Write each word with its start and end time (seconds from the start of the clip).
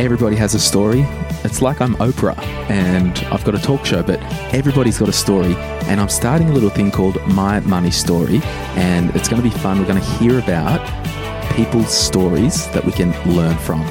Everybody 0.00 0.34
has 0.36 0.54
a 0.54 0.58
story. 0.58 1.02
It's 1.44 1.60
like 1.60 1.82
I'm 1.82 1.94
Oprah 1.96 2.38
and 2.70 3.18
I've 3.26 3.44
got 3.44 3.54
a 3.54 3.58
talk 3.58 3.84
show, 3.84 4.02
but 4.02 4.18
everybody's 4.54 4.98
got 4.98 5.10
a 5.10 5.12
story. 5.12 5.54
And 5.90 6.00
I'm 6.00 6.08
starting 6.08 6.48
a 6.48 6.54
little 6.54 6.70
thing 6.70 6.90
called 6.90 7.20
My 7.26 7.60
Money 7.60 7.90
Story. 7.90 8.40
And 8.76 9.14
it's 9.14 9.28
going 9.28 9.42
to 9.42 9.46
be 9.46 9.54
fun. 9.58 9.78
We're 9.78 9.86
going 9.86 10.00
to 10.00 10.10
hear 10.12 10.38
about 10.38 10.80
people's 11.54 11.92
stories 11.92 12.66
that 12.68 12.82
we 12.82 12.92
can 12.92 13.10
learn 13.36 13.58
from. 13.58 13.86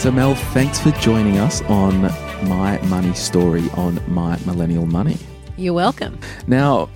So, 0.00 0.10
Mel, 0.10 0.34
thanks 0.34 0.80
for 0.80 0.90
joining 0.90 1.38
us 1.38 1.62
on 1.62 2.02
My 2.48 2.78
Money 2.88 3.14
Story 3.14 3.70
on 3.74 4.00
My 4.12 4.36
Millennial 4.46 4.86
Money. 4.86 5.16
You're 5.56 5.74
welcome. 5.74 6.18
Now, 6.48 6.90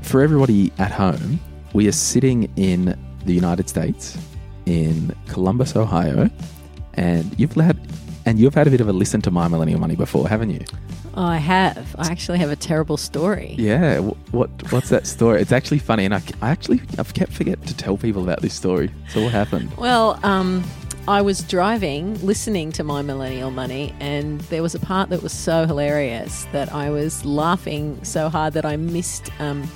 for 0.00 0.22
everybody 0.22 0.72
at 0.78 0.92
home, 0.92 1.38
we 1.74 1.86
are 1.88 1.92
sitting 1.92 2.50
in 2.56 2.98
the 3.26 3.34
United 3.34 3.68
States, 3.68 4.16
in 4.66 5.14
Columbus, 5.28 5.76
Ohio, 5.76 6.30
and 6.94 7.38
you've 7.38 7.52
had 7.52 7.78
and 8.26 8.38
you've 8.38 8.54
had 8.54 8.66
a 8.66 8.70
bit 8.70 8.80
of 8.80 8.88
a 8.88 8.92
listen 8.92 9.20
to 9.22 9.30
My 9.30 9.48
Millennial 9.48 9.78
Money 9.78 9.96
before, 9.96 10.28
haven't 10.28 10.50
you? 10.50 10.64
I 11.16 11.36
have. 11.36 11.94
I 11.98 12.10
actually 12.10 12.38
have 12.38 12.50
a 12.50 12.56
terrible 12.56 12.96
story. 12.96 13.54
Yeah. 13.58 14.00
What 14.00 14.50
What's 14.72 14.88
that 14.88 15.06
story? 15.06 15.40
It's 15.40 15.52
actually 15.52 15.78
funny, 15.78 16.04
and 16.04 16.14
I, 16.14 16.22
I 16.42 16.50
actually 16.50 16.80
I've 16.98 17.14
kept 17.14 17.32
forgetting 17.32 17.64
to 17.66 17.76
tell 17.76 17.96
people 17.96 18.22
about 18.22 18.40
this 18.40 18.54
story. 18.54 18.90
So 19.08 19.22
what 19.22 19.32
happened? 19.32 19.76
Well, 19.76 20.18
um, 20.22 20.64
I 21.06 21.20
was 21.20 21.42
driving, 21.42 22.18
listening 22.24 22.72
to 22.72 22.84
My 22.84 23.02
Millennial 23.02 23.50
Money, 23.50 23.94
and 24.00 24.40
there 24.42 24.62
was 24.62 24.74
a 24.74 24.80
part 24.80 25.10
that 25.10 25.22
was 25.22 25.32
so 25.32 25.66
hilarious 25.66 26.46
that 26.52 26.72
I 26.72 26.90
was 26.90 27.24
laughing 27.24 28.02
so 28.02 28.28
hard 28.28 28.54
that 28.54 28.64
I 28.64 28.76
missed 28.76 29.30
um, 29.38 29.70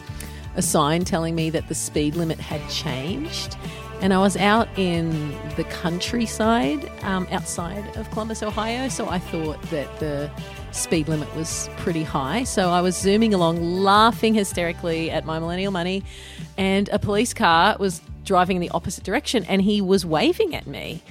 a 0.57 0.63
sign 0.63 1.05
telling 1.05 1.35
me 1.35 1.51
that 1.51 1.69
the 1.69 1.75
speed 1.75 2.17
limit 2.17 2.41
had 2.41 2.67
changed. 2.71 3.57
And 4.01 4.15
I 4.15 4.19
was 4.19 4.37
out 4.37 4.69
in 4.77 5.11
the 5.57 5.65
countryside 5.65 6.89
um, 7.03 7.27
outside 7.33 7.97
of 7.97 8.09
Columbus, 8.13 8.43
Ohio, 8.43 8.89
so 8.89 9.09
I 9.09 9.19
thought 9.19 9.61
that 9.71 9.99
the 9.99 10.31
speed 10.71 11.09
limit 11.09 11.35
was 11.35 11.69
pretty 11.79 12.05
high. 12.05 12.45
So 12.45 12.71
I 12.71 12.81
was 12.81 12.97
zooming 12.97 13.35
along, 13.35 13.83
laughing 13.83 14.35
hysterically 14.35 15.11
at 15.11 15.25
my 15.25 15.41
millennial 15.41 15.73
money, 15.73 16.05
and 16.57 16.89
a 16.91 16.99
police 16.99 17.35
car 17.35 17.77
was 17.81 18.01
driving 18.25 18.57
in 18.57 18.61
the 18.61 18.71
opposite 18.71 19.03
direction 19.03 19.43
and 19.45 19.63
he 19.63 19.81
was 19.81 20.07
waving 20.07 20.55
at 20.55 20.67
me. 20.67 21.03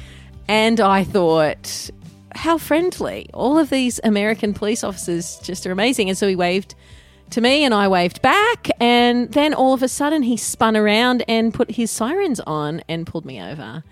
And 0.47 0.79
I 0.79 1.03
thought, 1.03 1.89
how 2.37 2.57
friendly. 2.57 3.29
All 3.33 3.57
of 3.57 3.69
these 3.69 3.99
American 4.03 4.53
police 4.53 4.83
officers 4.83 5.39
just 5.43 5.65
are 5.65 5.71
amazing. 5.71 6.07
And 6.07 6.17
so 6.17 6.27
he 6.27 6.35
waved 6.35 6.75
to 7.31 7.41
me 7.41 7.63
and 7.63 7.73
I 7.73 7.87
waved 7.87 8.21
back. 8.21 8.69
And 8.79 9.31
then 9.31 9.53
all 9.53 9.73
of 9.73 9.83
a 9.83 9.87
sudden 9.87 10.23
he 10.23 10.37
spun 10.37 10.75
around 10.75 11.23
and 11.27 11.53
put 11.53 11.71
his 11.71 11.91
sirens 11.91 12.39
on 12.41 12.81
and 12.87 13.05
pulled 13.05 13.25
me 13.25 13.41
over. 13.41 13.83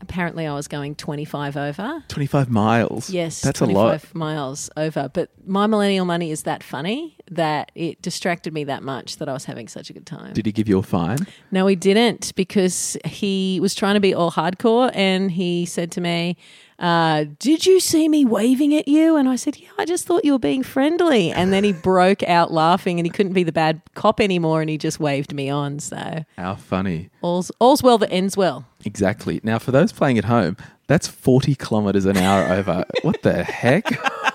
Apparently, 0.00 0.46
I 0.46 0.54
was 0.54 0.68
going 0.68 0.94
25 0.94 1.56
over. 1.56 2.04
Twenty 2.06 2.26
five 2.26 2.48
miles. 2.48 3.10
Yes, 3.10 3.40
that's 3.40 3.60
a 3.60 3.64
25 3.64 3.76
lot. 3.76 4.14
miles 4.14 4.70
over. 4.76 5.10
But 5.12 5.30
my 5.44 5.66
millennial 5.66 6.04
money 6.04 6.30
is 6.30 6.44
that 6.44 6.62
funny 6.62 7.16
that 7.30 7.72
it 7.74 8.00
distracted 8.00 8.52
me 8.52 8.64
that 8.64 8.82
much 8.84 9.16
that 9.16 9.28
I 9.28 9.32
was 9.32 9.44
having 9.44 9.66
such 9.66 9.90
a 9.90 9.92
good 9.92 10.06
time. 10.06 10.34
Did 10.34 10.46
he 10.46 10.52
give 10.52 10.68
you 10.68 10.78
a 10.78 10.82
fine? 10.82 11.18
No, 11.50 11.66
he 11.66 11.74
didn't 11.74 12.32
because 12.36 12.96
he 13.04 13.58
was 13.60 13.74
trying 13.74 13.94
to 13.94 14.00
be 14.00 14.14
all 14.14 14.30
hardcore 14.30 14.92
and 14.94 15.32
he 15.32 15.66
said 15.66 15.90
to 15.92 16.00
me, 16.00 16.36
uh, 16.78 17.24
Did 17.38 17.66
you 17.66 17.80
see 17.80 18.08
me 18.08 18.24
waving 18.24 18.74
at 18.74 18.86
you? 18.88 19.16
And 19.16 19.28
I 19.28 19.36
said, 19.36 19.58
Yeah, 19.58 19.68
I 19.78 19.84
just 19.84 20.06
thought 20.06 20.24
you 20.24 20.32
were 20.32 20.38
being 20.38 20.62
friendly. 20.62 21.30
And 21.30 21.52
then 21.52 21.64
he 21.64 21.72
broke 21.72 22.22
out 22.24 22.52
laughing 22.52 22.98
and 22.98 23.06
he 23.06 23.10
couldn't 23.10 23.32
be 23.32 23.42
the 23.44 23.52
bad 23.52 23.80
cop 23.94 24.20
anymore 24.20 24.60
and 24.60 24.70
he 24.70 24.78
just 24.78 25.00
waved 25.00 25.32
me 25.34 25.48
on. 25.50 25.80
So 25.80 26.24
How 26.36 26.54
funny. 26.54 27.10
all's, 27.22 27.50
all's 27.58 27.82
well 27.82 27.98
that 27.98 28.10
ends 28.12 28.36
well. 28.36 28.66
Exactly. 28.84 29.40
Now, 29.42 29.58
for 29.58 29.72
those 29.72 29.92
playing 29.92 30.18
at 30.18 30.24
home, 30.24 30.56
that's 30.86 31.06
40 31.08 31.54
kilometers 31.56 32.04
an 32.06 32.16
hour 32.16 32.44
over. 32.52 32.84
What 33.02 33.22
the 33.22 33.42
heck? 33.44 33.84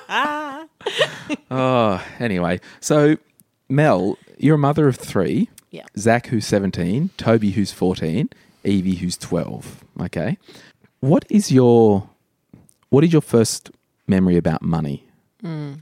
oh, 1.52 2.06
anyway. 2.20 2.60
So, 2.80 3.18
Mel, 3.70 4.18
you're 4.38 4.56
a 4.56 4.60
mother 4.60 4.88
of 4.88 4.96
three. 4.96 5.50
Yeah. 5.72 5.86
Zach, 5.98 6.28
who's 6.28 6.46
17, 6.46 7.10
Toby, 7.18 7.52
who's 7.52 7.72
14, 7.72 8.30
Evie, 8.64 8.96
who's 8.96 9.18
12. 9.18 9.84
Okay. 10.02 10.38
What 11.00 11.26
is 11.30 11.52
your 11.52 12.10
what 12.94 13.04
is 13.04 13.12
your 13.12 13.24
first 13.24 13.72
memory 14.06 14.38
about 14.38 14.62
money? 14.62 15.08
Hmm. 15.42 15.74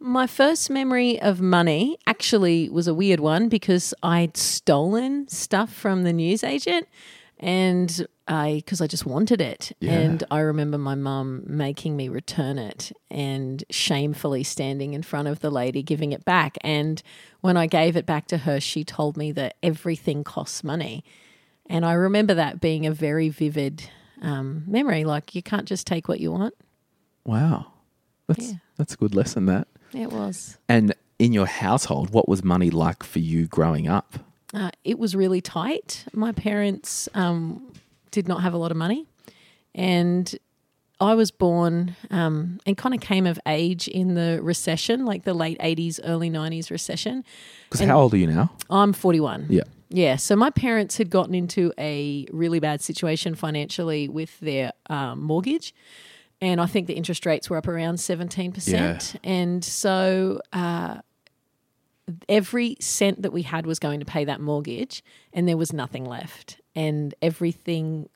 My 0.00 0.26
first 0.26 0.70
memory 0.70 1.20
of 1.20 1.42
money 1.42 1.98
actually 2.06 2.70
was 2.70 2.88
a 2.88 2.94
weird 2.94 3.20
one 3.20 3.50
because 3.50 3.92
I'd 4.02 4.34
stolen 4.34 5.28
stuff 5.28 5.70
from 5.70 6.04
the 6.04 6.14
newsagent 6.14 6.88
and 7.38 8.06
I 8.26 8.62
because 8.64 8.80
I 8.80 8.86
just 8.86 9.04
wanted 9.04 9.42
it. 9.42 9.72
And 9.82 10.24
I 10.30 10.38
remember 10.38 10.78
my 10.78 10.94
mum 10.94 11.42
making 11.46 11.98
me 11.98 12.08
return 12.08 12.58
it 12.58 12.92
and 13.10 13.62
shamefully 13.68 14.42
standing 14.42 14.94
in 14.94 15.02
front 15.02 15.28
of 15.28 15.40
the 15.40 15.50
lady 15.50 15.82
giving 15.82 16.12
it 16.12 16.24
back. 16.24 16.56
And 16.62 17.02
when 17.42 17.58
I 17.58 17.66
gave 17.66 17.94
it 17.94 18.06
back 18.06 18.26
to 18.28 18.38
her, 18.38 18.58
she 18.58 18.84
told 18.84 19.18
me 19.18 19.32
that 19.32 19.56
everything 19.62 20.24
costs 20.24 20.64
money. 20.64 21.04
And 21.66 21.84
I 21.84 21.92
remember 21.92 22.32
that 22.32 22.58
being 22.58 22.86
a 22.86 22.92
very 22.92 23.28
vivid 23.28 23.90
um, 24.22 24.64
memory. 24.66 25.04
Like 25.04 25.34
you 25.34 25.42
can't 25.42 25.66
just 25.66 25.86
take 25.86 26.08
what 26.08 26.20
you 26.20 26.32
want. 26.32 26.54
Wow. 27.24 27.66
That's 28.26 28.54
that's 28.76 28.94
a 28.94 28.96
good 28.96 29.14
lesson 29.14 29.46
that. 29.46 29.68
It 29.92 30.10
was. 30.12 30.58
And 30.68 30.94
in 31.18 31.32
your 31.32 31.46
household, 31.46 32.10
what 32.10 32.28
was 32.28 32.44
money 32.44 32.70
like 32.70 33.02
for 33.02 33.20
you 33.20 33.46
growing 33.46 33.88
up? 33.88 34.18
Uh, 34.52 34.70
it 34.84 34.98
was 34.98 35.14
really 35.14 35.40
tight. 35.40 36.04
My 36.12 36.32
parents 36.32 37.08
um, 37.14 37.72
did 38.10 38.28
not 38.28 38.42
have 38.42 38.52
a 38.54 38.56
lot 38.56 38.70
of 38.70 38.76
money, 38.76 39.06
and 39.74 40.34
I 41.00 41.14
was 41.14 41.30
born 41.30 41.96
um, 42.10 42.60
and 42.64 42.76
kind 42.76 42.94
of 42.94 43.00
came 43.00 43.26
of 43.26 43.38
age 43.46 43.88
in 43.88 44.14
the 44.14 44.40
recession, 44.42 45.04
like 45.04 45.24
the 45.24 45.34
late 45.34 45.58
'80s, 45.58 46.00
early 46.04 46.30
'90s 46.30 46.70
recession. 46.70 47.24
Because 47.70 47.86
how 47.86 48.00
old 48.00 48.14
are 48.14 48.18
you 48.18 48.26
now? 48.26 48.52
I'm 48.70 48.92
41. 48.92 49.46
Yeah. 49.48 49.62
Yeah, 49.88 50.16
so 50.16 50.34
my 50.34 50.50
parents 50.50 50.96
had 50.96 51.10
gotten 51.10 51.34
into 51.34 51.72
a 51.78 52.26
really 52.32 52.58
bad 52.58 52.80
situation 52.80 53.34
financially 53.34 54.08
with 54.08 54.38
their 54.40 54.72
um, 54.90 55.22
mortgage. 55.22 55.74
And 56.40 56.60
I 56.60 56.66
think 56.66 56.86
the 56.86 56.94
interest 56.94 57.24
rates 57.24 57.48
were 57.48 57.56
up 57.56 57.68
around 57.68 57.96
17%. 57.96 58.68
Yeah. 58.68 58.98
And 59.22 59.64
so 59.64 60.40
uh, 60.52 60.98
every 62.28 62.76
cent 62.80 63.22
that 63.22 63.32
we 63.32 63.42
had 63.42 63.64
was 63.64 63.78
going 63.78 64.00
to 64.00 64.06
pay 64.06 64.24
that 64.24 64.40
mortgage, 64.40 65.02
and 65.32 65.48
there 65.48 65.56
was 65.56 65.72
nothing 65.72 66.04
left. 66.04 66.60
And 66.74 67.14
everything 67.22 68.08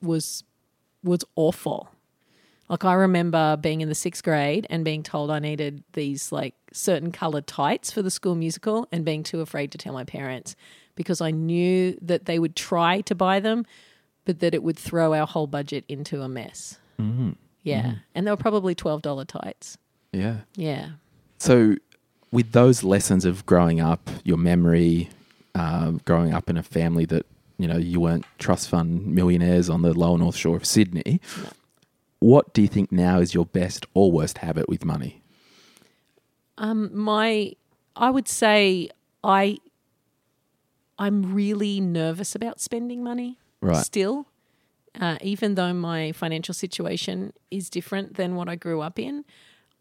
was 0.00 0.44
was 1.02 1.24
awful. 1.36 1.88
Like 2.68 2.84
I 2.84 2.94
remember 2.94 3.56
being 3.56 3.80
in 3.80 3.88
the 3.88 3.94
sixth 3.94 4.24
grade 4.24 4.66
and 4.70 4.84
being 4.84 5.02
told 5.02 5.30
I 5.30 5.38
needed 5.38 5.84
these 5.92 6.32
like 6.32 6.54
certain 6.72 7.12
colored 7.12 7.46
tights 7.46 7.92
for 7.92 8.02
the 8.02 8.10
school 8.10 8.34
musical 8.34 8.88
and 8.90 9.04
being 9.04 9.22
too 9.22 9.40
afraid 9.40 9.70
to 9.72 9.78
tell 9.78 9.92
my 9.92 10.04
parents 10.04 10.56
because 10.96 11.20
I 11.20 11.30
knew 11.30 11.96
that 12.02 12.24
they 12.24 12.38
would 12.38 12.56
try 12.56 13.00
to 13.02 13.14
buy 13.14 13.38
them, 13.40 13.64
but 14.24 14.40
that 14.40 14.54
it 14.54 14.62
would 14.62 14.78
throw 14.78 15.14
our 15.14 15.26
whole 15.26 15.46
budget 15.46 15.84
into 15.88 16.22
a 16.22 16.28
mess. 16.28 16.78
Mm-hmm. 17.00 17.30
Yeah. 17.62 17.94
And 18.14 18.26
they 18.26 18.30
were 18.30 18.36
probably 18.36 18.74
$12 18.74 19.26
tights. 19.26 19.78
Yeah. 20.12 20.38
Yeah. 20.56 20.90
So, 21.38 21.76
with 22.32 22.52
those 22.52 22.82
lessons 22.82 23.24
of 23.24 23.46
growing 23.46 23.80
up, 23.80 24.10
your 24.24 24.36
memory, 24.36 25.10
um, 25.54 26.00
growing 26.04 26.32
up 26.32 26.50
in 26.50 26.56
a 26.56 26.62
family 26.62 27.04
that 27.06 27.26
you 27.58 27.66
know 27.66 27.76
you 27.76 28.00
weren't 28.00 28.24
trust 28.38 28.68
fund 28.68 29.06
millionaires 29.06 29.70
on 29.70 29.82
the 29.82 29.94
lower 29.94 30.18
north 30.18 30.36
shore 30.36 30.56
of 30.56 30.64
Sydney, 30.64 31.20
what 32.18 32.52
do 32.54 32.62
you 32.62 32.68
think 32.68 32.90
now 32.90 33.20
is 33.20 33.34
your 33.34 33.46
best 33.46 33.86
or 33.94 34.10
worst 34.10 34.38
habit 34.38 34.68
with 34.68 34.84
money? 34.84 35.22
Um, 36.58 36.90
my, 36.96 37.52
I 37.94 38.10
would 38.10 38.28
say 38.28 38.88
I, 39.22 39.58
I'm 40.98 41.34
really 41.34 41.80
nervous 41.80 42.34
about 42.34 42.60
spending 42.60 43.02
money. 43.02 43.38
Right. 43.60 43.84
Still, 43.84 44.26
uh, 45.00 45.18
even 45.20 45.54
though 45.54 45.72
my 45.72 46.12
financial 46.12 46.54
situation 46.54 47.32
is 47.50 47.68
different 47.68 48.14
than 48.16 48.34
what 48.34 48.48
I 48.48 48.56
grew 48.56 48.80
up 48.80 48.98
in, 48.98 49.24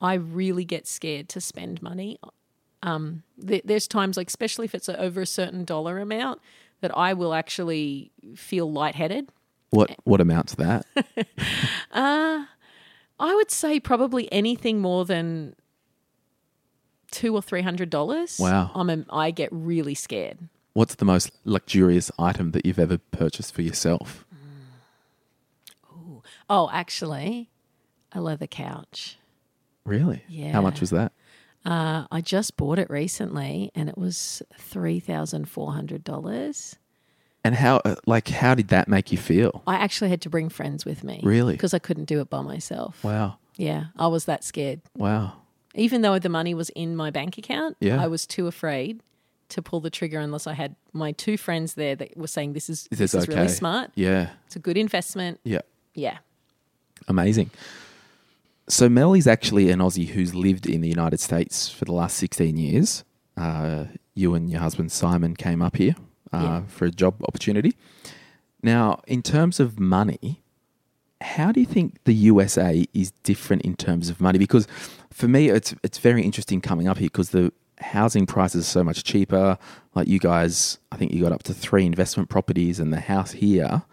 I 0.02 0.16
really 0.16 0.66
get 0.66 0.88
scared 0.88 1.30
to 1.30 1.42
spend 1.42 1.82
money. 1.82 2.20
um, 2.84 3.24
th- 3.46 3.64
there's 3.66 3.88
times 3.88 4.18
like, 4.18 4.28
especially 4.28 4.66
if 4.66 4.76
it's 4.76 4.90
over 4.90 5.22
a 5.22 5.26
certain 5.26 5.66
dollar 5.66 6.00
amount, 6.00 6.40
that 6.82 6.96
I 6.96 7.14
will 7.14 7.34
actually 7.34 8.12
feel 8.36 8.72
lightheaded. 8.72 9.30
What 9.72 9.96
what 10.04 10.22
amounts 10.22 10.56
to 10.56 10.58
that? 10.58 10.86
I 13.20 13.34
would 13.36 13.50
say 13.50 13.80
probably 13.80 14.32
anything 14.32 14.80
more 14.80 15.06
than 15.06 15.56
two 17.12 17.34
or 17.34 17.42
three 17.42 17.62
hundred 17.62 17.90
dollars. 17.90 18.38
Wow. 18.40 18.72
I'm 18.76 18.90
a, 18.90 19.06
I 19.10 19.32
get 19.32 19.50
really 19.52 19.96
scared. 19.96 20.38
What's 20.76 20.96
the 20.96 21.06
most 21.06 21.32
luxurious 21.46 22.12
item 22.20 22.52
that 22.52 22.66
you've 22.66 22.78
ever 22.80 22.98
purchased 22.98 23.56
for 23.56 23.62
yourself? 23.62 24.26
Oh, 26.50 26.70
actually, 26.74 27.50
a 28.12 28.20
leather 28.20 28.46
couch. 28.46 29.18
Really? 29.86 30.24
Yeah. 30.28 30.52
How 30.52 30.60
much 30.62 30.82
was 30.82 30.90
that? 30.90 31.14
Uh, 31.66 32.08
I 32.12 32.20
just 32.20 32.58
bought 32.58 32.78
it 32.78 32.90
recently, 32.90 33.72
and 33.74 33.88
it 33.88 33.98
was 33.98 34.44
three 34.58 35.00
thousand 35.00 35.48
four 35.48 35.72
hundred 35.72 36.04
dollars. 36.04 36.76
And 37.46 37.56
how 37.56 37.78
uh, 37.86 37.96
like 38.06 38.28
how 38.28 38.54
did 38.54 38.68
that 38.68 38.90
make 38.90 39.14
you 39.14 39.18
feel? 39.18 39.64
I 39.66 39.76
actually 39.76 40.10
had 40.10 40.22
to 40.24 40.30
bring 40.30 40.50
friends 40.50 40.84
with 40.84 41.06
me. 41.06 41.22
Really? 41.24 41.54
Because 41.54 41.74
I 41.74 41.80
couldn't 41.80 42.06
do 42.06 42.20
it 42.20 42.30
by 42.30 42.42
myself. 42.42 43.02
Wow. 43.02 43.38
Yeah, 43.56 43.86
I 43.96 44.08
was 44.08 44.26
that 44.26 44.44
scared. 44.44 44.82
Wow. 44.98 45.38
Even 45.74 46.02
though 46.02 46.20
the 46.20 46.28
money 46.30 46.54
was 46.54 46.70
in 46.72 46.98
my 46.98 47.12
bank 47.12 47.38
account, 47.38 47.78
Yeah. 47.80 48.04
I 48.04 48.08
was 48.08 48.26
too 48.28 48.48
afraid 48.48 49.00
to 49.50 49.62
pull 49.62 49.80
the 49.80 49.90
trigger 49.90 50.20
unless 50.20 50.48
I 50.48 50.54
had 50.54 50.76
my 50.94 51.12
two 51.12 51.38
friends 51.38 51.74
there 51.76 51.96
that 51.96 52.18
were 52.18 52.28
saying 52.28 52.54
this 52.54 52.70
is 52.70 52.88
Is 52.92 52.98
this 53.00 53.12
this 53.12 53.24
is 53.24 53.30
okay? 53.30 53.36
really 53.42 53.48
smart. 53.54 53.92
Yeah. 53.96 54.30
It's 54.48 54.56
a 54.56 54.60
good 54.60 54.78
investment. 54.78 55.40
Yeah. 55.44 55.62
Yeah. 55.94 56.18
Amazing. 57.08 57.52
So 58.68 58.90
Melly's 58.90 59.28
actually 59.28 59.70
an 59.70 59.80
Aussie 59.80 60.08
who's 60.08 60.34
lived 60.34 60.66
in 60.66 60.82
the 60.82 60.88
United 60.90 61.20
States 61.20 61.70
for 61.70 61.86
the 61.86 61.92
last 61.94 62.18
16 62.18 62.58
years. 62.58 63.04
Uh, 63.38 63.86
you 64.16 64.34
and 64.34 64.50
your 64.50 64.62
husband 64.62 64.92
Simon 64.92 65.36
came 65.36 65.62
up 65.62 65.76
here 65.76 65.96
uh, 66.34 66.40
Yeah. 66.42 66.62
for 66.68 66.86
a 66.86 66.92
job 66.92 67.22
opportunity. 67.28 67.76
Now, 68.64 69.02
in 69.06 69.22
terms 69.22 69.60
of 69.60 69.80
money, 69.80 70.42
how 71.22 71.52
do 71.52 71.60
you 71.60 71.66
think 71.68 72.04
the 72.06 72.14
USA 72.16 72.86
is 72.94 73.12
different 73.24 73.62
in 73.62 73.76
terms 73.76 74.10
of 74.10 74.20
money? 74.20 74.40
Because 74.40 74.68
for 75.12 75.28
me, 75.28 75.50
it's 75.50 75.76
it's 75.84 76.00
very 76.00 76.24
interesting 76.24 76.62
coming 76.62 76.88
up 76.88 76.98
here 76.98 77.08
because 77.08 77.30
the 77.30 77.52
housing 77.80 78.26
prices 78.26 78.62
are 78.66 78.70
so 78.70 78.84
much 78.84 79.04
cheaper. 79.04 79.58
Like 79.94 80.08
you 80.08 80.20
guys, 80.20 80.80
I 80.92 80.98
think 80.98 81.14
you 81.14 81.22
got 81.22 81.32
up 81.32 81.44
to 81.44 81.54
three 81.54 81.86
investment 81.86 82.30
properties 82.30 82.80
and 82.80 82.92
the 82.92 83.00
house 83.00 83.32
here. 83.32 83.84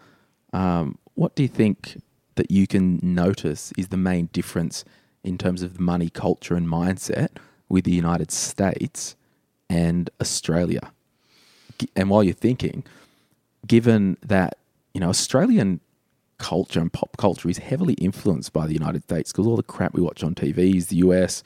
Um, 0.51 0.97
what 1.15 1.35
do 1.35 1.43
you 1.43 1.49
think 1.49 2.01
that 2.35 2.49
you 2.49 2.67
can 2.67 2.99
notice 3.01 3.71
is 3.77 3.89
the 3.89 3.97
main 3.97 4.27
difference 4.33 4.83
in 5.23 5.37
terms 5.37 5.61
of 5.61 5.75
the 5.75 5.81
money 5.81 6.09
culture 6.09 6.55
and 6.55 6.67
mindset 6.67 7.29
with 7.69 7.85
the 7.85 7.91
United 7.91 8.31
States 8.31 9.15
and 9.69 10.09
Australia? 10.19 10.91
And 11.95 12.09
while 12.09 12.23
you're 12.23 12.33
thinking, 12.33 12.83
given 13.65 14.17
that 14.25 14.57
you 14.93 15.01
know 15.01 15.09
Australian 15.09 15.79
culture 16.37 16.79
and 16.79 16.91
pop 16.91 17.15
culture 17.17 17.49
is 17.49 17.57
heavily 17.57 17.93
influenced 17.95 18.51
by 18.53 18.67
the 18.67 18.73
United 18.73 19.03
States 19.03 19.31
because 19.31 19.47
all 19.47 19.55
the 19.55 19.63
crap 19.63 19.93
we 19.93 20.01
watch 20.01 20.23
on 20.23 20.35
TV 20.35 20.75
is 20.75 20.87
the 20.87 20.97
US, 20.97 21.43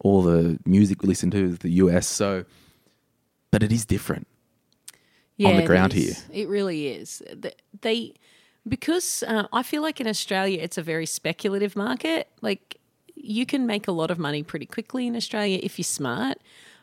all 0.00 0.22
the 0.22 0.58
music 0.66 1.02
we 1.02 1.08
listen 1.08 1.30
to 1.30 1.44
is 1.44 1.58
the 1.58 1.70
US. 1.84 2.06
So, 2.06 2.44
but 3.50 3.62
it 3.62 3.72
is 3.72 3.84
different. 3.84 4.26
on 5.44 5.56
the 5.56 5.62
it 5.62 5.66
ground 5.66 5.94
is. 5.94 6.24
It 6.32 6.48
really 6.48 6.88
is. 6.88 7.22
Th- 7.40 7.56
They 7.80 8.14
because 8.68 9.24
uh, 9.26 9.46
I 9.52 9.62
feel 9.62 9.82
like 9.82 10.00
in 10.00 10.06
Australia 10.06 10.58
it's 10.60 10.78
a 10.78 10.82
very 10.82 11.06
speculative 11.06 11.76
market. 11.76 12.28
Like 12.42 12.76
you 13.14 13.46
can 13.46 13.66
make 13.66 13.88
a 13.88 13.92
lot 13.92 14.10
of 14.10 14.18
money 14.18 14.42
pretty 14.42 14.66
quickly 14.66 15.06
in 15.06 15.16
Australia 15.16 15.58
if 15.62 15.78
you're 15.78 15.84
smart. 15.84 16.38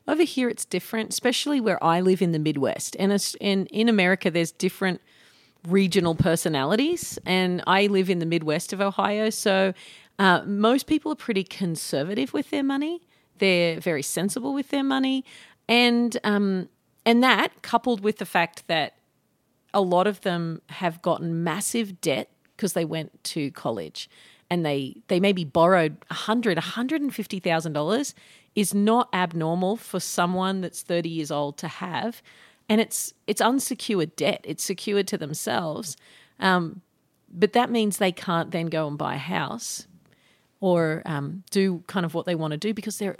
Over 0.08 0.24
here 0.24 0.48
it's 0.50 0.66
different, 0.66 1.10
especially 1.10 1.60
where 1.60 1.84
I 1.84 2.00
live 2.02 2.22
in 2.22 2.32
the 2.32 2.40
Midwest, 2.40 2.96
and 2.98 3.12
and 3.42 3.68
in 3.68 3.90
America 3.90 4.32
there's 4.32 4.52
different 4.52 5.02
regional 5.68 6.16
personalities, 6.16 7.20
and 7.26 7.62
I 7.68 7.88
live 7.88 8.10
in 8.10 8.20
the 8.20 8.26
Midwest 8.26 8.72
of 8.74 8.80
Ohio, 8.80 9.30
so 9.30 9.74
uh, 10.20 10.42
most 10.46 10.88
people 10.88 11.12
are 11.12 11.16
pretty 11.16 11.44
conservative 11.44 12.34
with 12.34 12.50
their 12.50 12.64
money. 12.64 13.02
They're 13.38 13.80
very 13.80 14.02
sensible 14.02 14.54
with 14.54 14.70
their 14.70 14.84
money, 14.84 15.24
and 15.70 16.18
um, 16.24 16.70
and 17.06 17.24
that 17.24 17.62
coupled 17.62 18.02
with 18.02 18.18
the 18.18 18.26
fact 18.26 18.68
that 18.68 18.96
a 19.74 19.82
lot 19.82 20.08
of 20.08 20.22
them 20.22 20.62
have 20.70 21.02
gotten 21.02 21.44
massive 21.44 22.02
debt 22.02 22.30
because 22.56 22.74
they 22.74 22.86
went 22.86 23.24
to 23.26 23.52
college 23.52 24.10
and 24.50 24.66
they 24.66 24.96
they 25.08 25.20
maybe 25.20 25.44
borrowed 25.44 25.98
a 26.10 26.14
hundred, 26.14 26.58
a 26.58 26.62
hundred 26.62 27.02
and 27.02 27.14
fifty 27.14 27.40
thousand 27.40 27.74
dollars 27.74 28.16
is 28.56 28.74
not 28.74 29.08
abnormal 29.14 29.78
for 29.78 30.00
someone 30.00 30.62
that's 30.62 30.82
30 30.82 31.10
years 31.10 31.30
old 31.30 31.58
to 31.60 31.68
have. 31.68 32.24
And 32.68 32.82
it's 32.82 33.14
it's 33.28 33.40
unsecured 33.40 34.16
debt. 34.16 34.42
It's 34.44 34.64
secured 34.64 35.08
to 35.10 35.18
themselves. 35.18 35.96
Um, 36.40 36.82
but 37.30 37.54
that 37.54 37.70
means 37.70 37.98
they 37.98 38.12
can't 38.12 38.52
then 38.52 38.68
go 38.68 38.88
and 38.88 38.98
buy 38.98 39.16
a 39.16 39.20
house 39.20 39.86
or 40.60 41.02
um, 41.06 41.44
do 41.52 41.84
kind 41.88 42.06
of 42.06 42.14
what 42.14 42.26
they 42.26 42.36
want 42.36 42.52
to 42.52 42.58
do 42.58 42.74
because 42.74 42.98
they're 42.98 43.18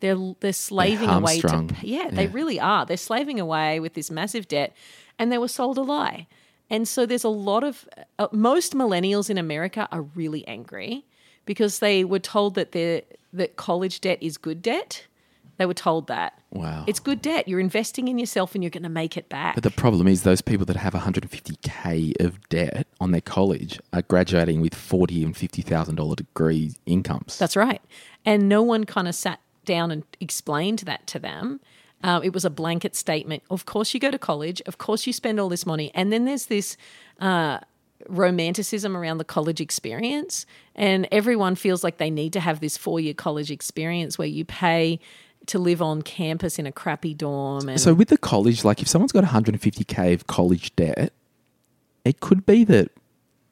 they're 0.00 0.34
they're 0.40 0.52
slaving 0.52 1.08
away 1.08 1.40
to 1.40 1.74
pay- 1.74 1.86
yeah, 1.88 2.08
they 2.10 2.26
really 2.26 2.60
are. 2.60 2.84
They're 2.84 2.96
slaving 2.96 3.40
away 3.40 3.80
with 3.80 3.94
this 3.94 4.10
massive 4.10 4.48
debt 4.48 4.76
and 5.18 5.30
they 5.30 5.38
were 5.38 5.48
sold 5.48 5.78
a 5.78 5.82
lie. 5.82 6.26
And 6.70 6.88
so 6.88 7.06
there's 7.06 7.24
a 7.24 7.28
lot 7.28 7.62
of 7.62 7.86
uh, 8.18 8.28
most 8.32 8.74
millennials 8.74 9.30
in 9.30 9.38
America 9.38 9.88
are 9.92 10.02
really 10.02 10.46
angry 10.48 11.04
because 11.44 11.78
they 11.78 12.04
were 12.04 12.18
told 12.18 12.54
that 12.54 12.72
they 12.72 13.04
that 13.32 13.56
college 13.56 14.00
debt 14.00 14.18
is 14.20 14.38
good 14.38 14.62
debt 14.62 15.06
they 15.56 15.66
were 15.66 15.74
told 15.74 16.06
that 16.08 16.38
Wow. 16.50 16.84
it's 16.86 17.00
good 17.00 17.20
debt 17.22 17.48
you're 17.48 17.60
investing 17.60 18.08
in 18.08 18.18
yourself 18.18 18.54
and 18.54 18.62
you're 18.62 18.70
going 18.70 18.82
to 18.84 18.88
make 18.88 19.16
it 19.16 19.28
back 19.28 19.54
But 19.54 19.64
the 19.64 19.70
problem 19.70 20.06
is 20.08 20.22
those 20.22 20.40
people 20.40 20.66
that 20.66 20.76
have 20.76 20.94
150k 20.94 22.20
of 22.24 22.48
debt 22.48 22.86
on 23.00 23.10
their 23.12 23.20
college 23.20 23.78
are 23.92 24.02
graduating 24.02 24.60
with 24.60 24.74
40 24.74 25.24
and 25.24 25.36
50 25.36 25.62
thousand 25.62 25.96
dollar 25.96 26.16
degree 26.16 26.72
incomes. 26.86 27.38
That's 27.38 27.56
right. 27.56 27.80
And 28.24 28.48
no 28.48 28.62
one 28.62 28.84
kind 28.84 29.08
of 29.08 29.14
sat 29.14 29.40
down 29.64 29.90
and 29.90 30.02
explained 30.20 30.80
that 30.80 31.06
to 31.08 31.18
them. 31.18 31.60
Um, 32.02 32.22
it 32.22 32.32
was 32.34 32.44
a 32.44 32.50
blanket 32.50 32.94
statement. 32.94 33.42
Of 33.50 33.64
course, 33.64 33.94
you 33.94 34.00
go 34.00 34.10
to 34.10 34.18
college. 34.18 34.60
Of 34.66 34.76
course, 34.78 35.06
you 35.06 35.12
spend 35.12 35.40
all 35.40 35.48
this 35.48 35.64
money. 35.64 35.90
And 35.94 36.12
then 36.12 36.24
there's 36.26 36.46
this 36.46 36.76
uh, 37.18 37.60
romanticism 38.08 38.96
around 38.96 39.18
the 39.18 39.24
college 39.24 39.60
experience. 39.60 40.46
And 40.74 41.08
everyone 41.10 41.54
feels 41.54 41.82
like 41.82 41.98
they 41.98 42.10
need 42.10 42.32
to 42.34 42.40
have 42.40 42.60
this 42.60 42.76
four 42.76 43.00
year 43.00 43.14
college 43.14 43.50
experience 43.50 44.18
where 44.18 44.28
you 44.28 44.44
pay 44.44 45.00
to 45.46 45.58
live 45.58 45.82
on 45.82 46.02
campus 46.02 46.58
in 46.58 46.66
a 46.66 46.72
crappy 46.72 47.14
dorm. 47.14 47.68
And 47.68 47.80
so 47.80 47.94
with 47.94 48.08
the 48.08 48.18
college, 48.18 48.64
like 48.64 48.80
if 48.80 48.88
someone's 48.88 49.12
got 49.12 49.24
150k 49.24 50.14
of 50.14 50.26
college 50.26 50.74
debt, 50.76 51.12
it 52.04 52.20
could 52.20 52.44
be 52.46 52.64
that 52.64 52.90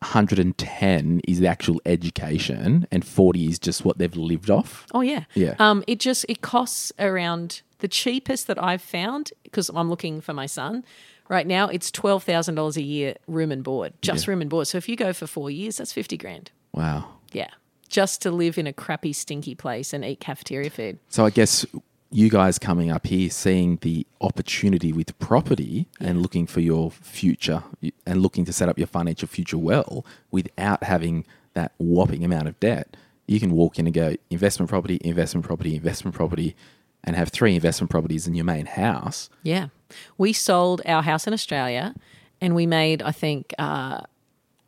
110 0.00 1.20
is 1.28 1.40
the 1.40 1.46
actual 1.46 1.80
education 1.86 2.86
and 2.90 3.04
40 3.04 3.46
is 3.46 3.58
just 3.58 3.84
what 3.84 3.98
they've 3.98 4.16
lived 4.16 4.50
off. 4.50 4.86
Oh 4.92 5.00
yeah, 5.00 5.24
Yeah. 5.34 5.54
Um, 5.58 5.84
it 5.86 6.00
just 6.00 6.26
it 6.28 6.40
costs 6.40 6.92
around 6.98 7.62
the 7.78 7.88
cheapest 7.88 8.46
that 8.46 8.62
I've 8.62 8.82
found 8.82 9.32
because 9.44 9.70
I'm 9.74 9.88
looking 9.88 10.20
for 10.20 10.32
my 10.32 10.46
son 10.46 10.84
right 11.28 11.46
now. 11.46 11.68
It's 11.68 11.90
twelve 11.90 12.22
thousand 12.24 12.54
dollars 12.56 12.76
a 12.76 12.82
year 12.82 13.14
room 13.26 13.52
and 13.52 13.62
board, 13.64 13.92
just 14.02 14.26
room 14.26 14.40
and 14.40 14.50
board. 14.50 14.66
So 14.68 14.78
if 14.78 14.88
you 14.88 14.96
go 14.96 15.12
for 15.12 15.26
four 15.26 15.50
years, 15.50 15.76
that's 15.78 15.92
fifty 15.92 16.16
grand. 16.16 16.50
Wow. 16.72 17.08
Yeah, 17.32 17.48
just 17.92 18.22
to 18.22 18.30
live 18.30 18.56
in 18.56 18.66
a 18.66 18.72
crappy, 18.72 19.12
stinky 19.12 19.54
place 19.54 19.92
and 19.92 20.02
eat 20.04 20.18
cafeteria 20.18 20.70
food. 20.70 20.98
So 21.10 21.26
I 21.26 21.30
guess 21.30 21.66
you 22.10 22.30
guys 22.30 22.58
coming 22.58 22.90
up 22.90 23.06
here, 23.06 23.28
seeing 23.28 23.76
the 23.82 24.06
opportunity 24.20 24.92
with 24.92 25.16
property 25.18 25.86
and 26.00 26.22
looking 26.22 26.46
for 26.46 26.60
your 26.60 26.90
future 26.90 27.62
and 28.06 28.22
looking 28.22 28.46
to 28.46 28.52
set 28.52 28.68
up 28.68 28.78
your 28.78 28.86
financial 28.86 29.28
future 29.28 29.58
well 29.58 30.04
without 30.30 30.82
having 30.84 31.26
that 31.52 31.72
whopping 31.76 32.24
amount 32.24 32.48
of 32.48 32.58
debt, 32.60 32.96
you 33.26 33.38
can 33.38 33.52
walk 33.52 33.78
in 33.78 33.86
and 33.86 33.94
go 33.94 34.14
investment 34.30 34.70
property, 34.70 34.98
investment 35.04 35.46
property, 35.46 35.76
investment 35.76 36.14
property, 36.14 36.56
and 37.04 37.14
have 37.14 37.28
three 37.28 37.54
investment 37.54 37.90
properties 37.90 38.26
in 38.26 38.34
your 38.34 38.44
main 38.44 38.64
house. 38.64 39.28
Yeah, 39.42 39.68
we 40.16 40.32
sold 40.32 40.80
our 40.86 41.02
house 41.02 41.26
in 41.26 41.34
Australia, 41.34 41.94
and 42.40 42.54
we 42.54 42.64
made 42.64 43.02
I 43.02 43.12
think 43.12 43.54
uh, 43.58 44.00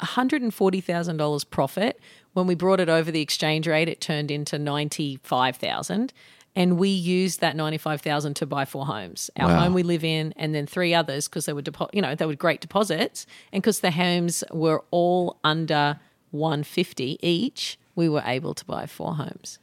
hundred 0.01 0.43
and 0.43 0.53
forty 0.53 0.81
thousand 0.81 1.17
dollars 1.17 1.45
profit. 1.45 2.01
When 2.35 2.47
we 2.47 2.55
brought 2.55 2.81
it 2.81 2.89
over 2.89 3.11
the 3.11 3.21
exchange 3.21 3.67
rate, 3.67 3.89
it 3.89 4.01
turned 4.01 4.31
into 4.31 4.59
ninety 4.59 5.19
five 5.23 5.57
thousand, 5.57 6.13
and 6.57 6.77
we 6.79 6.89
used 6.89 7.41
that 7.41 7.57
ninety 7.57 7.79
five 7.79 8.01
thousand 8.01 8.35
to 8.35 8.47
buy 8.47 8.65
four 8.65 8.87
homes. 8.87 9.31
Our 9.39 9.49
Wow. 9.49 9.61
home 9.61 9.75
we 9.75 9.83
live 9.85 10.05
in, 10.05 10.35
and 10.37 10.55
then 10.55 10.67
three 10.67 10.93
others 10.95 11.29
because 11.29 11.47
they 11.47 11.53
were 11.53 11.63
depo- 11.63 11.91
you 11.93 12.03
know 12.03 12.15
they 12.15 12.27
were 12.27 12.35
great 12.35 12.61
deposits, 12.61 13.27
and 13.53 13.63
because 13.63 13.81
the 13.81 13.93
homes 13.93 14.45
were 14.53 14.83
all 14.91 15.39
under 15.45 15.99
one 16.33 16.65
fifty 16.65 17.19
each, 17.23 17.79
we 17.95 18.09
were 18.09 18.23
able 18.27 18.53
to 18.55 18.65
buy 18.65 18.87
four 18.87 19.15
homes. 19.15 19.59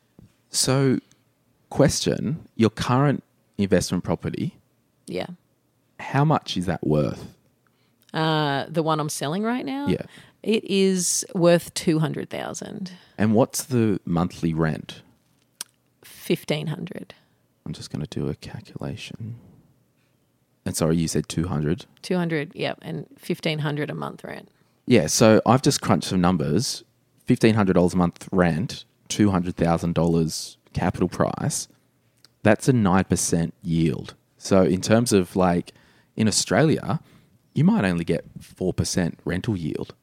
So, 0.50 1.00
question 1.70 2.48
your 2.56 2.70
current 2.70 3.24
investment 3.58 4.04
property, 4.06 4.56
Yeah, 5.08 5.28
how 6.00 6.24
much 6.24 6.56
is 6.56 6.66
that 6.68 6.86
worth? 6.88 7.26
uh, 8.14 8.66
the 8.70 8.82
one 8.84 9.00
I'm 9.02 9.10
selling 9.10 9.44
right 9.44 9.66
now. 9.66 9.88
Yeah. 9.88 10.04
It 10.44 10.64
is 10.64 11.26
worth 11.36 11.74
two 11.74 12.00
hundred 12.00 12.30
thousand. 12.30 12.92
And 13.18 13.34
what's 13.34 13.64
the 13.64 14.00
monthly 14.06 14.54
rent? 14.54 15.02
Fifteen 16.04 16.68
hundred. 16.68 17.14
I'm 17.66 17.74
just 17.74 17.92
going 17.92 18.06
to 18.06 18.20
do 18.20 18.28
a 18.28 18.36
calculation. 18.36 19.36
And 20.66 20.76
sorry, 20.76 20.98
you 20.98 21.08
said 21.08 21.28
200. 21.28 21.86
200, 22.02 22.56
yep, 22.56 22.80
and 22.82 23.08
1500 23.26 23.90
a 23.90 23.96
month 23.96 24.24
rent. 24.24 24.50
Yeah, 24.86 25.08
so 25.08 25.42
I've 25.46 25.62
just 25.62 25.82
crunched 25.82 26.10
some 26.10 26.22
numbers. 26.22 26.84
$1,500 27.28 27.94
a 27.94 27.98
month 27.98 28.28
rent, 28.32 28.86
$200,000 29.10 30.58
capital 30.74 31.08
price. 31.08 31.68
That's 32.44 32.68
a 32.68 32.74
9% 32.74 33.52
yield. 33.64 34.16
So, 34.38 34.64
in 34.64 34.82
terms 34.82 35.14
of 35.14 35.36
like 35.36 35.74
in 36.16 36.28
Australia, 36.28 37.00
you 37.54 37.64
might 37.64 37.86
only 37.86 38.04
get 38.04 38.26
4% 38.40 39.14
rental 39.24 39.56
yield. 39.56 39.94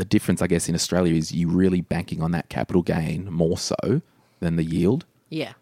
The 0.00 0.06
difference, 0.06 0.40
I 0.40 0.46
guess, 0.46 0.66
in 0.66 0.74
Australia 0.74 1.14
is 1.14 1.30
you 1.30 1.46
really 1.50 1.82
banking 1.82 2.22
on 2.22 2.30
that 2.30 2.48
capital 2.48 2.80
gain 2.80 3.30
more 3.30 3.58
so 3.58 4.00
than 4.38 4.56
the 4.56 4.64
yield. 4.64 5.04
Yeah, 5.28 5.52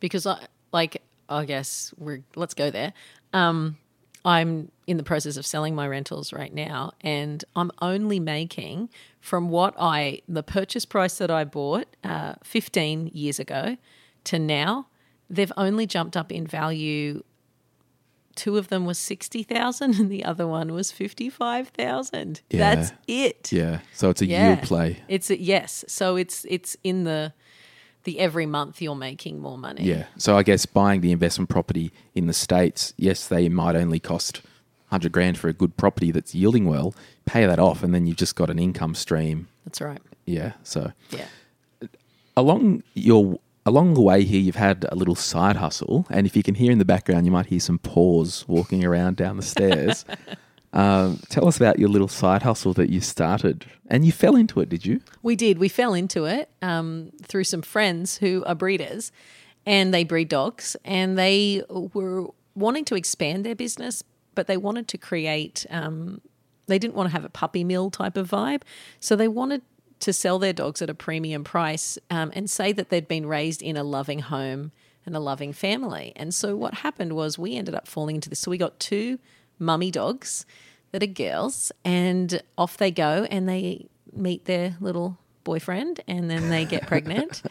because 0.00 0.26
I 0.26 0.48
like 0.70 1.00
I 1.30 1.46
guess 1.46 1.94
we're 1.96 2.22
let's 2.34 2.52
go 2.52 2.70
there. 2.70 2.92
Um, 3.32 3.78
I'm 4.22 4.70
in 4.86 4.98
the 4.98 5.02
process 5.02 5.38
of 5.38 5.46
selling 5.46 5.74
my 5.74 5.88
rentals 5.88 6.30
right 6.34 6.52
now, 6.52 6.92
and 7.00 7.42
I'm 7.56 7.70
only 7.80 8.20
making 8.20 8.90
from 9.18 9.48
what 9.48 9.74
I 9.78 10.20
the 10.28 10.42
purchase 10.42 10.84
price 10.84 11.16
that 11.16 11.30
I 11.30 11.44
bought 11.44 11.86
uh, 12.04 12.34
15 12.44 13.12
years 13.14 13.38
ago 13.38 13.78
to 14.24 14.38
now. 14.38 14.88
They've 15.30 15.52
only 15.56 15.86
jumped 15.86 16.18
up 16.18 16.30
in 16.30 16.46
value. 16.46 17.22
Two 18.36 18.56
of 18.58 18.68
them 18.68 18.84
was 18.86 18.98
sixty 18.98 19.42
thousand, 19.42 19.98
and 19.98 20.08
the 20.10 20.24
other 20.24 20.46
one 20.46 20.72
was 20.72 20.92
fifty-five 20.92 21.68
thousand. 21.70 22.42
Yeah. 22.50 22.74
That's 22.76 22.92
it. 23.08 23.50
Yeah. 23.52 23.80
So 23.94 24.10
it's 24.10 24.22
a 24.22 24.26
Yeah. 24.26 24.48
yield 24.54 24.62
play. 24.62 24.98
It's 25.08 25.30
a, 25.30 25.40
yes. 25.40 25.84
So 25.88 26.14
it's 26.16 26.44
it's 26.48 26.76
in 26.84 27.02
the 27.04 27.32
the 28.04 28.20
every 28.20 28.46
month 28.46 28.80
you're 28.80 28.94
making 28.94 29.40
more 29.40 29.58
money. 29.58 29.82
Yeah. 29.82 30.04
So 30.16 30.36
I 30.36 30.44
guess 30.44 30.64
buying 30.66 31.00
the 31.00 31.10
investment 31.10 31.48
property 31.50 31.90
in 32.14 32.28
the 32.28 32.32
States, 32.32 32.94
yes, 32.96 33.26
they 33.26 33.48
might 33.48 33.74
only 33.74 33.98
cost 33.98 34.42
100 34.90 35.10
grand 35.10 35.36
for 35.38 35.48
a 35.48 35.52
good 35.52 35.76
property 35.76 36.12
that's 36.12 36.32
yielding 36.32 36.66
well. 36.66 36.94
Pay 37.24 37.46
that 37.46 37.58
off, 37.58 37.82
and 37.82 37.92
then 37.92 38.06
you've 38.06 38.16
just 38.18 38.36
got 38.36 38.48
an 38.48 38.60
income 38.60 38.94
stream. 38.94 39.48
That's 39.64 39.80
right. 39.80 40.00
Yeah. 40.26 40.52
So 40.62 40.92
Yeah. 41.10 41.26
along 42.36 42.82
your 42.94 43.40
along 43.66 43.94
the 43.94 44.00
way 44.00 44.22
here, 44.24 44.40
you've 44.40 44.56
had 44.56 44.86
a 44.90 44.94
little 44.94 45.16
side 45.16 45.56
hustle, 45.56 46.06
and 46.08 46.26
if 46.26 46.36
you 46.36 46.42
can 46.42 46.54
hear 46.54 46.70
in 46.70 46.78
the 46.78 46.84
background, 46.84 47.26
you 47.26 47.32
might 47.32 47.46
hear 47.46 47.60
some 47.60 47.78
paws 47.78 48.44
walking 48.46 48.84
around 48.84 49.16
down 49.16 49.36
the 49.36 49.42
stairs. 49.42 50.04
um, 50.72 51.20
tell 51.28 51.48
us 51.48 51.56
about 51.56 51.78
your 51.78 51.88
little 51.88 52.08
side 52.08 52.42
hustle 52.42 52.72
that 52.74 52.88
you 52.88 53.00
started, 53.00 53.66
and 53.88 54.06
you 54.06 54.12
fell 54.12 54.36
into 54.36 54.60
it, 54.60 54.68
did 54.68 54.86
you? 54.86 55.00
We 55.22 55.34
did. 55.34 55.58
We 55.58 55.68
fell 55.68 55.92
into 55.92 56.24
it 56.24 56.48
um, 56.62 57.10
through 57.22 57.44
some 57.44 57.62
friends 57.62 58.18
who 58.18 58.44
are 58.46 58.54
breeders 58.54 59.12
and 59.66 59.92
they 59.92 60.04
breed 60.04 60.28
dogs 60.28 60.76
and 60.84 61.18
they 61.18 61.62
were 61.68 62.28
wanting 62.54 62.84
to 62.86 62.94
expand 62.94 63.44
their 63.44 63.56
business, 63.56 64.02
but 64.34 64.46
they 64.46 64.56
wanted 64.56 64.86
to 64.88 64.98
create, 64.98 65.66
um, 65.70 66.20
they 66.68 66.78
didn't 66.78 66.94
want 66.94 67.08
to 67.08 67.12
have 67.12 67.24
a 67.24 67.28
puppy 67.28 67.64
mill 67.64 67.90
type 67.90 68.16
of 68.16 68.30
vibe. 68.30 68.62
So 69.00 69.16
they 69.16 69.28
wanted 69.28 69.62
to 70.00 70.12
sell 70.12 70.38
their 70.38 70.52
dogs 70.52 70.82
at 70.82 70.90
a 70.90 70.94
premium 70.94 71.44
price 71.44 71.98
um, 72.10 72.30
and 72.34 72.50
say 72.50 72.72
that 72.72 72.90
they'd 72.90 73.08
been 73.08 73.26
raised 73.26 73.62
in 73.62 73.76
a 73.76 73.82
loving 73.82 74.20
home 74.20 74.72
and 75.04 75.16
a 75.16 75.20
loving 75.20 75.52
family. 75.52 76.12
And 76.16 76.34
so 76.34 76.56
what 76.56 76.74
happened 76.74 77.14
was 77.14 77.38
we 77.38 77.56
ended 77.56 77.74
up 77.74 77.86
falling 77.86 78.16
into 78.16 78.28
this. 78.28 78.40
So 78.40 78.50
we 78.50 78.58
got 78.58 78.78
two 78.78 79.18
mummy 79.58 79.90
dogs 79.90 80.44
that 80.92 81.02
are 81.02 81.06
girls, 81.06 81.72
and 81.84 82.42
off 82.56 82.76
they 82.76 82.90
go 82.90 83.26
and 83.30 83.48
they 83.48 83.86
meet 84.12 84.44
their 84.44 84.76
little 84.80 85.18
boyfriend 85.44 86.00
and 86.08 86.30
then 86.30 86.48
they 86.48 86.64
get 86.64 86.86
pregnant. 86.86 87.42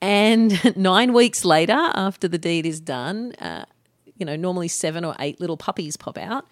And 0.00 0.76
nine 0.76 1.12
weeks 1.12 1.44
later, 1.44 1.90
after 1.94 2.28
the 2.28 2.38
deed 2.38 2.66
is 2.66 2.80
done, 2.80 3.32
uh, 3.40 3.64
you 4.16 4.26
know, 4.26 4.36
normally 4.36 4.68
seven 4.68 5.04
or 5.04 5.14
eight 5.18 5.40
little 5.40 5.56
puppies 5.56 5.96
pop 5.96 6.18
out, 6.18 6.46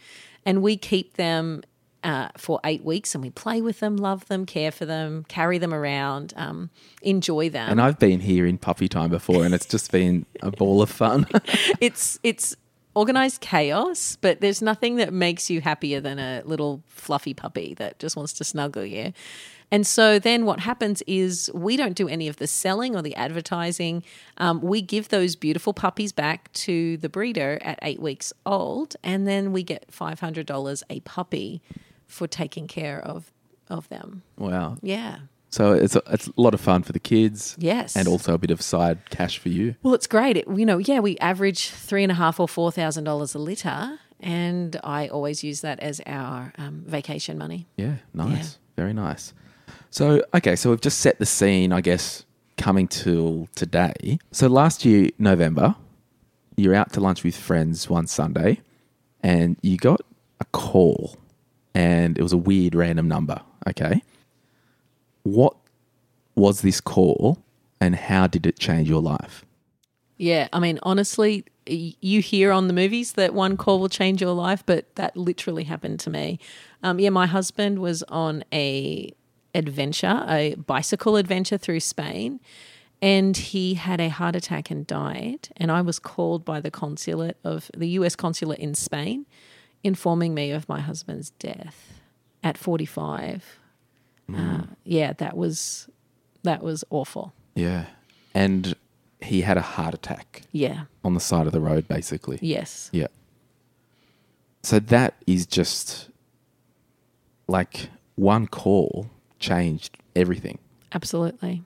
and 0.47 0.63
we 0.63 0.77
keep 0.77 1.15
them 1.15 1.63
uh, 2.03 2.29
for 2.37 2.61
eight 2.65 2.85
weeks 2.85 3.15
and 3.15 3.23
we 3.23 3.31
play 3.31 3.61
with 3.61 3.81
them, 3.81 3.97
love 3.97 4.27
them, 4.27 4.47
care 4.47 4.71
for 4.71 4.87
them, 4.87 5.25
carry 5.29 5.59
them 5.59 5.75
around, 5.75 6.33
um, 6.37 6.71
enjoy 7.03 7.51
them. 7.51 7.71
And 7.71 7.81
I've 7.81 7.99
been 7.99 8.21
here 8.21 8.47
in 8.47 8.59
puppy 8.59 8.89
time 8.89 9.11
before, 9.11 9.45
and 9.45 9.55
it's 9.55 9.67
just 9.67 9.93
been 9.93 10.27
a 10.43 10.51
ball 10.51 10.83
of 10.83 10.91
fun. 10.91 11.27
it's 11.81 12.19
it's 12.23 12.57
organized 12.95 13.41
chaos, 13.41 14.17
but 14.21 14.41
there's 14.41 14.63
nothing 14.63 14.97
that 14.97 15.13
makes 15.13 15.49
you 15.49 15.61
happier 15.61 16.01
than 16.01 16.19
a 16.19 16.43
little 16.45 16.83
fluffy 16.89 17.35
puppy 17.35 17.75
that 17.75 17.99
just 17.99 18.17
wants 18.17 18.33
to 18.35 18.45
snuggle 18.45 18.85
you. 18.85 19.13
And 19.73 19.87
so 19.87 20.19
then 20.19 20.47
what 20.47 20.61
happens 20.61 21.01
is 21.07 21.49
we 21.55 21.77
don't 21.77 21.95
do 21.95 22.09
any 22.09 22.27
of 22.27 22.39
the 22.39 22.49
selling 22.49 22.97
or 22.97 23.03
the 23.03 23.15
advertising. 23.15 24.03
Um, 24.39 24.61
we 24.61 24.83
give 24.83 25.11
those 25.11 25.37
beautiful 25.37 25.73
puppies 25.73 26.11
back 26.11 26.53
to 26.55 26.97
the 26.97 27.09
breeder 27.09 27.61
at 27.63 27.79
eight 27.83 28.01
weeks 28.01 28.33
old, 28.45 28.97
and 29.05 29.29
then 29.29 29.53
we 29.53 29.63
get 29.63 29.87
$500 29.93 30.83
a 30.91 31.01
puppy 31.01 31.63
for 32.11 32.27
taking 32.27 32.67
care 32.67 33.01
of, 33.01 33.33
of 33.69 33.89
them. 33.89 34.23
wow. 34.37 34.77
Yeah. 34.83 35.19
So 35.53 35.73
it's 35.73 35.97
a, 35.97 36.03
it's 36.13 36.29
a 36.29 36.33
lot 36.37 36.55
of 36.55 36.61
fun 36.61 36.85
for 36.85 36.93
the 36.93 37.01
kids. 37.01 37.57
Yes. 37.59 37.97
And 37.97 38.07
also 38.07 38.35
a 38.35 38.39
bit 38.39 38.53
of 38.53 38.63
side 38.63 39.11
cash 39.11 39.39
for 39.39 39.49
you. 39.49 39.75
Well, 39.83 39.95
it's 39.95 40.07
great. 40.07 40.37
It, 40.37 40.47
you 40.47 40.65
know, 40.65 40.79
yeah, 40.79 41.01
we 41.01 41.19
average 41.19 41.71
three 41.71 42.05
and 42.05 42.13
a 42.13 42.15
half 42.15 42.39
or 42.39 42.47
four 42.47 42.71
thousand 42.71 43.03
dollars 43.03 43.35
a 43.35 43.41
litter, 43.41 43.99
and 44.21 44.79
I 44.85 45.09
always 45.09 45.43
use 45.43 45.63
that 45.63 45.81
as 45.81 46.01
our 46.07 46.53
um, 46.57 46.85
vacation 46.87 47.37
money. 47.37 47.67
Yeah, 47.77 47.97
nice. 48.15 48.59
Very 48.77 48.93
nice. 48.93 49.35
So, 49.91 50.23
okay, 50.35 50.55
so 50.55 50.71
we've 50.71 50.81
just 50.81 51.01
set 51.01 51.19
the 51.19 51.27
scene, 51.27 51.73
I 51.73 51.81
guess, 51.81 52.25
coming 52.57 52.87
till 52.87 53.49
today. 53.57 54.21
So, 54.31 54.47
last 54.47 54.85
year, 54.85 55.11
November, 55.19 55.75
you're 56.57 56.77
out 56.77 56.93
to 56.93 57.01
lunch 57.01 57.25
with 57.25 57.37
friends 57.37 57.91
one 57.91 58.07
Sunday 58.07 58.61
and 59.23 59.57
you 59.63 59.77
got 59.77 60.01
a 60.41 60.45
call 60.47 61.17
and 61.75 62.19
it 62.19 62.23
was 62.23 62.33
a 62.33 62.39
weird 62.39 62.75
random 62.75 63.09
number. 63.09 63.41
Okay. 63.69 64.03
What 65.23 65.57
was 66.35 66.63
this 66.63 66.81
call 66.81 67.39
and 67.81 67.97
how 67.97 68.27
did 68.27 68.47
it 68.47 68.59
change 68.59 68.89
your 68.89 69.03
life? 69.03 69.45
Yeah, 70.17 70.49
I 70.53 70.59
mean, 70.59 70.79
honestly, 70.83 71.45
you 71.67 72.21
hear 72.21 72.53
on 72.53 72.67
the 72.67 72.75
movies 72.75 73.13
that 73.13 73.33
one 73.33 73.57
call 73.57 73.81
will 73.81 73.89
change 73.89 74.21
your 74.21 74.35
life, 74.35 74.63
but 74.67 74.95
that 74.97 75.17
literally 75.17 75.65
happened 75.65 76.01
to 76.01 76.11
me. 76.11 76.39
Um, 76.83 76.99
yeah, 76.99 77.11
my 77.11 77.27
husband 77.27 77.79
was 77.79 78.03
on 78.05 78.45
a 78.53 79.15
adventure, 79.55 80.25
a 80.29 80.57
bicycle 80.57 81.17
adventure 81.17 81.57
through 81.57 81.81
Spain, 81.81 82.41
and 83.01 83.37
he 83.37 83.75
had 83.75 84.01
a 84.01 84.09
heart 84.09 84.37
attack 84.37 84.71
and 84.71 84.87
died. 84.87 85.49
And 85.57 85.71
I 85.73 85.81
was 85.81 85.99
called 85.99 86.45
by 86.45 86.61
the 86.61 86.71
consulate 86.71 87.39
of 87.43 87.71
the 87.75 87.89
U.S. 87.89 88.15
consulate 88.15 88.59
in 88.59 88.75
Spain, 88.75 89.27
informing 89.83 90.35
me 90.35 90.51
of 90.51 90.69
my 90.69 90.81
husband's 90.81 91.31
death 91.33 92.01
at 92.43 92.57
45. 92.59 93.59
Uh, 94.35 94.63
yeah, 94.85 95.13
that 95.15 95.37
was 95.37 95.89
that 96.45 96.63
was 96.63 96.85
awful. 96.91 97.33
Yeah. 97.57 97.87
And 98.33 98.75
he 99.21 99.41
had 99.43 99.57
a 99.59 99.61
heart 99.63 99.93
attack 99.93 100.43
Yeah. 100.53 100.85
on 101.05 101.15
the 101.15 101.21
side 101.21 101.47
of 101.47 101.53
the 101.53 101.61
road, 101.61 101.89
basically. 101.89 102.39
Yes. 102.41 102.89
Yeah. 102.93 103.09
So 104.63 104.79
that 104.79 105.15
is 105.27 105.47
just 105.47 106.09
like 107.49 107.89
one 108.15 108.47
call 108.47 109.11
changed 109.41 109.99
everything. 110.15 110.59
Absolutely. 110.93 111.63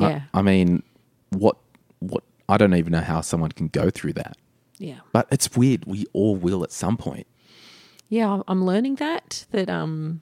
I- 0.00 0.10
Yeah. 0.10 0.22
I, 0.34 0.42
mean, 0.42 0.82
what 1.30 1.56
what 2.00 2.24
I 2.48 2.56
don't 2.56 2.74
even 2.74 2.92
know 2.92 3.00
how 3.00 3.20
someone 3.20 3.52
can 3.52 3.68
go 3.68 3.88
through 3.90 4.14
that. 4.14 4.36
Yeah. 4.78 5.00
But 5.12 5.26
it's 5.30 5.56
weird. 5.56 5.84
We 5.86 6.06
all 6.12 6.36
will 6.36 6.62
at 6.64 6.72
some 6.72 6.96
point. 6.96 7.26
Yeah, 8.08 8.40
I'm- 8.48 8.64
learning 8.64 8.96
that 8.96 9.46
that 9.50 9.68
um 9.68 10.20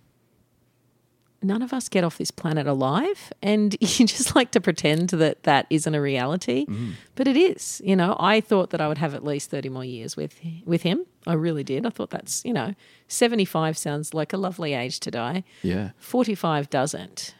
none 1.42 1.62
of 1.62 1.72
us 1.72 1.88
get 1.88 2.02
off 2.02 2.18
this 2.18 2.30
planet 2.32 2.66
alive 2.66 3.32
and 3.42 3.74
you 3.80 4.06
just 4.06 4.34
like 4.34 4.50
to 4.50 4.60
pretend 4.60 5.10
that 5.10 5.42
that 5.44 5.66
isn't 5.70 5.94
a 5.94 6.00
reality, 6.00 6.66
but 7.14 7.28
it 7.28 7.36
is. 7.36 7.80
You 7.84 7.94
know, 7.94 8.16
I 8.18 8.40
thought 8.40 8.70
that 8.70 8.80
I 8.80 8.88
would 8.88 8.98
have 8.98 9.14
at 9.14 9.22
least 9.22 9.50
30 9.50 9.68
more 9.68 9.84
years 9.84 10.16
with 10.16 10.34
with 10.64 10.82
him. 10.82 11.04
I 11.26 11.34
really 11.34 11.62
did. 11.62 11.86
I 11.86 11.90
thought 11.90 12.10
that's, 12.10 12.44
you 12.44 12.52
know, 12.52 12.74
75 13.08 13.76
sounds 13.78 14.14
like 14.14 14.32
a 14.32 14.36
lovely 14.36 14.74
age 14.74 14.98
to 15.00 15.10
die. 15.10 15.44
Yeah. 15.62 15.90
45 15.98 16.70
doesn't. 16.70 17.34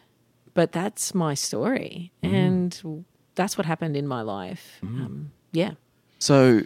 But 0.55 0.73
that's 0.73 1.15
my 1.15 1.35
story 1.35 2.13
and 2.23 3.05
that's 3.35 3.59
what 3.59 3.67
happened 3.67 3.97
in 3.97 4.07
my 4.07 4.23
life. 4.23 4.79
Um, 4.83 5.33
yeah. 5.53 5.73
So 6.19 6.63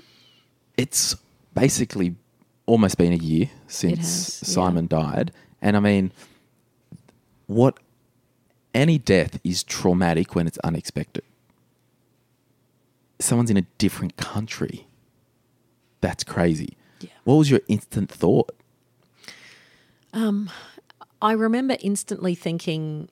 it's 0.77 1.17
basically 1.55 2.17
almost 2.67 2.97
been 2.99 3.13
a 3.13 3.17
year 3.17 3.51
since 3.67 3.99
has, 3.99 4.43
yeah. 4.43 4.55
Simon 4.55 4.87
died. 4.87 5.33
And 5.61 5.77
I 5.77 5.81
mean, 5.81 6.13
what 7.47 7.79
any 8.75 8.99
death 8.99 9.41
is 9.45 9.63
traumatic 9.63 10.35
when 10.35 10.47
it's 10.47 10.59
unexpected. 10.59 11.25
Someone's 13.19 13.51
in 13.51 13.57
a 13.57 13.67
different 13.79 14.17
country. 14.17 14.87
That's 16.01 16.25
crazy. 16.25 16.77
Yeah. 17.01 17.11
What 17.25 17.35
was 17.35 17.51
your 17.51 17.61
instant 17.69 18.11
thought? 18.11 18.55
Um, 20.13 20.51
I 21.21 21.33
remember 21.33 21.77
instantly 21.81 22.35
thinking 22.35 23.09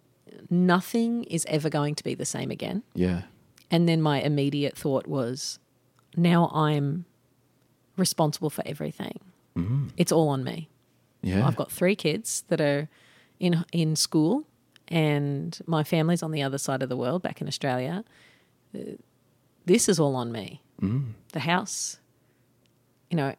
nothing 0.49 1.25
is 1.25 1.45
ever 1.49 1.69
going 1.69 1.95
to 1.97 2.05
be 2.05 2.15
the 2.15 2.25
same 2.25 2.51
again. 2.51 2.83
Yeah. 2.95 3.23
And 3.71 3.89
then 3.89 4.01
my 4.01 4.23
immediate 4.23 4.77
thought 4.77 5.07
was, 5.07 5.59
now 6.17 6.51
I'm 6.55 7.05
responsible 7.99 8.51
for 8.51 8.63
everything. 8.67 9.19
Mm. 9.57 9.91
It's 9.97 10.13
all 10.13 10.29
on 10.29 10.45
me. 10.45 10.69
Yeah. 11.23 11.47
I've 11.47 11.57
got 11.57 11.71
three 11.73 11.97
kids 11.97 12.45
that 12.49 12.61
are 12.61 12.89
in 13.41 13.65
in 13.73 13.97
school, 13.97 14.45
and 14.89 15.59
my 15.67 15.85
family's 15.85 16.23
on 16.23 16.31
the 16.31 16.43
other 16.43 16.59
side 16.59 16.83
of 16.83 16.89
the 16.89 16.97
world, 16.97 17.23
back 17.23 17.41
in 17.41 17.49
Australia. 17.49 18.05
Uh, 18.75 18.97
This 19.67 19.89
is 19.89 19.99
all 20.01 20.17
on 20.17 20.33
me. 20.33 20.63
Mm. 20.81 21.13
The 21.33 21.41
house, 21.41 21.99
you 23.11 23.17
know, 23.17 23.35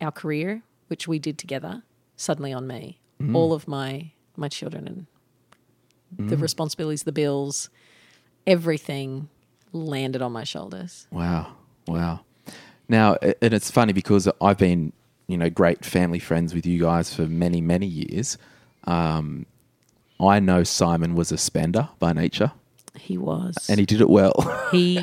our 0.00 0.12
career, 0.12 0.62
which 0.88 1.08
we 1.08 1.18
did 1.18 1.38
together, 1.38 1.82
suddenly 2.16 2.52
on 2.52 2.66
me. 2.66 2.98
Mm. 3.18 3.34
All 3.36 3.52
of 3.52 3.66
my 3.66 4.12
my 4.36 4.48
children 4.48 4.86
and 4.88 5.06
the 6.30 6.36
responsibilities, 6.36 7.04
the 7.04 7.12
bills, 7.12 7.70
everything 8.46 9.28
landed 9.72 10.22
on 10.22 10.32
my 10.32 10.44
shoulders. 10.44 11.06
Wow. 11.10 11.54
Wow. 11.86 12.20
Now, 12.90 13.14
and 13.40 13.54
it's 13.54 13.70
funny 13.70 13.92
because 13.92 14.28
I've 14.42 14.58
been, 14.58 14.92
you 15.28 15.36
know, 15.38 15.48
great 15.48 15.84
family 15.84 16.18
friends 16.18 16.54
with 16.54 16.66
you 16.66 16.80
guys 16.80 17.14
for 17.14 17.22
many, 17.22 17.60
many 17.60 17.86
years. 17.86 18.36
Um, 18.84 19.46
I 20.20 20.40
know 20.40 20.64
Simon 20.64 21.14
was 21.14 21.30
a 21.32 21.38
spender 21.38 21.88
by 22.00 22.12
nature, 22.12 22.52
He 22.98 23.16
was. 23.16 23.54
and 23.70 23.78
he 23.78 23.86
did 23.86 24.00
it 24.00 24.10
well. 24.10 24.34
he 24.72 25.02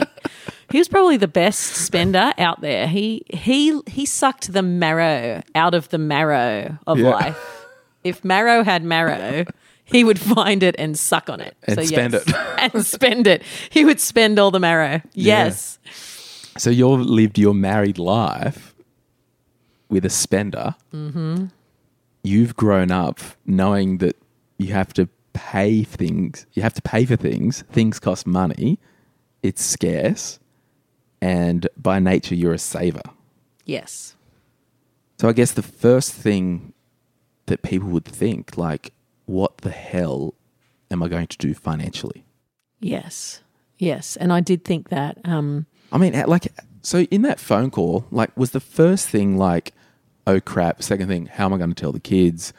he 0.70 0.78
was 0.80 0.88
probably 0.90 1.16
the 1.18 1.28
best 1.30 1.60
spender 1.62 2.34
out 2.38 2.60
there. 2.62 2.88
He 2.88 3.24
he 3.30 3.80
he 3.88 4.06
sucked 4.06 4.52
the 4.52 4.62
marrow 4.62 5.42
out 5.56 5.74
of 5.74 5.88
the 5.90 5.98
marrow 5.98 6.78
of 6.86 7.00
Yeah. 7.00 7.10
life. 7.10 7.66
If 8.04 8.24
marrow 8.26 8.64
had 8.64 8.84
marrow, 8.84 9.46
he 9.86 10.04
would 10.04 10.20
find 10.20 10.62
it 10.62 10.76
and 10.78 11.00
suck 11.00 11.30
on 11.30 11.40
it. 11.40 11.56
And 11.64 11.88
spend 11.88 12.14
it. 12.16 12.32
and 12.58 12.86
spend 12.86 13.28
it. 13.28 13.44
He 13.70 13.86
would 13.86 14.00
spend 14.02 14.38
all 14.40 14.52
the 14.52 14.60
marrow. 14.60 15.02
Yes. 15.14 15.80
So 16.58 16.70
you've 16.70 17.02
lived 17.02 17.38
your 17.38 17.54
married 17.54 17.98
life 17.98 18.76
with 19.90 20.06
a 20.06 20.10
spender. 20.10 20.76
Mm-hmm. 20.94 21.46
You've 22.24 22.56
grown 22.56 22.92
up 22.92 23.20
knowing 23.46 24.00
that 24.00 24.18
you 24.58 24.74
have 24.74 24.94
to 24.94 25.08
pay 25.34 25.84
things. 25.84 26.46
You 26.54 26.64
have 26.64 26.74
to 26.74 26.82
pay 26.82 27.06
for 27.06 27.16
things. 27.16 27.64
Things 27.72 28.00
cost 28.00 28.28
money. 28.28 28.80
It's 29.44 29.64
scarce, 29.64 30.40
and 31.22 31.68
by 31.78 32.00
nature, 32.00 32.36
you're 32.36 32.54
a 32.54 32.60
saver. 32.60 33.04
Yes. 33.66 34.16
So 35.20 35.30
I 35.30 35.34
guess 35.34 35.52
the 35.52 35.62
first 35.62 36.12
thing 36.12 36.74
that 37.46 37.62
people 37.62 37.90
would 37.90 38.06
think, 38.06 38.58
like, 38.58 38.94
what 39.26 39.58
the 39.60 39.70
hell 39.70 40.34
am 40.92 41.02
I 41.04 41.08
going 41.08 41.28
to 41.28 41.38
do 41.38 41.54
financially? 41.54 42.26
Yes. 42.80 43.42
Yes. 43.78 44.16
And 44.16 44.34
I 44.34 44.42
did 44.42 44.64
think 44.64 44.90
that. 44.90 45.18
Um, 45.24 45.66
I 45.92 45.98
mean, 45.98 46.14
like, 46.28 46.48
so 46.82 47.00
in 47.02 47.22
that 47.24 47.40
phone 47.40 47.72
call, 47.72 48.06
like, 48.12 48.36
was 48.38 48.52
the 48.52 48.60
first 48.60 49.08
thing 49.10 49.38
like, 49.38 49.74
oh 50.26 50.40
crap? 50.40 50.84
Second 50.84 51.08
thing, 51.08 51.26
how 51.28 51.46
am 51.46 51.54
I 51.54 51.58
going 51.58 51.70
to 51.74 51.76
tell 51.76 51.92
the 51.92 52.00
kids? 52.00 52.54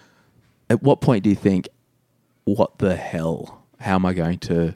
At 0.71 0.83
what 0.83 1.01
point 1.01 1.25
do 1.25 1.31
you 1.31 1.37
think, 1.37 1.69
what 2.45 2.79
the 2.79 2.97
hell? 2.97 3.65
How 3.81 3.95
am 3.97 4.07
I 4.07 4.13
going 4.15 4.39
to 4.41 4.75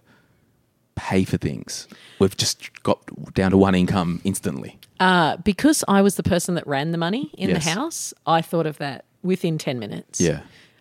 pay 0.95 1.25
for 1.25 1.37
things? 1.39 1.89
We've 2.19 2.37
just 2.37 2.83
got 2.83 3.01
down 3.35 3.51
to 3.53 3.57
one 3.57 3.75
income 3.75 4.21
instantly. 4.25 4.79
uh, 5.01 5.37
because 5.39 5.83
I 5.89 6.03
was 6.03 6.15
the 6.17 6.23
person 6.23 6.55
that 6.55 6.67
ran 6.67 6.93
the 6.93 6.99
money 6.99 7.31
in 7.37 7.51
Yes. 7.51 7.65
the 7.65 7.71
house, 7.71 8.15
I 8.27 8.41
thought 8.43 8.67
of 8.67 8.79
that 8.79 9.05
within 9.23 9.59
10 9.59 9.79
minutes. 9.79 10.21
Yeah. 10.21 10.41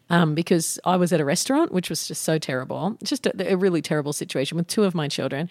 um, 0.10 0.36
because 0.36 0.78
I 0.86 0.98
was 0.98 1.14
at 1.14 1.20
a 1.22 1.26
restaurant, 1.26 1.72
which 1.72 1.90
was 1.90 2.08
just 2.08 2.24
so 2.24 2.38
terrible, 2.38 2.98
just 3.04 3.26
a, 3.26 3.54
a 3.54 3.56
really 3.56 3.82
terrible 3.82 4.14
situation 4.14 4.58
with 4.58 4.68
two 4.68 4.84
of 4.84 4.94
my 4.94 5.08
children. 5.08 5.50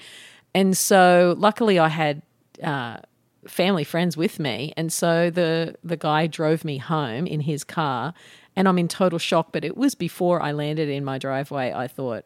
And 0.54 0.76
so, 0.76 1.34
luckily, 1.38 1.78
I 1.78 1.88
had 1.88 2.22
uh, 2.62 2.98
family 3.46 3.84
friends 3.84 4.16
with 4.16 4.38
me, 4.38 4.72
and 4.76 4.92
so 4.92 5.30
the 5.30 5.76
the 5.84 5.96
guy 5.96 6.26
drove 6.26 6.64
me 6.64 6.78
home 6.78 7.26
in 7.26 7.40
his 7.40 7.64
car, 7.64 8.14
and 8.56 8.66
I'm 8.68 8.78
in 8.78 8.88
total 8.88 9.18
shock. 9.18 9.52
But 9.52 9.64
it 9.64 9.76
was 9.76 9.94
before 9.94 10.42
I 10.42 10.52
landed 10.52 10.88
in 10.88 11.04
my 11.04 11.18
driveway. 11.18 11.72
I 11.72 11.86
thought, 11.86 12.24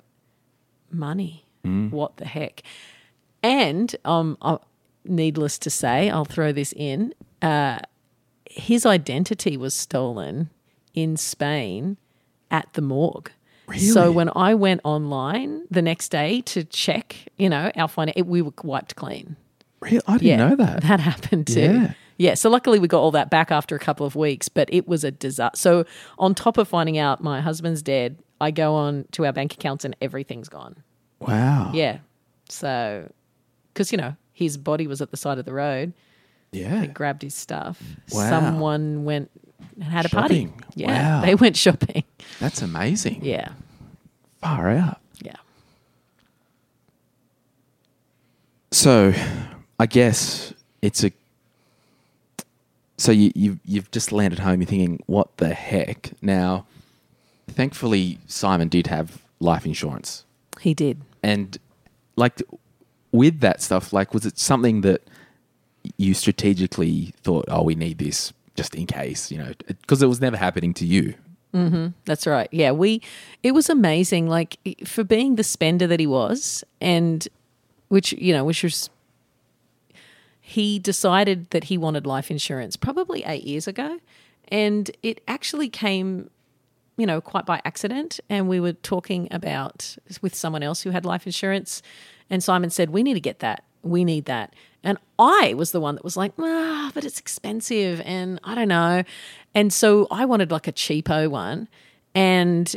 money, 0.91 1.47
what 1.91 2.17
the 2.17 2.27
heck? 2.27 2.63
And 3.43 3.95
um, 4.05 4.39
uh, 4.41 4.59
needless 5.05 5.59
to 5.59 5.71
say, 5.71 6.09
I'll 6.09 6.25
throw 6.25 6.51
this 6.53 6.73
in. 6.73 7.15
Uh, 7.43 7.81
his 8.49 8.87
identity 8.87 9.57
was 9.57 9.75
stolen 9.75 10.49
in 10.95 11.17
Spain 11.17 11.99
at 12.51 12.73
the 12.73 12.81
morgue. 12.83 13.31
So 13.79 14.12
when 14.12 14.31
I 14.37 14.55
went 14.55 14.83
online 14.85 15.62
the 15.70 15.83
next 15.83 16.11
day 16.11 16.42
to 16.42 16.64
check, 16.64 17.16
you 17.37 17.48
know, 17.48 17.70
our 17.77 17.88
finance, 17.88 18.22
we 18.24 18.42
were 18.42 18.53
wiped 18.62 18.96
clean. 18.96 19.37
Really? 19.81 20.00
I 20.07 20.18
didn't 20.18 20.38
know 20.38 20.57
that. 20.57 20.83
That 20.83 21.00
happened 21.00 21.46
too. 21.46 21.61
Yeah. 21.61 21.92
Yeah. 22.16 22.35
So 22.35 22.48
luckily 22.48 22.79
we 22.79 22.88
got 22.88 23.00
all 23.00 23.11
that 23.12 23.31
back 23.31 23.50
after 23.50 23.74
a 23.74 23.79
couple 23.79 24.07
of 24.07 24.14
weeks, 24.16 24.48
but 24.48 24.68
it 24.72 24.87
was 24.87 25.03
a 25.03 25.11
disaster. 25.11 25.57
So 25.57 25.85
on 26.18 26.35
top 26.35 26.59
of 26.59 26.68
finding 26.68 26.98
out 26.98 27.22
my 27.22 27.40
husband's 27.40 27.83
dead, 27.83 28.18
I 28.40 28.50
go 28.50 28.74
on 28.74 29.07
to 29.12 29.24
our 29.27 29.33
bank 29.33 29.55
accounts 29.55 29.85
and 29.85 29.96
everything's 30.00 30.48
gone. 30.48 30.77
Wow. 31.20 31.70
Yeah. 31.74 31.98
So, 32.48 33.11
because, 33.72 33.90
you 33.90 33.98
know, 33.98 34.16
his 34.33 34.57
body 34.59 34.87
was 34.87 35.00
at 35.00 35.11
the 35.11 35.16
side 35.16 35.38
of 35.38 35.44
the 35.44 35.55
road. 35.55 35.92
Yeah. 36.53 36.81
They 36.81 36.87
grabbed 36.87 37.22
his 37.22 37.35
stuff. 37.35 37.83
Wow. 38.12 38.29
Someone 38.29 39.05
went 39.05 39.31
and 39.74 39.85
had 39.85 40.07
a 40.07 40.09
party. 40.09 40.50
Yeah. 40.74 41.18
Wow. 41.20 41.24
They 41.27 41.35
went 41.35 41.57
shopping. 41.57 42.05
That's 42.40 42.62
amazing. 42.62 43.20
Yeah. 43.24 43.50
Far 44.40 44.70
out. 44.70 45.00
Yeah. 45.22 45.37
So, 48.70 49.14
I 49.79 49.87
guess 49.87 50.53
it's 50.83 51.05
a. 51.05 51.12
So 52.96 53.12
you 53.12 53.33
you 53.35 53.59
you've 53.64 53.90
just 53.90 54.12
landed 54.12 54.38
home. 54.40 54.61
You're 54.61 54.68
thinking, 54.68 55.00
what 55.07 55.37
the 55.38 55.53
heck? 55.55 56.12
Now, 56.22 56.66
thankfully, 57.48 58.18
Simon 58.27 58.68
did 58.68 58.87
have 58.87 59.22
life 59.40 59.66
insurance, 59.66 60.24
He 60.61 60.74
did. 60.74 61.00
and 61.22 61.59
like 62.16 62.40
with 63.12 63.40
that 63.40 63.61
stuff, 63.61 63.92
like 63.92 64.14
was 64.14 64.24
it 64.24 64.38
something 64.38 64.81
that 64.83 65.03
you 65.98 66.14
strategically 66.14 67.12
thought, 67.22 67.44
oh, 67.48 67.62
we 67.62 67.74
need 67.74 67.98
this 67.98 68.33
just 68.55 68.75
in 68.75 68.87
case, 68.87 69.31
you 69.31 69.38
know, 69.38 69.53
because 69.67 70.03
it 70.03 70.07
was 70.07 70.21
never 70.21 70.37
happening 70.37 70.75
to 70.75 70.87
you. 70.87 71.14
Mm-hmm. 71.53 71.88
That's 72.05 72.27
right. 72.27 72.49
Yeah, 72.51 72.73
we 72.73 73.01
it 73.43 73.53
was 73.53 73.69
amazing 73.69 74.29
like 74.29 74.59
for 74.85 75.05
being 75.05 75.37
the 75.37 75.45
spender 75.45 75.87
that 75.87 76.01
he 76.01 76.07
was 76.07 76.64
and 76.81 77.27
which, 77.88 78.12
you 78.12 78.33
know, 78.33 78.45
which 78.45 78.62
was 78.64 78.90
he 80.40 80.79
decided 80.79 81.51
that 81.51 81.64
he 81.64 81.79
wanted 81.79 82.07
life 82.07 82.31
insurance 82.31 82.77
probably 82.77 83.25
8 83.25 83.45
years 83.45 83.69
ago 83.69 83.99
and 84.49 84.90
it 85.03 85.23
actually 85.27 85.69
came 85.69 86.29
you 86.97 87.07
know, 87.07 87.21
quite 87.21 87.47
by 87.47 87.61
accident. 87.64 88.21
And 88.29 88.49
we 88.49 88.61
were 88.61 88.73
talking 88.73 89.29
about 89.31 89.97
with 90.23 90.35
someone 90.35 90.62
else 90.62 90.83
who 90.83 90.90
had 90.90 91.05
life 91.05 91.27
insurance. 91.27 91.83
And 92.31 92.43
Simon 92.43 92.71
said, 92.71 92.90
We 92.90 93.03
need 93.03 93.14
to 93.14 93.21
get 93.21 93.40
that. 93.40 93.64
We 93.83 94.05
need 94.05 94.27
that. 94.27 94.55
And 94.85 94.99
I 95.18 95.55
was 95.55 95.73
the 95.73 95.81
one 95.81 95.94
that 95.97 96.05
was 96.05 96.16
like, 96.16 96.33
ah, 96.38 96.90
but 96.94 97.05
it's 97.05 97.18
expensive. 97.18 98.01
And 98.05 98.38
I 98.44 98.55
don't 98.55 98.68
know. 98.68 99.03
And 99.55 99.73
so 99.73 100.07
I 100.11 100.25
wanted 100.27 100.51
like 100.53 100.68
a 100.68 100.73
cheapo 100.73 101.29
one. 101.29 101.68
And 102.14 102.75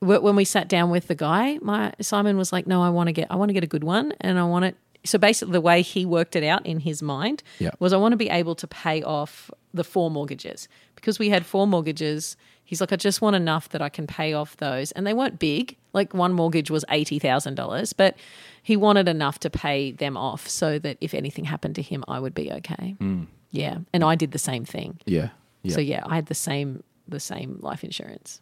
when 0.00 0.34
we 0.34 0.44
sat 0.44 0.68
down 0.68 0.90
with 0.90 1.06
the 1.06 1.14
guy, 1.14 1.58
my 1.60 1.92
Simon 2.00 2.38
was 2.38 2.52
like, 2.52 2.66
"No, 2.66 2.82
I 2.82 2.88
want 2.88 3.08
to 3.08 3.12
get, 3.12 3.26
I 3.30 3.36
want 3.36 3.50
to 3.50 3.52
get 3.52 3.62
a 3.62 3.66
good 3.68 3.84
one, 3.84 4.14
and 4.20 4.38
I 4.38 4.44
want 4.44 4.64
it." 4.64 4.76
So 5.04 5.18
basically, 5.18 5.52
the 5.52 5.60
way 5.60 5.82
he 5.82 6.04
worked 6.06 6.34
it 6.36 6.42
out 6.44 6.64
in 6.66 6.80
his 6.80 7.02
mind 7.02 7.42
Yeah. 7.58 7.70
was, 7.78 7.92
I 7.92 7.96
want 7.98 8.12
to 8.12 8.16
be 8.16 8.28
able 8.30 8.54
to 8.56 8.66
pay 8.66 9.02
off 9.02 9.50
the 9.72 9.84
four 9.84 10.10
mortgages 10.10 10.68
because 10.94 11.18
we 11.18 11.28
had 11.28 11.44
four 11.46 11.66
mortgages. 11.66 12.36
He's 12.70 12.80
like, 12.80 12.92
I 12.92 12.96
just 12.96 13.20
want 13.20 13.34
enough 13.34 13.70
that 13.70 13.82
I 13.82 13.88
can 13.88 14.06
pay 14.06 14.32
off 14.32 14.56
those, 14.58 14.92
and 14.92 15.04
they 15.04 15.12
weren't 15.12 15.40
big. 15.40 15.76
Like 15.92 16.14
one 16.14 16.32
mortgage 16.32 16.70
was 16.70 16.84
eighty 16.88 17.18
thousand 17.18 17.56
dollars, 17.56 17.92
but 17.92 18.14
he 18.62 18.76
wanted 18.76 19.08
enough 19.08 19.40
to 19.40 19.50
pay 19.50 19.90
them 19.90 20.16
off 20.16 20.48
so 20.48 20.78
that 20.78 20.96
if 21.00 21.12
anything 21.12 21.46
happened 21.46 21.74
to 21.74 21.82
him, 21.82 22.04
I 22.06 22.20
would 22.20 22.32
be 22.32 22.52
okay. 22.52 22.94
Hmm. 23.00 23.24
Yeah, 23.50 23.78
and 23.92 24.04
I 24.04 24.14
did 24.14 24.30
the 24.30 24.38
same 24.38 24.64
thing. 24.64 25.00
Yeah. 25.04 25.30
Yeah. 25.64 25.74
So 25.74 25.80
yeah, 25.80 26.04
I 26.06 26.14
had 26.14 26.26
the 26.26 26.34
same 26.36 26.84
the 27.08 27.18
same 27.18 27.58
life 27.60 27.82
insurance. 27.82 28.40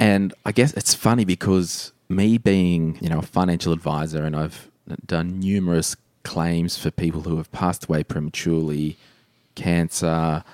And 0.00 0.32
I 0.46 0.52
guess 0.52 0.72
it's 0.72 0.94
funny 0.94 1.26
because 1.26 1.92
me 2.08 2.38
being, 2.38 2.96
you 3.02 3.10
know, 3.10 3.18
a 3.18 3.22
financial 3.22 3.74
advisor 3.74 4.24
and 4.24 4.34
I've 4.34 4.70
done 5.04 5.38
numerous 5.38 5.96
claims 6.22 6.78
for 6.78 6.90
people 6.90 7.20
who 7.20 7.36
have 7.36 7.52
passed 7.52 7.84
away 7.84 8.04
prematurely, 8.04 8.96
cancer, 9.54 10.44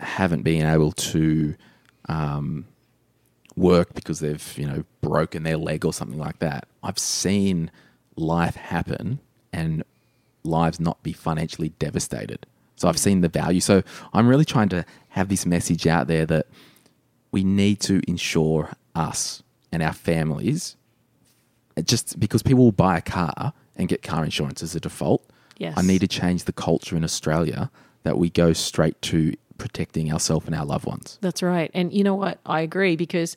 haven't 0.00 0.42
been 0.42 0.66
able 0.66 0.92
to 0.92 1.54
um, 2.08 2.66
work 3.56 3.94
because 3.94 4.20
they've, 4.20 4.58
you 4.58 4.66
know, 4.66 4.84
broken 5.00 5.42
their 5.42 5.56
leg 5.56 5.84
or 5.84 5.92
something 5.92 6.18
like 6.18 6.38
that. 6.38 6.66
I've 6.82 6.98
seen 6.98 7.70
life 8.16 8.56
happen 8.56 9.20
and 9.52 9.84
lives 10.44 10.80
not 10.80 11.02
be 11.02 11.12
financially 11.12 11.70
devastated. 11.78 12.46
So 12.76 12.88
I've 12.88 12.98
seen 12.98 13.20
the 13.20 13.28
value. 13.28 13.60
So 13.60 13.82
I'm 14.12 14.26
really 14.26 14.44
trying 14.44 14.68
to 14.70 14.84
have 15.10 15.28
this 15.28 15.46
message 15.46 15.86
out 15.86 16.08
there 16.08 16.26
that 16.26 16.46
we 17.30 17.44
need 17.44 17.80
to 17.80 18.02
insure 18.08 18.70
us 18.94 19.42
and 19.70 19.82
our 19.82 19.92
families 19.92 20.76
just 21.84 22.18
because 22.18 22.42
people 22.42 22.64
will 22.64 22.72
buy 22.72 22.98
a 22.98 23.02
car 23.02 23.52
and 23.76 23.88
get 23.88 24.02
car 24.02 24.24
insurance 24.24 24.62
as 24.62 24.74
a 24.74 24.80
default. 24.80 25.24
Yes. 25.58 25.74
I 25.76 25.82
need 25.82 26.00
to 26.00 26.08
change 26.08 26.44
the 26.44 26.52
culture 26.52 26.96
in 26.96 27.04
Australia 27.04 27.70
that 28.02 28.18
we 28.18 28.30
go 28.30 28.52
straight 28.52 29.00
to 29.02 29.34
protecting 29.62 30.12
ourselves 30.12 30.46
and 30.46 30.56
our 30.56 30.66
loved 30.66 30.86
ones. 30.86 31.18
That's 31.20 31.40
right. 31.40 31.70
And 31.72 31.92
you 31.92 32.02
know 32.02 32.16
what? 32.16 32.40
I 32.44 32.62
agree 32.62 32.96
because, 32.96 33.36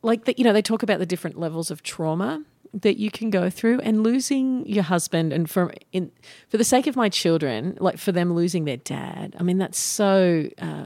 like, 0.00 0.24
the, 0.24 0.34
you 0.38 0.44
know, 0.44 0.54
they 0.54 0.62
talk 0.62 0.82
about 0.82 0.98
the 0.98 1.04
different 1.04 1.38
levels 1.38 1.70
of 1.70 1.82
trauma 1.82 2.42
that 2.72 2.98
you 2.98 3.10
can 3.10 3.28
go 3.28 3.50
through 3.50 3.80
and 3.80 4.02
losing 4.02 4.64
your 4.66 4.84
husband 4.84 5.32
and 5.32 5.50
for 5.50 5.74
in 5.92 6.10
for 6.48 6.56
the 6.56 6.64
sake 6.64 6.86
of 6.86 6.96
my 6.96 7.08
children 7.08 7.76
like 7.80 7.98
for 7.98 8.12
them 8.12 8.32
losing 8.32 8.64
their 8.64 8.76
dad 8.76 9.34
i 9.40 9.42
mean 9.42 9.58
that's 9.58 9.76
so 9.76 10.48
uh, 10.60 10.84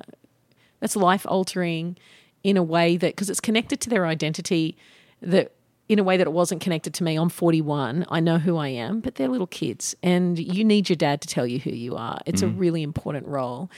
that's 0.80 0.96
life 0.96 1.26
altering 1.28 1.94
in 2.42 2.56
a 2.56 2.62
way 2.62 2.96
that 2.96 3.14
because 3.14 3.28
it's 3.28 3.40
connected 3.40 3.82
to 3.82 3.90
their 3.90 4.06
identity 4.06 4.78
that 5.20 5.52
in 5.86 5.98
a 5.98 6.02
way 6.02 6.16
that 6.16 6.26
it 6.26 6.32
wasn't 6.32 6.58
connected 6.58 6.94
to 6.94 7.04
me 7.04 7.16
i'm 7.16 7.28
41 7.28 8.06
i 8.08 8.18
know 8.18 8.38
who 8.38 8.56
i 8.56 8.68
am 8.68 9.00
but 9.00 9.16
they're 9.16 9.28
little 9.28 9.46
kids 9.46 9.94
and 10.02 10.38
you 10.38 10.64
need 10.64 10.88
your 10.88 10.96
dad 10.96 11.20
to 11.20 11.28
tell 11.28 11.46
you 11.46 11.58
who 11.58 11.70
you 11.70 11.96
are 11.96 12.18
it's 12.24 12.40
a 12.40 12.48
really 12.48 12.82
important 12.82 13.26
role 13.26 13.70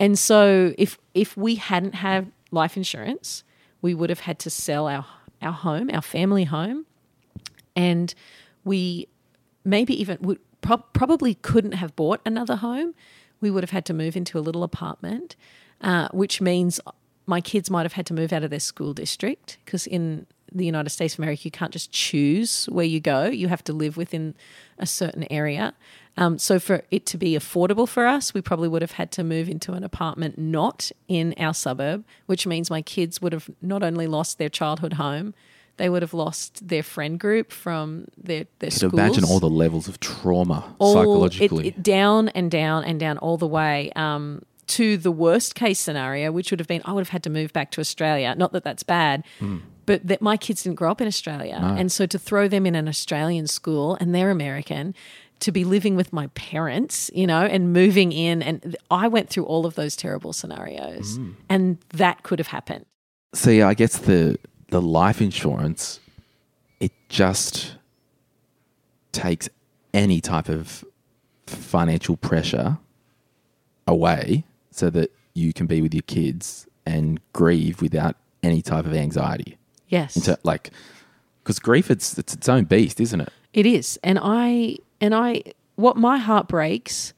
and 0.00 0.18
so 0.18 0.74
if 0.78 0.98
if 1.14 1.36
we 1.36 1.56
hadn't 1.56 1.94
had 1.94 2.30
life 2.50 2.76
insurance 2.76 3.44
we 3.82 3.94
would 3.94 4.10
have 4.10 4.20
had 4.20 4.38
to 4.38 4.50
sell 4.50 4.86
our 4.86 5.04
our 5.42 5.52
home 5.52 5.90
our 5.92 6.02
family 6.02 6.44
home 6.44 6.86
and 7.76 8.14
we 8.64 9.08
maybe 9.64 9.98
even 10.00 10.18
would 10.20 10.38
prob 10.60 10.82
probably 10.92 11.34
couldn't 11.34 11.72
have 11.72 11.94
bought 11.96 12.20
another 12.24 12.56
home. 12.56 12.94
We 13.40 13.50
would 13.50 13.62
have 13.62 13.70
had 13.70 13.84
to 13.86 13.94
move 13.94 14.16
into 14.16 14.38
a 14.38 14.40
little 14.40 14.62
apartment, 14.62 15.36
uh, 15.80 16.08
which 16.12 16.40
means 16.40 16.80
my 17.26 17.40
kids 17.40 17.70
might 17.70 17.82
have 17.82 17.94
had 17.94 18.06
to 18.06 18.14
move 18.14 18.32
out 18.32 18.42
of 18.42 18.50
their 18.50 18.60
school 18.60 18.94
district 18.94 19.58
because 19.64 19.86
in 19.86 20.26
the 20.52 20.64
United 20.64 20.90
States 20.90 21.14
of 21.14 21.20
America, 21.20 21.42
you 21.44 21.50
can't 21.50 21.72
just 21.72 21.90
choose 21.90 22.66
where 22.66 22.84
you 22.84 23.00
go. 23.00 23.26
You 23.26 23.48
have 23.48 23.64
to 23.64 23.72
live 23.72 23.96
within 23.96 24.34
a 24.78 24.86
certain 24.86 25.26
area. 25.30 25.74
Um, 26.16 26.38
so 26.38 26.58
for 26.60 26.82
it 26.90 27.06
to 27.06 27.18
be 27.18 27.32
affordable 27.32 27.88
for 27.88 28.06
us, 28.06 28.32
we 28.32 28.40
probably 28.40 28.68
would 28.68 28.82
have 28.82 28.92
had 28.92 29.10
to 29.12 29.24
move 29.24 29.48
into 29.48 29.72
an 29.72 29.82
apartment 29.82 30.38
not 30.38 30.92
in 31.08 31.34
our 31.38 31.52
suburb, 31.54 32.04
which 32.26 32.46
means 32.46 32.70
my 32.70 32.82
kids 32.82 33.20
would 33.20 33.32
have 33.32 33.50
not 33.60 33.82
only 33.82 34.06
lost 34.06 34.38
their 34.38 34.48
childhood 34.48 34.92
home, 34.94 35.34
they 35.76 35.88
would 35.88 36.02
have 36.02 36.14
lost 36.14 36.68
their 36.68 36.84
friend 36.84 37.18
group 37.18 37.50
from 37.50 38.06
their 38.16 38.44
their 38.60 38.70
Could 38.70 38.78
schools. 38.78 38.92
imagine 38.92 39.24
all 39.24 39.40
the 39.40 39.50
levels 39.50 39.88
of 39.88 39.98
trauma 39.98 40.76
All- 40.78 40.94
psychologically. 40.94 41.66
it, 41.66 41.78
it 41.78 41.82
down 41.82 42.28
and 42.28 42.48
down 42.48 42.84
and 42.84 43.00
down 43.00 43.18
all 43.18 43.36
the 43.36 43.48
way 43.48 43.90
um, 43.96 44.42
to 44.68 44.96
the 44.96 45.10
worst 45.10 45.56
case 45.56 45.80
scenario, 45.80 46.30
which 46.30 46.52
would 46.52 46.60
have 46.60 46.68
been 46.68 46.80
I 46.84 46.92
would 46.92 47.00
have 47.00 47.08
had 47.08 47.24
to 47.24 47.30
move 47.30 47.52
back 47.52 47.72
to 47.72 47.80
Australia. 47.80 48.36
Not 48.38 48.52
that 48.52 48.62
that's 48.62 48.84
bad, 48.84 49.24
but 49.84 50.06
that 50.06 50.22
my 50.22 50.36
kids 50.36 50.62
didn't 50.62 50.76
grow 50.76 50.92
up 50.92 51.00
in 51.00 51.08
Australia, 51.08 51.58
and 51.60 51.90
so 51.90 52.06
to 52.06 52.20
throw 52.20 52.46
them 52.46 52.66
in 52.66 52.76
an 52.76 52.86
Australian 52.88 53.48
school 53.48 53.96
and 54.00 54.14
they're 54.14 54.30
American. 54.30 54.94
To 55.44 55.52
be 55.52 55.64
living 55.64 55.94
with 55.94 56.10
my 56.10 56.28
parents, 56.28 57.10
you 57.12 57.26
know, 57.26 57.42
and 57.42 57.72
moving 57.72 58.12
in, 58.12 58.42
and 58.42 58.76
I 58.90 59.08
went 59.08 59.28
through 59.28 59.44
all 59.44 59.66
of 59.66 59.74
those 59.74 59.94
terrible 59.94 60.32
scenarios, 60.32 61.18
mm. 61.18 61.34
and 61.50 61.76
that 61.90 62.22
could 62.22 62.38
have 62.38 62.48
happened. 62.48 62.86
See, 63.34 63.60
I 63.60 63.74
guess 63.74 63.98
the 63.98 64.38
the 64.68 64.80
life 64.80 65.20
insurance, 65.20 66.00
it 66.80 66.92
just 67.08 67.76
takes 69.12 69.50
any 69.92 70.20
type 70.20 70.48
of 70.48 70.82
financial 71.46 72.16
pressure 72.16 72.78
away 73.86 74.44
so 74.70 74.88
that 74.90 75.12
you 75.34 75.52
can 75.52 75.66
be 75.66 75.82
with 75.82 75.92
your 75.92 76.02
kids 76.02 76.66
and 76.86 77.20
grieve 77.32 77.82
without 77.82 78.16
any 78.42 78.62
type 78.62 78.86
of 78.86 78.94
anxiety. 78.94 79.58
Yes, 79.88 80.16
Into 80.16 80.38
like 80.42 80.70
because 81.42 81.58
grief 81.58 81.90
it's 81.90 82.16
it's 82.16 82.32
its 82.32 82.48
own 82.48 82.64
beast, 82.64 83.00
isn't 83.00 83.20
it? 83.20 83.32
It 83.52 83.66
is. 83.66 83.98
And 84.02 84.18
I 84.20 84.78
and 85.04 85.14
I 85.14 85.42
what 85.76 85.98
my 85.98 86.16
heart 86.16 86.48
breaks 86.48 87.12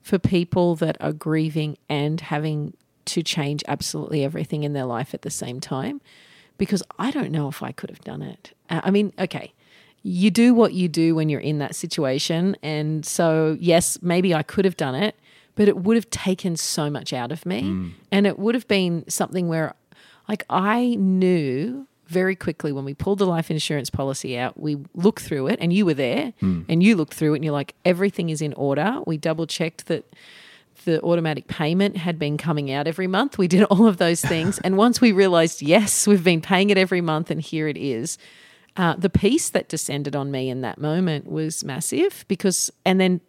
for 0.00 0.16
people 0.18 0.76
that 0.76 0.96
are 1.00 1.12
grieving 1.12 1.76
and 1.88 2.20
having 2.20 2.74
to 3.06 3.22
change 3.22 3.64
absolutely 3.66 4.24
everything 4.24 4.62
in 4.62 4.74
their 4.74 4.84
life 4.84 5.12
at 5.12 5.22
the 5.22 5.30
same 5.30 5.58
time 5.58 6.00
because 6.56 6.84
I 7.00 7.10
don't 7.10 7.32
know 7.32 7.48
if 7.48 7.60
I 7.60 7.72
could 7.72 7.90
have 7.90 8.00
done 8.02 8.22
it. 8.22 8.52
Uh, 8.70 8.80
I 8.84 8.90
mean, 8.92 9.12
okay. 9.18 9.52
You 10.04 10.30
do 10.30 10.54
what 10.54 10.72
you 10.72 10.88
do 10.88 11.16
when 11.16 11.28
you're 11.28 11.40
in 11.40 11.58
that 11.58 11.74
situation 11.74 12.56
and 12.62 13.04
so 13.04 13.56
yes, 13.58 13.98
maybe 14.02 14.32
I 14.34 14.44
could 14.44 14.64
have 14.64 14.76
done 14.76 14.94
it, 14.94 15.16
but 15.56 15.66
it 15.66 15.78
would 15.78 15.96
have 15.96 16.10
taken 16.10 16.56
so 16.56 16.90
much 16.90 17.12
out 17.12 17.32
of 17.32 17.44
me 17.44 17.92
and 18.12 18.26
it 18.26 18.38
would 18.38 18.54
have 18.54 18.68
been 18.68 19.04
something 19.08 19.48
where 19.48 19.74
like 20.28 20.44
I 20.48 20.94
knew 20.94 21.88
very 22.12 22.36
quickly 22.36 22.72
when 22.72 22.84
we 22.84 22.92
pulled 22.94 23.18
the 23.18 23.26
life 23.26 23.50
insurance 23.50 23.88
policy 23.90 24.38
out, 24.38 24.60
we 24.60 24.76
looked 24.94 25.22
through 25.22 25.46
it 25.48 25.58
and 25.60 25.72
you 25.72 25.86
were 25.86 25.94
there 25.94 26.34
and 26.68 26.82
you 26.82 26.94
looked 26.94 27.14
through 27.14 27.32
it 27.32 27.36
and 27.36 27.44
you're 27.44 27.52
like, 27.52 27.74
everything 27.84 28.28
is 28.28 28.42
in 28.42 28.52
order. 28.52 29.00
We 29.06 29.16
double 29.16 29.46
checked 29.46 29.86
that 29.86 30.04
the 30.84 31.00
automatic 31.02 31.48
payment 31.48 31.96
had 31.96 32.18
been 32.18 32.36
coming 32.36 32.70
out 32.70 32.86
every 32.86 33.06
month. 33.06 33.38
We 33.38 33.48
did 33.48 33.62
all 33.70 33.86
of 33.86 33.96
those 33.96 34.20
things. 34.20 34.58
and 34.60 34.76
once 34.76 35.00
we 35.00 35.10
realized, 35.10 35.62
yes, 35.62 36.06
we've 36.06 36.22
been 36.22 36.42
paying 36.42 36.70
it 36.70 36.78
every 36.78 37.00
month 37.00 37.30
and 37.30 37.40
here 37.40 37.66
it 37.66 37.76
is, 37.78 38.18
uh, 38.76 38.94
the 38.96 39.10
peace 39.10 39.50
that 39.50 39.68
descended 39.68 40.14
on 40.14 40.30
me 40.30 40.48
in 40.50 40.60
that 40.62 40.78
moment 40.78 41.30
was 41.30 41.64
massive 41.64 42.24
because, 42.28 42.70
and 42.84 43.00
then 43.00 43.20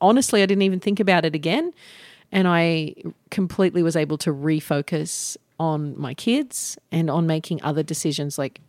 honestly, 0.00 0.42
I 0.42 0.46
didn't 0.46 0.62
even 0.62 0.80
think 0.80 1.00
about 1.00 1.24
it 1.24 1.34
again. 1.34 1.72
And 2.32 2.48
I 2.48 2.94
completely 3.30 3.82
was 3.82 3.94
able 3.94 4.18
to 4.18 4.32
refocus 4.32 5.36
on 5.58 5.98
my 5.98 6.14
kids 6.14 6.76
and 6.92 7.08
on 7.10 7.26
making 7.26 7.62
other 7.62 7.82
decisions 7.82 8.38
like, 8.38 8.60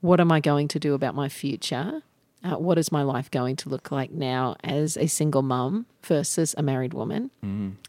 what 0.00 0.20
am 0.20 0.30
I 0.32 0.40
going 0.40 0.68
to 0.68 0.78
do 0.78 0.94
about 0.94 1.14
my 1.14 1.28
future? 1.28 2.02
Uh, 2.42 2.56
what 2.56 2.76
is 2.78 2.92
my 2.92 3.02
life 3.02 3.30
going 3.30 3.56
to 3.56 3.68
look 3.70 3.90
like 3.90 4.10
now 4.10 4.54
as 4.62 4.96
a 4.98 5.06
single 5.06 5.40
mum 5.42 5.86
versus 6.02 6.54
a 6.58 6.62
married 6.62 6.92
woman? 6.92 7.30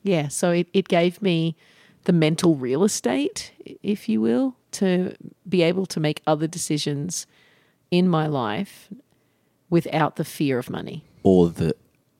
Yeah, 0.04 0.30
so 0.30 0.52
it, 0.52 0.68
it 0.74 0.88
gave 0.88 1.22
me 1.22 1.56
the 2.06 2.14
mental 2.14 2.56
real 2.56 2.84
estate, 2.84 3.52
if 3.84 4.08
you 4.08 4.22
will, 4.22 4.56
to 4.74 5.14
be 5.48 5.62
able 5.62 5.86
to 5.88 6.00
make 6.00 6.22
other 6.26 6.48
decisions 6.48 7.26
in 7.92 8.08
my 8.08 8.28
life 8.28 8.88
without 9.70 10.16
the 10.16 10.24
fear 10.24 10.58
of 10.58 10.70
money. 10.70 11.04
Or 11.24 11.50
the 11.50 11.76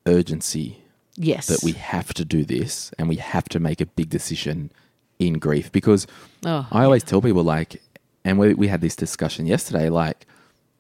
urgency 0.06 0.82
Yes. 1.18 1.48
that 1.48 1.64
we 1.64 1.72
have 1.74 2.14
to 2.16 2.26
do 2.26 2.44
this 2.44 2.92
and 3.00 3.08
we 3.08 3.16
have 3.16 3.48
to 3.50 3.60
make 3.60 3.80
a 3.80 3.86
big 3.86 4.10
decision 4.10 4.72
in 5.20 5.40
grief 5.40 5.72
because 5.72 6.08
Oh, 6.46 6.68
I 6.72 6.84
always 6.84 7.04
tell 7.04 7.22
people 7.22 7.44
like 7.44 7.82
and 8.24 8.38
we 8.40 8.54
we 8.54 8.68
had 8.68 8.82
this 8.82 8.96
discussion 8.96 9.46
yesterday 9.46 9.90
like 9.90 10.26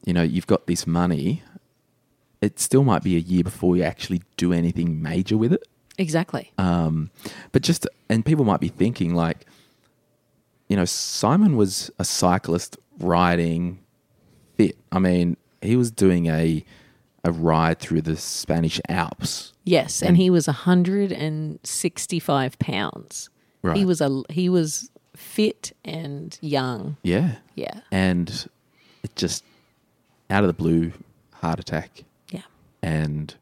you 0.05 0.13
know 0.13 0.23
you've 0.23 0.47
got 0.47 0.67
this 0.67 0.85
money 0.85 1.41
it 2.41 2.59
still 2.59 2.83
might 2.83 3.03
be 3.03 3.15
a 3.15 3.19
year 3.19 3.43
before 3.43 3.75
you 3.77 3.83
actually 3.83 4.21
do 4.37 4.53
anything 4.53 5.01
major 5.01 5.37
with 5.37 5.53
it 5.53 5.63
exactly. 5.97 6.51
um, 6.57 7.09
but 7.51 7.61
just 7.61 7.87
and 8.09 8.25
people 8.25 8.45
might 8.45 8.59
be 8.59 8.67
thinking 8.67 9.15
like 9.15 9.45
you 10.67 10.75
know 10.75 10.85
Simon 10.85 11.55
was 11.55 11.89
a 11.97 12.03
cyclist 12.05 12.77
riding 12.99 13.79
fit 14.55 14.77
I 14.91 14.99
mean 14.99 15.37
he 15.61 15.75
was 15.75 15.91
doing 15.91 16.27
a 16.27 16.63
a 17.23 17.31
ride 17.31 17.79
through 17.79 18.01
the 18.01 18.15
Spanish 18.17 18.79
Alps 18.89 19.51
Yes, 19.67 20.03
and 20.03 20.15
he 20.15 20.29
was 20.29 20.45
165 20.45 22.59
pounds. 22.59 23.29
Right. 23.65 23.77
He 23.77 23.85
was 23.85 23.99
a 24.01 24.21
he 24.29 24.47
was 24.49 24.89
fit 25.15 25.71
and 25.83 26.37
young. 26.41 26.97
yeah 27.03 27.35
Yeah. 27.55 27.79
and 27.91 28.47
it 29.03 29.15
just 29.15 29.43
out 30.29 30.43
of 30.43 30.47
the 30.47 30.53
blue 30.53 30.91
heart 31.35 31.59
attack 31.59 32.03
Yeah. 32.31 32.41
and 32.83 33.33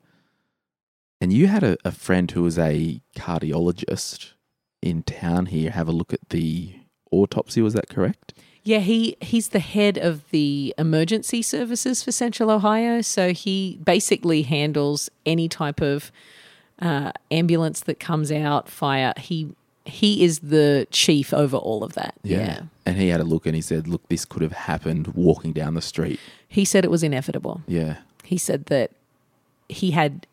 and 1.20 1.32
you 1.34 1.48
had 1.48 1.64
a, 1.64 1.78
a 1.84 1.92
friend 1.92 2.30
who 2.32 2.44
was 2.44 2.58
a 2.60 3.02
cardiologist 3.16 4.34
in 4.82 5.04
town 5.04 5.48
here 5.48 5.72
have 5.72 5.88
a 5.88 5.92
look 5.92 6.14
at 6.14 6.30
the 6.30 6.76
autopsy 7.12 7.62
was 7.62 7.74
that 7.74 7.90
correct 7.90 8.34
Yeah, 8.64 8.80
he 8.80 9.18
he's 9.22 9.50
the 9.50 9.60
head 9.60 9.98
of 9.98 10.30
the 10.32 10.74
emergency 10.78 11.42
services 11.42 12.04
for 12.04 12.12
Central 12.14 12.50
Ohio, 12.50 13.02
so 13.02 13.34
he 13.34 13.78
basically 13.84 14.44
handles 14.44 15.10
any 15.26 15.50
type 15.50 15.82
of 15.82 16.12
uh, 16.80 17.12
ambulance 17.30 17.82
that 17.82 18.00
comes 18.00 18.32
out, 18.32 18.70
fire. 18.70 19.14
He 19.18 19.54
he 19.86 20.24
is 20.24 20.40
the 20.40 20.88
chief 20.92 21.34
over 21.34 21.58
all 21.58 21.84
of 21.84 21.94
that. 21.94 22.16
yeah. 22.24 22.62
and 22.86 22.98
he 22.98 23.10
had 23.10 23.20
a 23.20 23.24
look 23.26 23.46
and 23.46 23.56
he 23.56 23.62
said 23.62 23.88
look 23.88 24.08
this 24.10 24.24
could 24.26 24.42
have 24.42 24.54
happened 24.54 25.08
walking 25.16 25.52
down 25.54 25.74
the 25.74 25.82
street 25.82 26.20
He 26.48 26.64
said 26.66 26.86
it 26.86 26.92
was 26.92 27.04
inevitable. 27.04 27.62
yeah 27.68 27.98
He 28.24 28.38
said 28.38 28.66
that 28.68 28.92
he 29.70 29.92
had 29.92 30.28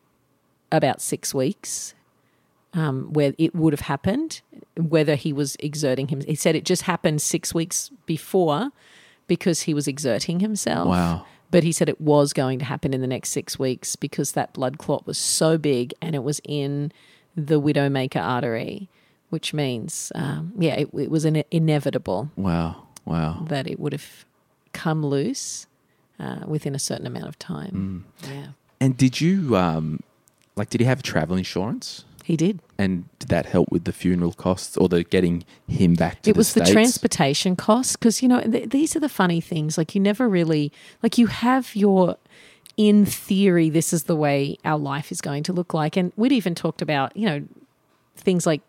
about 0.71 1.01
six 1.01 1.33
weeks 1.33 1.93
um, 2.73 3.11
where 3.11 3.33
it 3.37 3.53
would 3.53 3.73
have 3.73 3.81
happened, 3.81 4.39
whether 4.77 5.15
he 5.15 5.33
was 5.33 5.57
exerting 5.59 6.07
him. 6.07 6.21
He 6.21 6.35
said 6.35 6.55
it 6.55 6.63
just 6.63 6.83
happened 6.83 7.21
six 7.21 7.53
weeks 7.53 7.91
before 8.05 8.69
because 9.27 9.63
he 9.63 9.73
was 9.73 9.87
exerting 9.89 10.39
himself. 10.39 10.87
Wow. 10.87 11.25
But 11.49 11.63
he 11.65 11.73
said 11.73 11.89
it 11.89 11.99
was 11.99 12.31
going 12.31 12.59
to 12.59 12.65
happen 12.65 12.93
in 12.93 13.01
the 13.01 13.07
next 13.07 13.31
six 13.31 13.59
weeks 13.59 13.97
because 13.97 14.31
that 14.33 14.53
blood 14.53 14.77
clot 14.77 15.05
was 15.05 15.17
so 15.17 15.57
big 15.57 15.93
and 16.01 16.15
it 16.15 16.23
was 16.23 16.39
in 16.45 16.93
the 17.35 17.59
widowmaker 17.59 18.21
artery, 18.21 18.87
which 19.31 19.53
means, 19.53 20.11
um, 20.13 20.53
yeah, 20.57 20.75
it, 20.75 20.89
it 20.93 21.09
was 21.09 21.25
an 21.25 21.43
inevitable 21.49 22.29
wow 22.35 22.87
wow 23.05 23.43
that 23.49 23.67
it 23.67 23.79
would 23.79 23.93
have 23.93 24.25
come 24.73 25.03
loose 25.03 25.65
uh, 26.19 26.41
within 26.45 26.75
a 26.75 26.79
certain 26.79 27.07
amount 27.07 27.27
of 27.27 27.39
time. 27.39 28.05
Yeah. 28.23 28.47
And 28.79 28.95
did 28.95 29.19
you 29.19 29.57
um, 29.57 30.01
like? 30.55 30.69
Did 30.69 30.81
he 30.81 30.85
have 30.85 31.01
travel 31.01 31.35
insurance? 31.35 32.05
He 32.23 32.37
did. 32.37 32.59
And 32.77 33.05
did 33.19 33.29
that 33.29 33.45
help 33.45 33.71
with 33.71 33.85
the 33.85 33.91
funeral 33.91 34.33
costs 34.33 34.77
or 34.77 34.87
the 34.87 35.03
getting 35.03 35.43
him 35.67 35.95
back 35.95 36.21
to 36.21 36.23
the 36.23 36.29
it 36.29 36.33
the 36.33 36.37
was 36.37 36.53
the 36.53 36.65
transportation 36.65 37.55
costs 37.55 37.95
because 37.95 38.21
you 38.21 38.27
know 38.27 38.41
th- 38.41 38.69
these 38.69 38.95
are 38.95 38.99
the 38.99 39.09
funny 39.09 39.41
things 39.41 39.77
like 39.77 39.95
you 39.95 40.01
never 40.01 40.29
really 40.29 40.71
like 41.03 41.17
you 41.17 41.27
have 41.27 41.75
your 41.75 42.17
in 42.77 43.05
theory 43.05 43.69
this 43.69 43.91
is 43.91 44.03
the 44.03 44.15
way 44.15 44.57
our 44.63 44.77
life 44.77 45.11
is 45.11 45.19
going 45.21 45.43
to 45.43 45.53
look 45.53 45.73
like 45.73 45.97
and 45.97 46.11
we'd 46.15 46.31
even 46.31 46.55
talked 46.55 46.81
about 46.81 47.15
you 47.15 47.25
know 47.25 47.43
things 48.15 48.45
like 48.45 48.61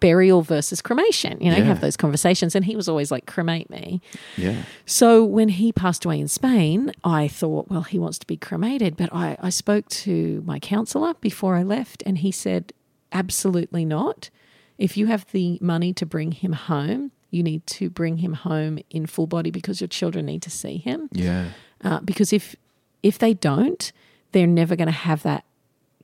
burial 0.00 0.42
versus 0.42 0.80
cremation 0.82 1.38
you 1.40 1.50
know 1.50 1.56
you 1.56 1.62
Yeah. 1.62 1.68
have 1.68 1.80
those 1.80 1.96
conversations 1.96 2.54
and 2.56 2.64
he 2.64 2.74
was 2.74 2.88
always 2.88 3.10
like 3.10 3.26
cremate 3.26 3.68
me 3.70 4.00
Yeah. 4.36 4.62
so 4.86 5.24
when 5.24 5.50
he 5.50 5.72
passed 5.72 6.04
away 6.04 6.18
in 6.18 6.28
Spain, 6.28 6.92
I 7.04 7.28
thought, 7.28 7.68
well, 7.68 7.82
he 7.82 7.98
wants 7.98 8.18
to 8.20 8.26
be 8.26 8.36
cremated. 8.36 8.96
But 8.96 9.10
I, 9.12 9.36
I 9.40 9.50
spoke 9.50 9.88
to 10.04 10.42
my 10.46 10.58
counselor 10.58 11.14
before 11.20 11.54
I 11.56 11.62
left, 11.62 12.02
and 12.06 12.18
he 12.18 12.32
said, 12.32 12.72
absolutely 13.12 13.84
not. 13.84 14.30
If 14.78 14.96
you 14.96 15.06
have 15.06 15.26
the 15.32 15.58
money 15.60 15.92
to 15.94 16.06
bring 16.06 16.32
him 16.32 16.52
home, 16.54 17.12
you 17.30 17.42
need 17.42 17.66
to 17.78 17.90
bring 17.90 18.18
him 18.18 18.32
home 18.34 18.78
in 18.90 19.06
full 19.06 19.26
body 19.26 19.50
because 19.50 19.80
your 19.80 19.88
children 19.88 20.26
need 20.26 20.42
to 20.42 20.50
see 20.50 20.78
him. 20.78 21.08
Yeah. 21.12 21.50
Uh, 21.84 22.00
because 22.00 22.32
if 22.32 22.56
if 23.02 23.18
they 23.18 23.34
don't, 23.34 23.92
they're 24.32 24.46
never 24.46 24.74
going 24.76 24.88
to 24.88 24.92
have 24.92 25.22
that 25.22 25.44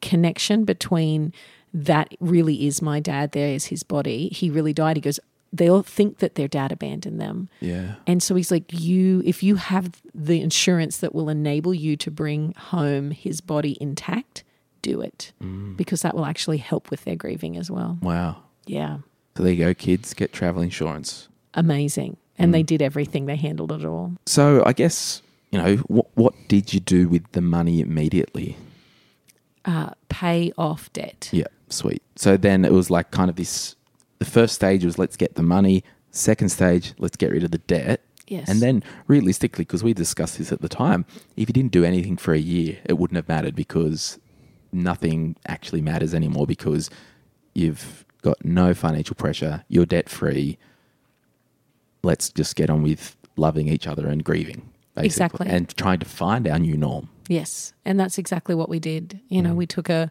connection 0.01 0.65
between 0.65 1.33
that 1.85 2.09
really 2.21 2.67
is 2.67 2.83
my 2.83 3.01
dad. 3.01 3.33
There 3.33 3.49
is 3.49 3.67
his 3.67 3.83
body. 3.83 4.29
He 4.29 4.51
really 4.51 4.73
died. 4.73 4.97
He 4.97 5.01
goes. 5.01 5.21
They'll 5.53 5.83
think 5.83 6.19
that 6.19 6.35
their 6.35 6.49
dad 6.49 6.73
abandoned 6.73 7.21
them. 7.21 7.49
Yeah. 7.61 7.95
And 8.07 8.23
so 8.23 8.35
he's 8.35 8.51
like, 8.51 8.65
you, 8.73 9.23
if 9.25 9.43
you 9.43 9.57
have 9.57 10.03
the 10.13 10.43
insurance 10.43 10.99
that 10.99 11.15
will 11.15 11.31
enable 11.31 11.73
you 11.73 11.97
to 11.99 12.11
bring 12.11 12.53
home 12.59 13.11
his 13.11 13.41
body 13.41 13.79
intact, 13.81 14.43
do 14.83 15.01
it 15.01 15.33
because 15.77 16.03
that 16.03 16.15
will 16.15 16.27
actually 16.27 16.59
help 16.59 16.91
with 16.91 17.05
their 17.05 17.17
grieving 17.17 17.57
as 17.57 17.71
well. 17.71 17.99
Wow. 18.03 18.43
Yeah. 18.67 18.99
So 19.37 19.45
there 19.45 19.53
you 19.53 19.65
go, 19.65 19.75
kids. 19.75 20.15
Get 20.15 20.33
travel 20.33 20.63
insurance. 20.63 21.29
Amazing. 21.55 22.17
And 22.39 22.53
they 22.53 22.63
did 22.63 22.83
everything, 22.83 23.27
they 23.27 23.37
handled 23.37 23.73
it 23.73 23.85
all. 23.85 24.13
So 24.27 24.63
I 24.67 24.73
guess 24.73 25.23
you 25.51 25.63
know 25.63 25.77
what. 25.87 26.07
What 26.15 26.35
did 26.49 26.75
you 26.75 26.81
do 26.81 27.09
with 27.09 27.31
the 27.33 27.41
money 27.41 27.81
immediately? 27.81 28.57
Uh, 29.65 29.91
pay 30.09 30.53
off 30.59 30.93
debt. 30.93 31.31
Yeah, 31.33 31.47
sweet. 31.69 32.03
So 32.17 32.37
then 32.37 32.65
it 32.65 32.73
was 32.73 32.91
like 32.91 33.11
kind 33.11 33.31
of 33.31 33.37
this. 33.37 33.77
The 34.19 34.25
first 34.25 34.55
stage 34.55 34.85
was 34.85 34.99
let's 34.99 35.17
get 35.17 35.35
the 35.35 35.43
money. 35.43 35.85
Second 36.11 36.49
stage, 36.49 36.95
let's 36.99 37.17
get 37.17 37.31
rid 37.31 37.45
of 37.45 37.51
the 37.51 37.59
debt. 37.59 38.01
Yes. 38.29 38.49
And 38.49 38.61
then 38.61 38.83
realistically, 39.07 39.65
because 39.65 39.85
we 39.85 39.95
discussed 39.95 40.39
this 40.39 40.51
at 40.51 40.61
the 40.61 40.69
time, 40.69 41.05
if 41.37 41.49
you 41.49 41.53
didn't 41.53 41.73
do 41.73 41.85
anything 41.85 42.17
for 42.17 42.35
a 42.35 42.39
year, 42.39 42.79
it 42.85 42.95
wouldn't 42.99 43.17
have 43.17 43.29
mattered 43.29 43.55
because 43.55 44.19
nothing 44.73 45.37
actually 45.47 45.81
matters 45.81 46.15
anymore 46.15 46.47
because 46.47 46.91
you've 47.55 48.05
got 48.23 48.45
no 48.45 48.75
financial 48.75 49.15
pressure, 49.15 49.65
you're 49.69 49.87
debt 49.87 50.09
free. 50.09 50.59
Let's 52.03 52.31
just 52.31 52.57
get 52.57 52.71
on 52.71 52.83
with 52.83 53.17
loving 53.37 53.69
each 53.69 53.87
other 53.87 54.09
and 54.09 54.25
grieving, 54.25 54.73
basically, 54.95 55.07
Exactly. 55.07 55.49
and 55.49 55.77
trying 55.77 55.99
to 56.01 56.07
find 56.07 56.49
our 56.49 56.59
new 56.59 56.77
norm. 56.77 57.09
Yes, 57.29 57.73
and 57.85 57.99
that's 57.99 58.19
exactly 58.19 58.55
what 58.55 58.69
we 58.69 58.79
did. 58.79 59.21
You 59.29 59.43
know, 59.43 59.51
mm-hmm. 59.51 59.59
we 59.59 59.67
took 59.67 59.89
a 59.89 60.11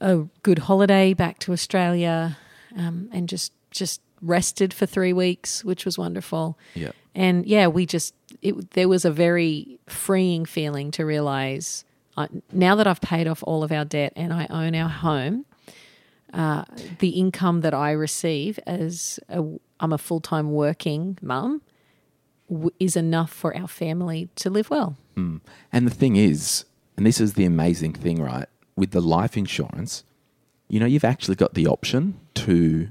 a 0.00 0.26
good 0.42 0.60
holiday 0.60 1.14
back 1.14 1.38
to 1.40 1.52
Australia, 1.52 2.38
um, 2.76 3.08
and 3.12 3.28
just 3.28 3.52
just 3.70 4.00
rested 4.22 4.74
for 4.74 4.86
three 4.86 5.12
weeks, 5.12 5.64
which 5.64 5.84
was 5.84 5.96
wonderful. 5.98 6.58
Yeah. 6.74 6.92
And 7.14 7.46
yeah, 7.46 7.66
we 7.66 7.86
just 7.86 8.14
it, 8.42 8.72
there 8.72 8.88
was 8.88 9.04
a 9.04 9.10
very 9.10 9.78
freeing 9.88 10.44
feeling 10.44 10.90
to 10.92 11.04
realize 11.04 11.84
uh, 12.16 12.28
now 12.52 12.74
that 12.74 12.86
I've 12.86 13.00
paid 13.00 13.26
off 13.26 13.42
all 13.46 13.62
of 13.62 13.72
our 13.72 13.84
debt 13.84 14.12
and 14.16 14.32
I 14.32 14.46
own 14.50 14.74
our 14.74 14.88
home, 14.88 15.44
uh, 16.34 16.64
the 16.98 17.10
income 17.10 17.62
that 17.62 17.74
I 17.74 17.92
receive 17.92 18.58
as 18.66 19.18
a, 19.28 19.42
I'm 19.80 19.92
a 19.92 19.98
full 19.98 20.20
time 20.20 20.52
working 20.52 21.18
mum 21.22 21.62
w- 22.48 22.70
is 22.78 22.96
enough 22.96 23.32
for 23.32 23.56
our 23.56 23.68
family 23.68 24.28
to 24.36 24.50
live 24.50 24.70
well. 24.70 24.96
And 25.72 25.86
the 25.86 25.94
thing 25.94 26.16
is, 26.16 26.64
and 26.96 27.06
this 27.06 27.20
is 27.20 27.34
the 27.34 27.44
amazing 27.44 27.94
thing, 27.94 28.22
right? 28.22 28.48
With 28.80 28.92
the 28.92 29.02
life 29.02 29.36
insurance, 29.36 30.04
you 30.68 30.80
know, 30.80 30.86
you've 30.86 31.04
actually 31.14 31.34
got 31.44 31.52
the 31.54 31.66
option 31.66 32.18
to 32.46 32.88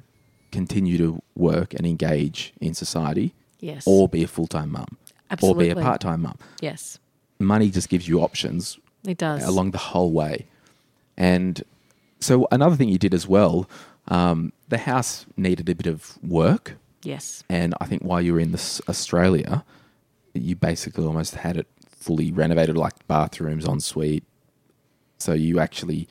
continue 0.51 0.97
to 0.99 1.21
work 1.35 1.73
and 1.73 1.85
engage 1.93 2.53
in 2.61 2.73
society 2.75 3.33
Yes. 3.59 3.83
or 3.87 4.07
be 4.07 4.21
a 4.23 4.27
full 4.27 4.45
time 4.47 4.71
mum 4.71 4.97
Absolutely. 5.31 5.71
or 5.71 5.75
be 5.75 5.79
a 5.79 5.83
part 5.83 5.99
time 6.01 6.21
mum. 6.21 6.37
Yes, 6.61 6.99
Money 7.39 7.69
just 7.71 7.89
gives 7.89 8.07
you 8.07 8.21
options 8.21 8.77
it 9.13 9.17
does. 9.17 9.43
along 9.43 9.71
the 9.71 9.77
whole 9.91 10.11
way. 10.11 10.45
And 11.17 11.63
so, 12.19 12.47
another 12.51 12.75
thing 12.75 12.89
you 12.89 12.99
did 12.99 13.13
as 13.13 13.25
well, 13.27 13.67
um, 14.09 14.53
the 14.67 14.77
house 14.91 15.25
needed 15.37 15.67
a 15.69 15.75
bit 15.75 15.87
of 15.87 16.17
work. 16.23 16.65
yes. 17.03 17.43
And 17.49 17.73
I 17.81 17.85
think 17.89 18.01
while 18.03 18.21
you 18.21 18.33
were 18.33 18.39
in 18.47 18.51
this 18.51 18.79
Australia, 18.87 19.63
you 20.33 20.55
basically 20.55 21.05
almost 21.05 21.33
had 21.45 21.57
it 21.57 21.67
fully 22.05 22.31
renovated, 22.31 22.77
like 22.77 22.95
bathrooms, 23.07 23.65
ensuite. 23.65 24.23
So 25.19 25.33
you 25.33 25.59
actually 25.59 26.07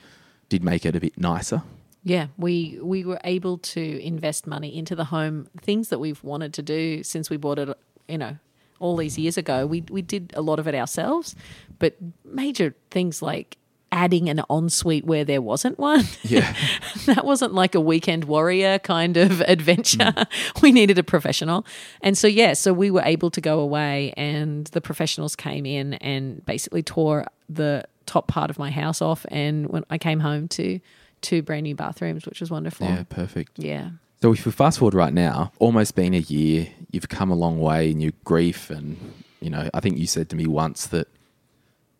did 0.49 0.63
make 0.63 0.85
it 0.85 0.95
a 0.95 0.99
bit 0.99 1.17
nicer. 1.17 1.63
Yeah, 2.03 2.27
we 2.37 2.79
we 2.81 3.03
were 3.03 3.19
able 3.23 3.57
to 3.57 4.01
invest 4.01 4.47
money 4.47 4.75
into 4.75 4.95
the 4.95 5.05
home. 5.05 5.47
Things 5.61 5.89
that 5.89 5.99
we've 5.99 6.23
wanted 6.23 6.53
to 6.55 6.61
do 6.61 7.03
since 7.03 7.29
we 7.29 7.37
bought 7.37 7.59
it, 7.59 7.77
you 8.07 8.17
know, 8.17 8.37
all 8.79 8.95
these 8.95 9.17
years 9.17 9.37
ago. 9.37 9.65
We 9.65 9.83
we 9.89 10.01
did 10.01 10.31
a 10.35 10.41
lot 10.41 10.59
of 10.59 10.67
it 10.67 10.75
ourselves, 10.75 11.35
but 11.77 11.95
major 12.23 12.73
things 12.89 13.21
like 13.21 13.57
adding 13.91 14.29
an 14.29 14.41
ensuite 14.49 15.05
where 15.05 15.25
there 15.25 15.41
wasn't 15.41 15.77
one. 15.79 16.05
Yeah. 16.23 16.55
that 17.05 17.25
wasn't 17.25 17.53
like 17.53 17.75
a 17.75 17.81
weekend 17.81 18.25
warrior 18.25 18.79
kind 18.79 19.17
of 19.17 19.41
adventure. 19.47 20.13
Mm. 20.15 20.27
we 20.61 20.71
needed 20.71 20.97
a 20.97 21.03
professional. 21.03 21.65
And 22.01 22.17
so, 22.17 22.27
yeah, 22.27 22.53
so 22.53 22.73
we 22.73 22.91
were 22.91 23.01
able 23.03 23.31
to 23.31 23.41
go 23.41 23.59
away, 23.59 24.13
and 24.15 24.67
the 24.67 24.81
professionals 24.81 25.35
came 25.35 25.65
in 25.65 25.95
and 25.95 26.45
basically 26.45 26.83
tore 26.83 27.25
the 27.49 27.83
top 28.09 28.27
part 28.27 28.49
of 28.49 28.57
my 28.57 28.71
house 28.71 29.01
off. 29.01 29.25
And 29.29 29.67
when 29.69 29.85
I 29.89 29.97
came 29.97 30.19
home 30.19 30.47
to 30.49 30.79
two 31.21 31.41
brand 31.43 31.63
new 31.63 31.75
bathrooms, 31.75 32.25
which 32.25 32.39
was 32.39 32.49
wonderful. 32.49 32.87
Yeah, 32.87 33.03
perfect. 33.03 33.59
Yeah. 33.59 33.91
So 34.21 34.33
if 34.33 34.45
we 34.45 34.51
fast 34.51 34.79
forward 34.79 34.95
right 34.95 35.13
now, 35.13 35.51
almost 35.59 35.95
been 35.95 36.13
a 36.13 36.19
year, 36.19 36.67
you've 36.91 37.07
come 37.07 37.29
a 37.31 37.35
long 37.35 37.59
way 37.59 37.91
in 37.91 38.01
your 38.01 38.11
grief. 38.25 38.69
And, 38.69 39.13
you 39.39 39.49
know, 39.49 39.69
I 39.73 39.79
think 39.79 39.97
you 39.97 40.07
said 40.07 40.29
to 40.29 40.35
me 40.35 40.47
once 40.47 40.87
that, 40.87 41.07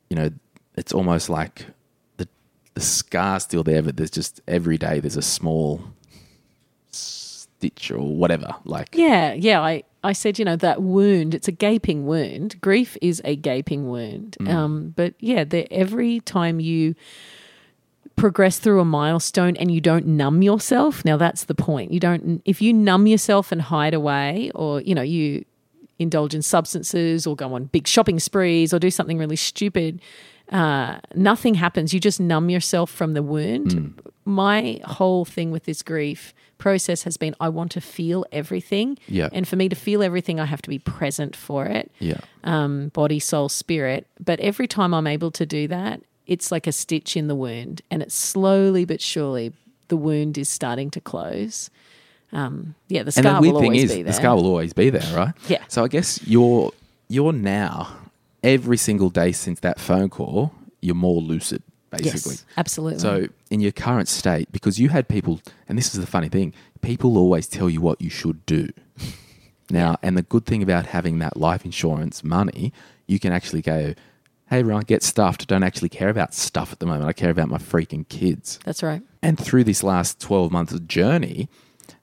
you 0.10 0.15
know, 0.15 0.30
it's 0.76 0.93
almost 0.93 1.30
like 1.30 1.67
the, 2.17 2.28
the 2.74 2.82
scar's 2.82 3.43
still 3.43 3.63
there, 3.63 3.84
but 3.84 3.95
there's 3.98 4.12
just 4.12 4.41
every 4.48 4.78
day 4.78 5.00
there's 5.00 5.15
a 5.15 5.22
small 5.22 5.82
stitch 6.89 7.91
or 7.91 8.00
whatever. 8.00 8.56
Like, 8.65 8.89
Yeah, 8.93 9.34
yeah. 9.34 9.62
I, 9.62 9.84
I 10.04 10.14
said, 10.14 10.40
you 10.40 10.46
know, 10.46 10.56
that 10.56 10.82
wound, 10.82 11.36
it's 11.36 11.48
a 11.48 11.52
gaping 11.52 12.06
wound. 12.06 12.62
Grief 12.62 12.98
is 13.02 13.22
a 13.26 13.36
gaping 13.36 13.90
wound. 13.90 14.38
Um, 14.48 14.94
but 14.96 15.14
yeah, 15.20 15.44
the, 15.44 15.72
every 15.74 16.22
time 16.22 16.60
you 16.60 16.96
progress 18.16 18.60
through 18.60 18.80
a 18.80 18.86
milestone 18.86 19.58
and 19.58 19.72
you 19.72 19.82
don't 19.82 20.06
numb 20.06 20.42
yourself, 20.42 21.04
now 21.04 21.18
that's 21.18 21.46
the 21.46 21.56
point. 21.56 21.92
You 21.92 22.00
don't, 22.00 22.42
if 22.46 22.62
you 22.62 22.74
numb 22.74 23.08
yourself 23.08 23.52
and 23.52 23.62
hide 23.62 23.94
away, 23.94 24.52
or, 24.56 24.82
you 24.82 24.96
know, 24.96 25.02
you 25.02 25.44
indulge 25.98 26.34
in 26.34 26.42
substances 26.42 27.28
or 27.28 27.36
go 27.36 27.54
on 27.54 27.66
big 27.66 27.86
shopping 27.86 28.20
sprees 28.20 28.74
or 28.74 28.80
do 28.80 28.90
something 28.90 29.18
really 29.18 29.36
stupid, 29.36 30.02
uh, 30.52 31.00
nothing 31.14 31.56
happens. 31.56 31.94
You 31.94 32.00
just 32.00 32.20
numb 32.22 32.50
yourself 32.50 32.90
from 32.90 33.14
the 33.14 33.22
wound. 33.22 34.02
My 34.24 34.80
whole 34.86 35.26
thing 35.26 35.52
with 35.52 35.66
this 35.66 35.84
grief 35.84 36.34
process 36.60 37.04
has 37.04 37.17
been 37.17 37.36
I 37.39 37.50
want 37.50 37.72
to 37.72 37.82
feel 37.82 38.26
everything. 38.32 39.00
Yeah. 39.08 39.30
And 39.32 39.48
for 39.48 39.56
me 39.56 39.67
to 39.69 39.76
feel 39.76 40.04
everything, 40.04 40.39
I 40.39 40.45
have 40.45 40.62
to 40.62 40.69
be 40.69 40.78
present 40.78 41.36
for 41.36 41.65
it 41.65 41.91
yeah. 41.98 42.19
um, 42.43 42.89
body, 42.89 43.19
soul, 43.19 43.50
spirit. 43.50 44.06
But 44.24 44.39
every 44.39 44.67
time 44.67 44.93
I'm 44.93 45.08
able 45.08 45.32
to 45.32 45.45
do 45.45 45.67
that, 45.69 46.02
it's 46.28 46.52
like 46.52 46.67
a 46.67 46.72
stitch 46.72 47.17
in 47.17 47.28
the 47.28 47.36
wound. 47.36 47.82
And 47.89 48.04
it's 48.04 48.13
slowly 48.13 48.86
but 48.86 49.02
surely 49.02 49.54
the 49.88 49.98
wound 49.98 50.38
is 50.38 50.48
starting 50.48 50.91
to 50.91 51.02
close. 51.02 51.72
Um, 52.32 52.76
yeah, 52.88 53.02
the 53.02 53.12
scar 53.12 53.26
and 53.26 53.38
the 53.38 53.41
weird 53.41 53.54
will 53.54 53.62
thing 53.62 53.72
always 53.72 53.84
is, 53.86 53.91
be 53.91 54.04
there. 54.04 54.12
the 54.12 54.13
scar 54.13 54.36
will 54.36 54.45
always 54.45 54.74
be 54.74 54.91
there, 54.91 55.15
right? 55.17 55.34
Yeah. 55.48 55.63
So 55.67 55.84
I 55.84 55.88
guess 55.88 56.22
you're 56.28 56.72
you're 57.08 57.34
now 57.34 57.98
every 58.43 58.78
single 58.78 59.10
day 59.10 59.32
since 59.32 59.60
that 59.62 59.80
phone 59.80 60.10
call, 60.10 60.54
you're 60.82 60.95
more 60.95 61.22
lucid, 61.22 61.63
basically. 61.89 62.34
yes, 62.34 62.45
absolutely. 62.58 62.99
So 62.99 63.28
in 63.49 63.60
your 63.60 63.71
current 63.71 64.08
state, 64.08 64.52
because 64.52 64.80
you 64.80 64.89
had 64.89 65.08
people, 65.08 65.41
and 65.67 65.78
this 65.78 65.93
is 65.93 66.02
the 66.02 66.08
funny 66.08 66.30
thing, 66.30 66.54
people 66.82 67.17
always 67.17 67.47
tell 67.47 67.69
you 67.69 67.82
what 67.82 68.02
you 68.02 68.10
should 68.10 68.45
do. 68.45 68.69
Now, 69.71 69.97
and 70.02 70.17
the 70.17 70.23
good 70.23 70.45
thing 70.45 70.63
about 70.63 70.88
having 70.88 71.19
that 71.19 71.38
life 71.38 71.63
insurance 71.63 72.23
money, 72.23 72.73
you 73.08 73.19
can 73.19 73.32
actually 73.32 73.62
go, 73.62 73.93
hey, 74.49 74.63
Ryan, 74.63 74.84
get 74.88 75.04
stuffed. 75.04 75.47
Don't 75.47 75.63
actually 75.63 75.89
care 75.89 76.10
about 76.10 76.34
stuff 76.34 76.71
at 76.71 76.80
the 76.80 76.86
moment. 76.86 77.06
I 77.06 77.13
care 77.13 77.30
about 77.30 77.49
my 77.49 77.60
freaking 77.60 78.08
kids. 78.10 78.60
That's 78.65 78.82
right. 78.82 79.02
And 79.21 79.38
through 79.38 79.65
this 79.65 79.84
last 79.84 80.19
12 80.19 80.52
months 80.52 80.73
of 80.73 80.88
journey, 80.88 81.49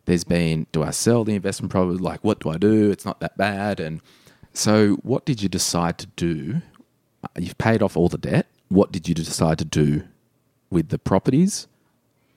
there's 0.05 0.25
been 0.25 0.67
do 0.73 0.83
I 0.83 0.91
sell 0.91 1.25
the 1.25 1.35
investment 1.35 1.73
property? 1.73 1.99
Like, 1.99 2.23
what 2.23 2.39
do 2.39 2.51
I 2.51 2.57
do? 2.57 2.91
It's 2.91 3.05
not 3.05 3.19
that 3.21 3.37
bad. 3.37 3.81
And 3.81 4.01
so, 4.53 4.95
what 5.03 5.25
did 5.25 5.43
you 5.43 5.49
decide 5.49 5.99
to 5.99 6.07
do? 6.07 6.63
You've 7.37 7.59
paid 7.59 7.83
off 7.83 7.97
all 7.97 8.09
the 8.09 8.19
debt. 8.19 8.47
What 8.69 8.93
did 8.93 9.09
you 9.09 9.15
decide 9.15 9.59
to 9.59 9.65
do 9.65 10.05
with 10.71 10.89
the 10.89 10.99
properties 10.99 11.67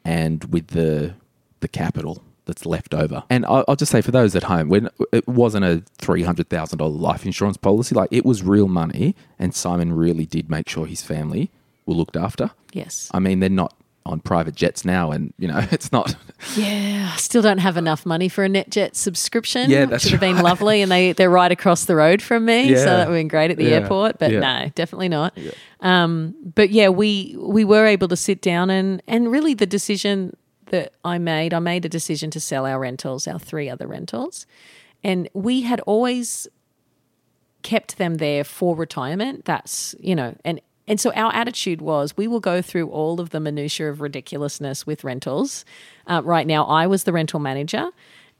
and 0.05 0.45
with 0.45 0.67
the 0.67 1.15
the 1.59 1.67
capital 1.67 2.23
that's 2.45 2.65
left 2.65 2.93
over? 2.93 3.23
And 3.29 3.45
I'll, 3.45 3.65
I'll 3.67 3.75
just 3.75 3.91
say 3.91 4.01
for 4.01 4.11
those 4.11 4.35
at 4.35 4.43
home, 4.43 4.69
when 4.69 4.89
it 5.11 5.27
wasn't 5.27 5.65
a 5.65 5.83
three 5.97 6.23
hundred 6.23 6.49
thousand 6.49 6.79
dollar 6.79 6.91
life 6.91 7.25
insurance 7.25 7.57
policy, 7.57 7.95
like 7.95 8.09
it 8.11 8.25
was 8.25 8.43
real 8.43 8.67
money, 8.67 9.15
and 9.37 9.53
Simon 9.53 9.93
really 9.93 10.25
did 10.25 10.49
make 10.49 10.69
sure 10.69 10.85
his 10.85 11.01
family 11.01 11.51
were 11.85 11.95
looked 11.95 12.15
after. 12.17 12.51
Yes. 12.73 13.09
I 13.13 13.19
mean, 13.19 13.39
they're 13.39 13.49
not 13.49 13.75
on 14.09 14.19
private 14.19 14.55
jets 14.55 14.83
now, 14.83 15.11
and 15.11 15.33
you 15.37 15.47
know, 15.47 15.59
it's 15.71 15.91
not. 15.91 16.15
Yeah, 16.55 17.11
I 17.13 17.17
still 17.17 17.41
don't 17.41 17.59
have 17.59 17.77
enough 17.77 18.05
money 18.05 18.27
for 18.29 18.43
a 18.43 18.49
NetJet 18.49 18.95
subscription. 18.95 19.69
Yeah, 19.69 19.85
which 19.85 20.01
should 20.01 20.11
would 20.13 20.21
have 20.23 20.35
been 20.35 20.43
lovely, 20.43 20.81
and 20.81 20.91
they 20.91 21.13
they're 21.13 21.29
right 21.29 21.51
across 21.51 21.85
the 21.85 21.95
road 21.95 22.21
from 22.21 22.45
me, 22.45 22.71
Yeah. 22.71 22.77
so 22.77 22.85
that 22.85 23.07
would 23.07 23.13
have 23.15 23.19
been 23.21 23.27
great 23.27 23.51
at 23.51 23.57
the 23.57 23.65
Yeah. 23.65 23.77
airport. 23.77 24.19
But 24.19 24.31
Yeah. 24.31 24.39
no, 24.39 24.71
definitely 24.75 25.09
not. 25.09 25.37
Um, 25.81 26.35
but 26.55 26.69
yeah, 26.71 26.89
we 26.89 27.35
we 27.39 27.63
were 27.63 27.85
able 27.85 28.07
to 28.09 28.17
sit 28.17 28.41
down 28.41 28.69
and 28.69 29.01
and 29.07 29.31
really 29.31 29.53
the 29.53 29.65
decision 29.67 30.35
that 30.71 30.93
I 31.03 31.17
made, 31.17 31.53
I 31.53 31.59
made 31.59 31.83
a 31.85 31.89
decision 31.89 32.29
to 32.31 32.39
sell 32.39 32.65
our 32.65 32.79
rentals, 32.79 33.27
our 33.27 33.39
three 33.39 33.69
other 33.69 33.87
rentals, 33.87 34.45
and 35.03 35.27
we 35.33 35.61
had 35.61 35.79
always 35.81 36.47
kept 37.63 37.97
them 37.97 38.15
there 38.15 38.43
for 38.43 38.75
retirement. 38.75 39.45
That's 39.45 39.93
you 39.99 40.15
know, 40.15 40.35
and 40.45 40.61
and 40.89 40.99
so 40.99 41.11
our 41.13 41.33
attitude 41.33 41.81
was 41.81 42.17
we 42.17 42.27
will 42.27 42.41
go 42.41 42.61
through 42.61 42.89
all 42.89 43.21
of 43.21 43.29
the 43.29 43.39
minutiae 43.39 43.89
of 43.89 44.01
ridiculousness 44.01 44.85
with 44.85 45.05
rentals. 45.05 45.63
Uh, 46.07 46.21
right 46.25 46.47
now, 46.47 46.65
I 46.65 46.87
was 46.87 47.05
the 47.05 47.13
rental 47.13 47.39
manager 47.39 47.91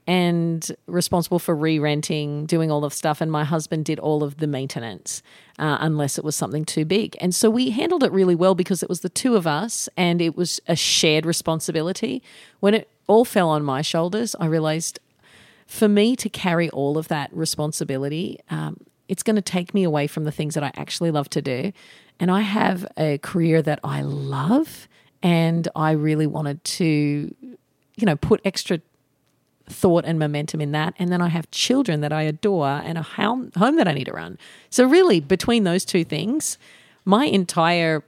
and 0.08 0.76
responsible 0.88 1.38
for 1.38 1.56
re-renting, 1.56 2.48
doing 2.48 2.72
all 2.72 2.84
of 2.84 2.96
stuff, 2.96 3.22
and 3.22 3.32
my 3.32 3.44
husband 3.44 3.86
did 3.86 4.00
all 4.00 4.24
of 4.24 4.38
the 4.38 4.48
maintenance, 4.48 5.22
uh, 5.60 5.78
unless 5.80 6.18
it 6.18 6.26
was 6.26 6.36
something 6.36 6.66
too 6.66 6.84
big. 6.84 7.16
And 7.22 7.36
so 7.36 7.48
we 7.48 7.70
handled 7.70 8.04
it 8.04 8.12
really 8.12 8.34
well 8.34 8.56
because 8.56 8.82
it 8.82 8.90
was 8.90 9.02
the 9.02 9.10
two 9.10 9.36
of 9.36 9.46
us, 9.46 9.88
and 9.96 10.20
it 10.20 10.36
was 10.36 10.60
a 10.68 10.76
shared 10.76 11.28
responsibility. 11.28 12.24
When 12.60 12.74
it 12.74 12.90
all 13.06 13.24
fell 13.24 13.50
on 13.50 13.64
my 13.64 13.84
shoulders, 13.84 14.36
I 14.40 14.48
realized 14.48 15.00
for 15.68 15.88
me 15.88 16.16
to 16.16 16.28
carry 16.28 16.72
all 16.72 16.98
of 16.98 17.08
that 17.10 17.32
responsibility, 17.32 18.40
um, 18.50 18.78
it's 19.08 19.22
going 19.22 19.36
to 19.36 19.44
take 19.44 19.76
me 19.76 19.84
away 19.84 20.08
from 20.08 20.24
the 20.24 20.32
things 20.32 20.56
that 20.56 20.64
I 20.64 20.72
actually 20.76 21.12
love 21.12 21.30
to 21.32 21.42
do. 21.42 21.72
And 22.20 22.30
I 22.30 22.42
have 22.42 22.86
a 22.98 23.18
career 23.20 23.62
that 23.62 23.80
I 23.84 24.02
love, 24.02 24.88
and 25.24 25.68
I 25.76 25.92
really 25.92 26.28
wanted 26.28 26.64
to, 26.64 26.84
you 26.84 28.06
know, 28.06 28.16
put 28.16 28.42
extra 28.44 28.82
thought 29.68 30.04
and 30.06 30.18
momentum 30.20 30.62
in 30.62 30.72
that. 30.72 30.96
And 31.00 31.12
then 31.12 31.22
I 31.22 31.30
have 31.30 31.50
children 31.52 32.02
that 32.02 32.12
I 32.12 32.24
adore 32.24 32.82
and 32.84 32.98
a 32.98 33.04
home, 33.04 33.52
home 33.56 33.76
that 33.78 33.88
I 33.88 33.94
need 33.94 34.06
to 34.06 34.14
run. 34.14 34.38
So, 34.70 34.86
really, 34.86 35.20
between 35.20 35.64
those 35.64 35.86
two 35.86 36.04
things, 36.04 36.58
my 37.06 37.26
entire 37.26 38.04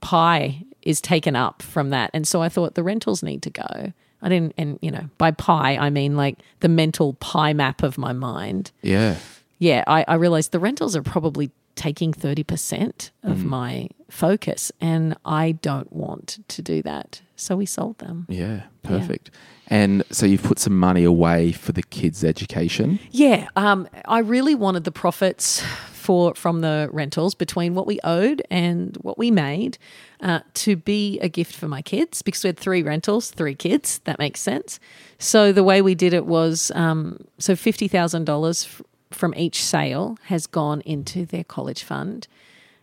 pie 0.00 0.62
is 0.82 1.00
taken 1.00 1.36
up 1.36 1.62
from 1.62 1.90
that. 1.90 2.10
And 2.12 2.26
so 2.26 2.42
I 2.42 2.48
thought 2.48 2.74
the 2.74 2.82
rentals 2.82 3.22
need 3.22 3.42
to 3.42 3.50
go. 3.50 3.92
I 4.20 4.28
didn't, 4.28 4.54
and 4.56 4.78
you 4.82 4.90
know, 4.90 5.08
by 5.18 5.32
pie, 5.32 5.76
I 5.76 5.90
mean 5.90 6.16
like 6.16 6.38
the 6.60 6.68
mental 6.68 7.14
pie 7.14 7.52
map 7.52 7.82
of 7.82 7.98
my 7.98 8.12
mind. 8.12 8.70
Yeah, 8.82 9.16
Yeah, 9.58 9.84
I, 9.86 10.04
I 10.08 10.14
realized 10.14 10.50
the 10.50 10.58
rentals 10.58 10.96
are 10.96 11.02
probably 11.02 11.50
taking 11.74 12.12
30% 12.12 13.10
of 13.22 13.44
my 13.44 13.88
focus, 14.10 14.70
and 14.80 15.16
I 15.24 15.52
don't 15.52 15.92
want 15.92 16.38
to 16.48 16.62
do 16.62 16.82
that. 16.82 17.22
So 17.36 17.56
we 17.56 17.66
sold 17.66 17.98
them. 17.98 18.26
yeah, 18.28 18.64
perfect. 18.82 19.30
And 19.68 20.04
so 20.10 20.26
you've 20.26 20.42
put 20.42 20.58
some 20.58 20.78
money 20.78 21.02
away 21.02 21.52
for 21.52 21.72
the 21.72 21.82
kids' 21.82 22.22
education. 22.24 22.98
Yeah, 23.10 23.48
um, 23.56 23.88
I 24.04 24.18
really 24.18 24.54
wanted 24.54 24.84
the 24.84 24.92
profits 24.92 25.62
for 26.02 26.34
from 26.34 26.60
the 26.60 26.88
rentals 26.92 27.34
between 27.34 27.74
what 27.74 27.86
we 27.86 28.00
owed 28.04 28.42
and 28.50 28.96
what 29.02 29.16
we 29.16 29.30
made 29.30 29.78
uh, 30.20 30.40
to 30.54 30.76
be 30.76 31.18
a 31.20 31.28
gift 31.28 31.54
for 31.54 31.68
my 31.68 31.80
kids 31.80 32.22
because 32.22 32.42
we 32.42 32.48
had 32.48 32.58
three 32.58 32.82
rentals, 32.82 33.30
three 33.30 33.54
kids. 33.54 34.00
That 34.04 34.18
makes 34.18 34.40
sense. 34.40 34.80
So 35.18 35.52
the 35.52 35.62
way 35.64 35.80
we 35.80 35.94
did 35.94 36.12
it 36.12 36.26
was 36.26 36.72
um, 36.74 37.18
so 37.38 37.56
fifty 37.56 37.88
thousand 37.88 38.24
dollars 38.24 38.82
from 39.14 39.34
each 39.36 39.62
sale 39.62 40.18
has 40.24 40.46
gone 40.46 40.80
into 40.82 41.26
their 41.26 41.44
college 41.44 41.82
fund. 41.82 42.28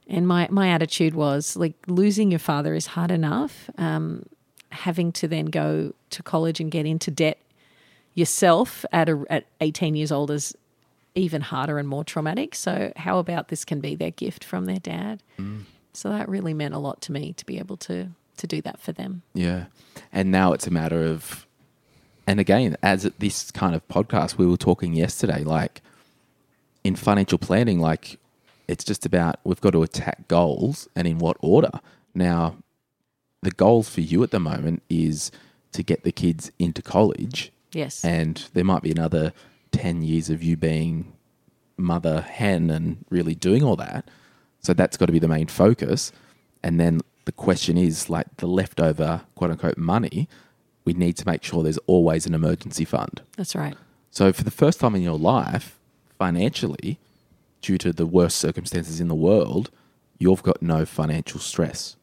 And 0.08 0.28
my, 0.28 0.48
my 0.50 0.70
attitude 0.70 1.13
was 1.13 1.56
like 1.56 1.76
losing 1.88 2.32
your 2.32 2.39
father 2.39 2.74
is 2.74 2.88
hard 2.88 3.12
enough. 3.12 3.70
Um, 3.78 4.26
having 4.72 5.12
to 5.12 5.28
then 5.28 5.46
go 5.46 5.94
to 6.12 6.24
college 6.24 6.60
and 6.60 6.72
get 6.72 6.86
into 6.86 7.12
debt 7.12 7.39
yourself 8.13 8.86
at 8.92 9.10
a, 9.10 9.24
at 9.30 9.46
18 9.62 9.96
years 9.96 10.12
old 10.12 10.32
is 10.32 10.56
even 11.15 11.42
harder 11.42 11.78
and 11.78 11.88
more 11.88 12.04
traumatic. 12.04 12.56
So 12.56 12.92
how 12.96 13.20
about 13.20 13.50
this 13.50 13.65
can 13.65 13.80
be 13.80 13.96
their 13.96 14.12
gift 14.12 14.44
from 14.44 14.65
their 14.65 14.80
dad? 14.80 15.22
So 15.94 16.10
that 16.10 16.30
really 16.30 16.54
meant 16.54 16.74
a 16.74 16.80
lot 16.80 17.02
to 17.02 17.12
me 17.12 17.34
to 17.34 17.46
be 17.46 17.58
able 17.60 17.78
to 17.78 18.10
to 18.39 18.48
do 18.48 18.62
that 18.62 18.80
for 18.80 18.92
them. 18.92 19.22
Yeah. 19.34 19.65
And 20.12 20.32
now 20.32 20.54
it's 20.54 20.65
a 20.65 20.72
matter 20.72 21.04
of, 21.04 21.46
and 22.26 22.39
again, 22.39 22.78
as 22.82 23.06
at 23.06 23.20
this 23.20 23.52
kind 23.52 23.76
of 23.76 23.88
podcast, 23.88 24.38
we 24.38 24.46
were 24.46 24.58
talking 24.58 24.94
yesterday, 24.94 25.44
like 25.44 25.82
in 26.84 26.96
financial 26.96 27.38
planning, 27.38 27.80
like 27.80 28.18
it's 28.68 28.84
just 28.84 29.06
about 29.06 29.36
we've 29.44 29.62
got 29.62 29.72
to 29.72 29.84
attack 29.84 30.28
goals 30.28 30.88
and 30.96 31.08
in 31.08 31.18
what 31.20 31.38
order. 31.42 31.72
Now, 32.13 32.56
the 33.42 33.52
goal 33.52 33.84
for 33.84 34.02
you 34.02 34.22
at 34.24 34.32
the 34.32 34.39
moment 34.39 34.84
is 34.89 35.32
to 35.72 35.84
get 35.84 36.04
the 36.04 36.12
kids 36.12 36.52
into 36.60 36.82
college, 36.82 37.52
Yes. 37.74 38.04
and 38.04 38.44
there 38.54 38.63
might 38.63 38.82
be 38.84 38.92
another 38.92 39.34
10 39.72 40.02
years 40.02 40.30
of 40.30 40.42
you 40.44 40.58
being 40.58 41.13
mother 41.78 42.22
hen 42.22 42.70
and 42.70 43.06
really 43.10 43.36
doing 43.36 43.63
all 43.63 43.76
that. 43.78 44.10
So 44.62 44.74
that's 44.74 44.98
got 44.98 45.06
to 45.06 45.12
be 45.13 45.20
the 45.20 45.28
main 45.28 45.48
focus. 45.48 46.12
And 46.63 46.80
then 46.80 47.00
the 47.26 47.32
question 47.32 47.78
is 47.78 48.10
like 48.10 48.26
the 48.38 48.48
leftover 48.48 49.22
quote 49.36 49.52
unquote 49.52 49.78
money, 49.78 50.28
we 50.84 50.94
need 50.94 51.15
to 51.18 51.26
make 51.28 51.44
sure 51.44 51.63
there's 51.63 51.78
always 51.88 52.26
an 52.26 52.34
emergency 52.34 52.84
fund. 52.84 53.22
That's 53.38 53.56
right. 53.56 53.76
So 54.12 54.34
for 54.34 54.44
the 54.44 54.52
first 54.52 54.80
time 54.80 54.96
in 54.96 55.02
your 55.04 55.18
life, 55.20 55.79
financially, 56.20 57.00
due 57.62 57.80
to 57.80 57.92
the 57.92 58.06
worst 58.06 58.38
circumstances 58.38 59.00
in 59.00 59.08
the 59.08 59.16
world, 59.16 59.72
you've 60.20 60.44
got 60.44 60.62
no 60.62 60.86
financial 60.86 61.40
stress. 61.40 61.96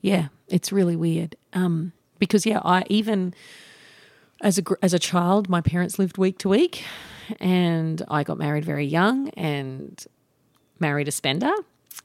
Yeah, 0.00 0.28
it's 0.48 0.72
really 0.72 0.96
weird. 0.96 1.36
Um, 1.52 1.92
because 2.18 2.44
yeah, 2.44 2.60
I 2.64 2.84
even 2.88 3.34
as 4.40 4.58
a 4.58 4.62
as 4.82 4.92
a 4.92 4.98
child, 4.98 5.48
my 5.48 5.60
parents 5.60 5.98
lived 5.98 6.18
week 6.18 6.38
to 6.38 6.48
week, 6.48 6.82
and 7.38 8.02
I 8.08 8.24
got 8.24 8.38
married 8.38 8.64
very 8.64 8.86
young 8.86 9.28
and 9.30 10.04
married 10.80 11.06
a 11.06 11.12
spender, 11.12 11.52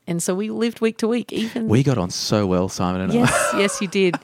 and 0.05 0.21
so 0.21 0.35
we 0.35 0.49
lived 0.49 0.81
week 0.81 0.97
to 0.99 1.07
week. 1.07 1.33
Even 1.33 1.67
We 1.67 1.83
got 1.83 1.97
on 1.97 2.09
so 2.09 2.45
well, 2.45 2.69
Simon 2.69 3.01
and 3.01 3.11
I. 3.11 3.15
yes, 3.15 3.53
yes, 3.55 3.81
you 3.81 3.87
did. 3.87 4.15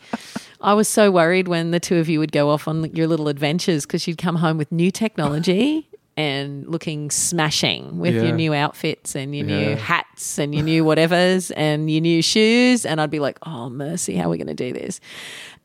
I 0.62 0.73
was 0.73 0.88
so 0.88 1.12
worried 1.12 1.47
when 1.47 1.71
the 1.71 1.80
two 1.80 1.97
of 1.97 2.10
you 2.10 2.19
would 2.19 2.32
go 2.32 2.49
off 2.49 2.67
on 2.67 2.84
your 2.95 3.08
little 3.08 3.28
adventures 3.28 3.86
because 3.86 4.08
you'd 4.08 4.17
come 4.17 4.38
home 4.38 4.58
with 4.58 4.71
new 4.71 4.89
technology 4.89 5.88
and 6.17 6.65
looking 6.67 7.12
smashing 7.12 7.99
with 7.99 8.15
Yeah. 8.15 8.23
your 8.23 8.36
new 8.36 8.54
outfits 8.54 9.15
and 9.15 9.36
your 9.36 9.45
new 9.45 9.75
hats 9.75 10.38
and 10.39 10.56
your 10.56 10.63
new 10.63 10.86
whatevers 10.86 11.51
and 11.58 11.91
your 11.91 12.01
new 12.01 12.21
shoes. 12.21 12.86
And 12.86 13.01
I'd 13.01 13.12
be 13.12 13.19
like, 13.19 13.38
oh, 13.45 13.69
mercy, 13.69 14.15
how 14.15 14.28
are 14.28 14.30
we 14.30 14.38
going 14.38 14.47
to 14.47 14.54
do 14.54 14.71
this? 14.71 15.01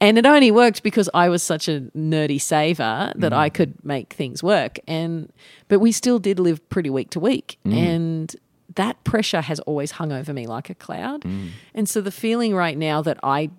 And 0.01 0.19
it 0.19 0.27
only 0.27 0.51
worked 0.51 0.83
because 0.83 1.09
I 1.15 1.29
was 1.29 1.43
such 1.43 1.69
a 1.69 1.83
nerdy 1.97 2.41
saver 2.41 3.13
that 3.17 3.33
I 3.33 3.49
mm. 3.49 3.55
could 3.55 3.85
make 3.85 4.15
things 4.15 4.43
work. 4.43 4.79
And 4.89 5.33
but 5.69 5.79
we 5.79 5.93
still 5.93 6.19
did 6.19 6.41
live 6.41 6.67
pretty 6.69 6.91
week 6.91 7.11
to 7.11 7.21
week. 7.21 7.59
Mm. 7.65 7.77
And 7.77 8.37
that 8.75 9.03
pressure 9.05 9.43
has 9.43 9.61
always 9.61 9.93
hung 9.93 10.11
over 10.11 10.33
me 10.33 10.47
like 10.47 10.71
a 10.71 10.75
cloud. 10.75 11.23
Mm. 11.23 11.51
And 11.75 11.89
so 11.89 12.01
the 12.01 12.11
feeling 12.11 12.55
right 12.55 12.77
now 12.77 13.03
that 13.03 13.19
I 13.23 13.51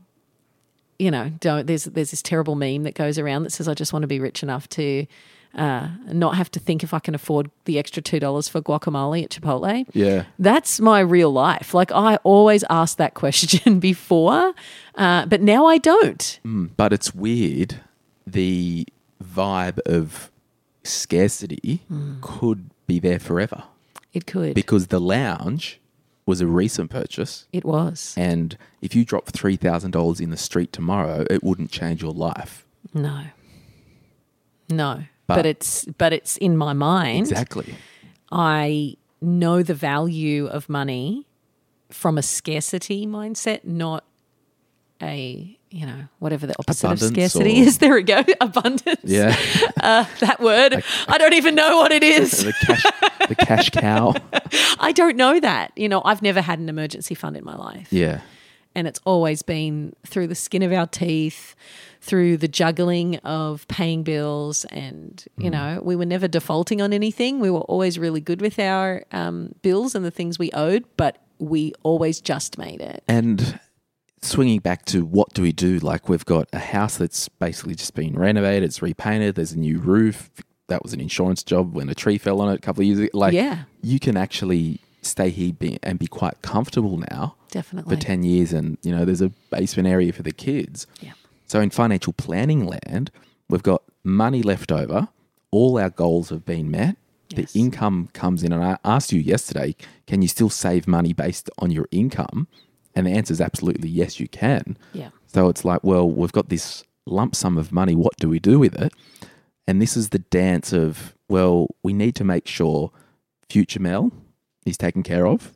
you 1.00 1.10
know, 1.10 1.32
don't 1.40 1.66
there's 1.66 1.86
there's 1.86 2.12
this 2.12 2.22
terrible 2.22 2.54
meme 2.54 2.84
that 2.84 2.94
goes 2.94 3.18
around 3.18 3.42
that 3.44 3.52
says 3.52 3.68
I 3.68 3.74
just 3.74 3.92
want 3.92 4.04
to 4.04 4.08
be 4.08 4.20
rich 4.20 4.44
enough 4.44 4.70
to 4.70 5.08
uh, 5.56 5.90
not 6.08 6.36
have 6.36 6.50
to 6.52 6.60
think 6.60 6.84
if 6.84 6.94
I 6.94 7.00
can 7.00 7.14
afford 7.16 7.52
the 7.66 7.78
extra 7.78 8.02
two 8.02 8.20
dollars 8.20 8.48
for 8.48 8.62
guacamole 8.62 9.24
at 9.24 9.30
Chipotle. 9.32 9.86
Yeah. 9.94 10.24
That's 10.40 10.80
my 10.80 11.00
real 11.02 11.32
life. 11.32 11.74
Like 11.74 11.92
I 11.92 12.16
always 12.24 12.64
asked 12.70 12.98
that 12.98 13.14
question 13.16 13.80
before, 13.92 14.54
uh, 14.96 15.26
but 15.26 15.42
now 15.42 15.66
I 15.66 15.78
don't. 15.78 16.40
But 16.78 16.94
it's 16.94 17.14
weird. 17.14 17.82
The 18.26 18.88
vibe 19.24 19.80
of 19.86 20.32
scarcity 20.84 21.82
could 22.22 22.70
be 22.88 23.00
there 23.00 23.20
forever 23.20 23.64
It 24.14 24.26
could. 24.26 24.54
because 24.56 24.88
the 24.88 25.00
lounge 25.00 25.80
was 26.26 26.40
a 26.42 26.48
recent 26.48 26.90
purchase. 26.90 27.46
it 27.52 27.66
was. 27.66 28.14
And 28.18 28.58
if 28.82 28.96
you 28.96 29.04
drop 29.04 29.32
$3,000 29.32 30.22
in 30.22 30.30
the 30.30 30.38
street 30.38 30.72
tomorrow, 30.72 31.26
it 31.30 31.44
wouldn't 31.44 31.72
change 31.72 32.02
your 32.02 32.14
life. 32.14 32.66
No. 32.94 33.26
No. 34.70 35.04
But, 35.32 35.38
But- 35.38 35.46
it's 35.46 35.86
but 35.98 36.14
it's 36.14 36.38
in 36.38 36.58
my 36.58 36.74
mind. 36.74 37.28
Exactly. 37.30 37.76
I 38.32 38.96
know 39.22 39.62
the 39.64 39.74
value 39.74 40.48
of 40.48 40.70
money 40.70 41.28
from 41.90 42.18
a 42.18 42.22
scarcity 42.22 43.06
mindset, 43.06 43.66
not 43.66 44.04
a 45.02 45.58
you 45.70 45.86
know 45.86 46.08
whatever 46.20 46.46
the 46.46 46.56
opposite 46.60 46.86
Abundance 46.86 47.02
of 47.10 47.16
scarcity 47.16 47.62
or- 47.62 47.64
is. 47.68 47.78
There 47.80 47.94
we 47.96 48.04
go, 48.04 48.24
abundance. 48.40 49.02
Yeah. 49.04 49.36
uh, 49.82 50.06
that 50.20 50.40
word. 50.40 50.84
I 51.08 51.18
don't 51.18 51.34
even 51.34 51.56
know 51.56 51.78
what 51.78 51.92
it 51.92 52.04
is. 52.04 52.44
the 52.44 52.54
cash 52.54 52.84
the 53.30 53.36
cash 53.36 53.70
cow. 53.72 54.14
I 54.80 54.92
don't 54.92 55.16
know 55.18 55.40
that. 55.40 55.72
You 55.76 55.90
know, 55.90 56.02
I've 56.06 56.22
never 56.22 56.42
had 56.42 56.60
an 56.60 56.70
emergency 56.70 57.16
fund 57.16 57.36
in 57.38 57.44
my 57.46 57.56
life. 57.56 57.88
Yeah. 57.92 58.22
And 58.76 58.88
it's 58.88 59.00
always 59.06 59.42
been 59.42 59.94
through 60.06 60.28
the 60.28 60.36
skin 60.36 60.62
of 60.64 60.72
our 60.72 60.88
teeth, 60.88 61.56
through 62.02 62.36
the 62.38 62.48
juggling 62.48 63.18
of 63.18 63.68
paying 63.68 64.02
bills. 64.04 64.66
And, 64.66 65.24
you 65.38 65.50
Mm. 65.50 65.54
know, 65.54 65.82
we 65.84 65.96
were 65.96 66.06
never 66.06 66.28
defaulting 66.28 66.82
on 66.82 66.94
anything. 66.94 67.40
We 67.40 67.50
were 67.52 67.62
always 67.62 68.00
really 68.00 68.22
good 68.22 68.42
with 68.42 68.58
our 68.60 69.04
um, 69.12 69.54
bills 69.62 69.94
and 69.96 70.04
the 70.04 70.12
things 70.12 70.40
we 70.40 70.50
owed, 70.52 70.84
but 70.98 71.18
we 71.38 71.74
always 71.84 72.20
just 72.20 72.58
made 72.58 72.82
it. 72.82 73.04
And 73.08 73.60
swinging 74.22 74.60
back 74.60 74.86
to 74.86 75.06
what 75.06 75.34
do 75.34 75.42
we 75.42 75.52
do? 75.52 75.80
Like 75.80 76.10
we've 76.10 76.26
got 76.26 76.48
a 76.54 76.60
house 76.60 76.98
that's 76.98 77.30
basically 77.30 77.76
just 77.76 77.94
been 77.96 78.14
renovated, 78.18 78.64
it's 78.64 78.82
repainted, 78.82 79.36
there's 79.36 79.52
a 79.54 79.60
new 79.60 79.80
roof. 79.80 80.30
That 80.68 80.84
was 80.84 80.94
an 80.94 81.02
insurance 81.02 81.44
job 81.44 81.74
when 81.76 81.90
a 81.90 81.96
tree 81.96 82.18
fell 82.18 82.40
on 82.42 82.50
it 82.52 82.56
a 82.56 82.62
couple 82.62 82.82
of 82.82 82.88
years 82.88 83.00
ago. 83.00 83.10
Like 83.14 83.34
Yeah. 83.34 83.64
you 83.82 84.00
can 84.00 84.16
actually 84.18 84.80
stay 85.02 85.30
here 85.30 85.54
be, 85.54 85.78
and 85.84 85.98
be 86.00 86.08
quite 86.08 86.42
comfortable 86.44 86.98
now 87.12 87.36
Definitely. 87.50 87.96
for 87.96 88.02
10 88.02 88.24
years 88.24 88.54
and 88.54 88.78
you 88.84 88.92
know 88.96 89.04
there's 89.04 89.22
a 89.22 89.30
basement 89.50 89.88
area 89.88 90.14
for 90.14 90.22
the 90.24 90.32
kids. 90.32 90.86
Yeah. 91.02 91.12
So 91.52 91.60
in 91.60 91.70
financial 91.70 92.14
planning 92.14 92.66
land, 92.66 93.12
we've 93.50 93.62
got 93.62 93.84
money 94.06 94.42
left 94.42 94.72
over. 94.72 95.10
All 95.52 95.78
our 95.78 95.90
goals 95.90 96.30
have 96.30 96.46
been 96.46 96.72
met. 96.72 96.96
Yes. 97.28 97.52
The 97.52 97.60
income 97.60 98.08
comes 98.14 98.42
in, 98.42 98.54
and 98.54 98.64
I 98.64 98.78
asked 98.86 99.12
you 99.12 99.20
yesterday, 99.20 99.76
can 100.08 100.22
you 100.22 100.30
still 100.30 100.50
save 100.50 100.88
money 100.88 101.12
based 101.12 101.50
on 101.58 101.70
your 101.70 101.90
income? 101.92 102.48
And 102.96 103.06
the 103.06 103.12
answer 103.12 103.34
is 103.34 103.42
absolutely 103.42 103.90
yes, 103.90 104.18
you 104.18 104.30
can. 104.30 104.78
Yeah. 104.94 105.10
So 105.28 105.50
it's 105.50 105.66
like, 105.66 105.84
well, 105.84 106.10
we've 106.10 106.32
got 106.32 106.48
this 106.48 106.86
lump 107.06 107.36
sum 107.36 107.58
of 107.58 107.74
money. 107.74 107.96
What 107.96 108.16
do 108.16 108.30
we 108.30 108.40
do 108.40 108.58
with 108.58 108.82
it? 108.82 108.94
And 109.68 109.82
this 109.82 109.98
is 109.98 110.12
the 110.12 110.20
dance 110.20 110.72
of, 110.72 111.18
well, 111.28 111.68
we 111.84 111.92
need 111.92 112.16
to 112.16 112.24
make 112.24 112.48
sure 112.48 112.94
future 113.50 113.82
Mel 113.82 114.14
is 114.66 114.78
taken 114.78 115.04
care 115.04 115.28
of. 115.28 115.52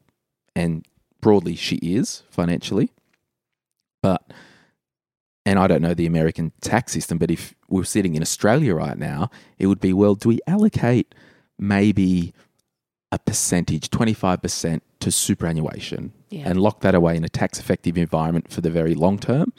And 0.57 0.85
broadly, 1.21 1.55
she 1.55 1.77
is 1.77 2.23
financially. 2.29 2.91
But, 4.01 4.29
and 5.45 5.59
I 5.59 5.67
don't 5.67 5.81
know 5.81 5.93
the 5.93 6.05
American 6.07 6.51
tax 6.61 6.91
system, 6.93 7.17
but 7.17 7.29
if 7.29 7.53
we're 7.69 7.83
sitting 7.83 8.15
in 8.15 8.21
Australia 8.21 8.73
right 8.75 8.97
now, 8.97 9.29
it 9.59 9.67
would 9.67 9.79
be, 9.79 9.93
well, 9.93 10.15
do 10.15 10.29
we 10.29 10.39
allocate 10.47 11.13
maybe 11.59 12.33
a 13.11 13.19
percentage, 13.19 13.89
25% 13.89 14.81
to 14.99 15.11
superannuation 15.11 16.11
Yeah. 16.29 16.49
and 16.49 16.59
lock 16.59 16.81
that 16.81 16.95
away 16.95 17.15
in 17.15 17.23
a 17.23 17.29
tax 17.29 17.59
effective 17.59 17.97
environment 17.97 18.51
for 18.51 18.61
the 18.61 18.71
very 18.71 18.95
long 18.95 19.19
term? 19.19 19.53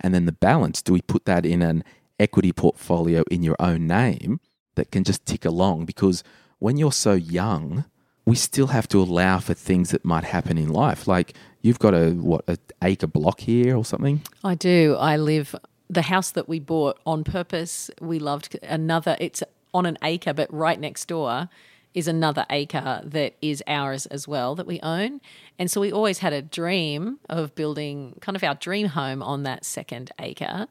And 0.00 0.14
then 0.14 0.26
the 0.26 0.32
balance, 0.32 0.80
do 0.80 0.92
we 0.92 1.02
put 1.02 1.24
that 1.24 1.44
in 1.44 1.60
an 1.62 1.82
equity 2.20 2.52
portfolio 2.52 3.24
in 3.30 3.42
your 3.42 3.56
own 3.58 3.86
name 3.86 4.40
that 4.76 4.90
can 4.92 5.02
just 5.04 5.26
tick 5.26 5.44
along? 5.44 5.84
Because 5.86 6.22
when 6.60 6.76
you're 6.76 6.92
so 6.92 7.14
young, 7.14 7.84
we 8.24 8.36
still 8.36 8.68
have 8.68 8.88
to 8.88 9.00
allow 9.00 9.38
for 9.38 9.54
things 9.54 9.90
that 9.90 10.04
might 10.04 10.24
happen 10.24 10.58
in 10.58 10.68
life. 10.68 11.08
Like 11.08 11.34
you've 11.60 11.78
got 11.78 11.94
a 11.94 12.10
what 12.10 12.44
a 12.48 12.58
acre 12.82 13.06
block 13.06 13.40
here 13.40 13.76
or 13.76 13.84
something. 13.84 14.22
I 14.44 14.54
do. 14.54 14.96
I 14.98 15.16
live 15.16 15.54
the 15.90 16.02
house 16.02 16.30
that 16.30 16.48
we 16.48 16.60
bought 16.60 16.98
on 17.04 17.24
purpose. 17.24 17.90
We 18.00 18.18
loved 18.18 18.58
another. 18.62 19.16
It's 19.20 19.42
on 19.74 19.86
an 19.86 19.98
acre, 20.02 20.32
but 20.32 20.52
right 20.52 20.78
next 20.78 21.06
door 21.06 21.48
is 21.94 22.08
another 22.08 22.46
acre 22.48 23.02
that 23.04 23.34
is 23.42 23.62
ours 23.66 24.06
as 24.06 24.26
well 24.26 24.54
that 24.54 24.66
we 24.66 24.80
own. 24.80 25.20
And 25.58 25.70
so 25.70 25.80
we 25.80 25.92
always 25.92 26.18
had 26.18 26.32
a 26.32 26.40
dream 26.40 27.18
of 27.28 27.54
building 27.54 28.16
kind 28.20 28.34
of 28.34 28.42
our 28.42 28.54
dream 28.54 28.88
home 28.88 29.22
on 29.22 29.42
that 29.42 29.64
second 29.64 30.10
acre. 30.18 30.68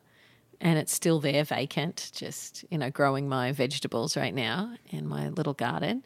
And 0.60 0.78
it's 0.78 0.94
still 0.94 1.20
there 1.20 1.44
vacant, 1.44 2.12
just, 2.14 2.66
you 2.70 2.78
know, 2.78 2.90
growing 2.90 3.28
my 3.28 3.52
vegetables 3.52 4.16
right 4.16 4.34
now 4.34 4.76
in 4.90 5.08
my 5.08 5.30
little 5.30 5.54
garden. 5.54 6.04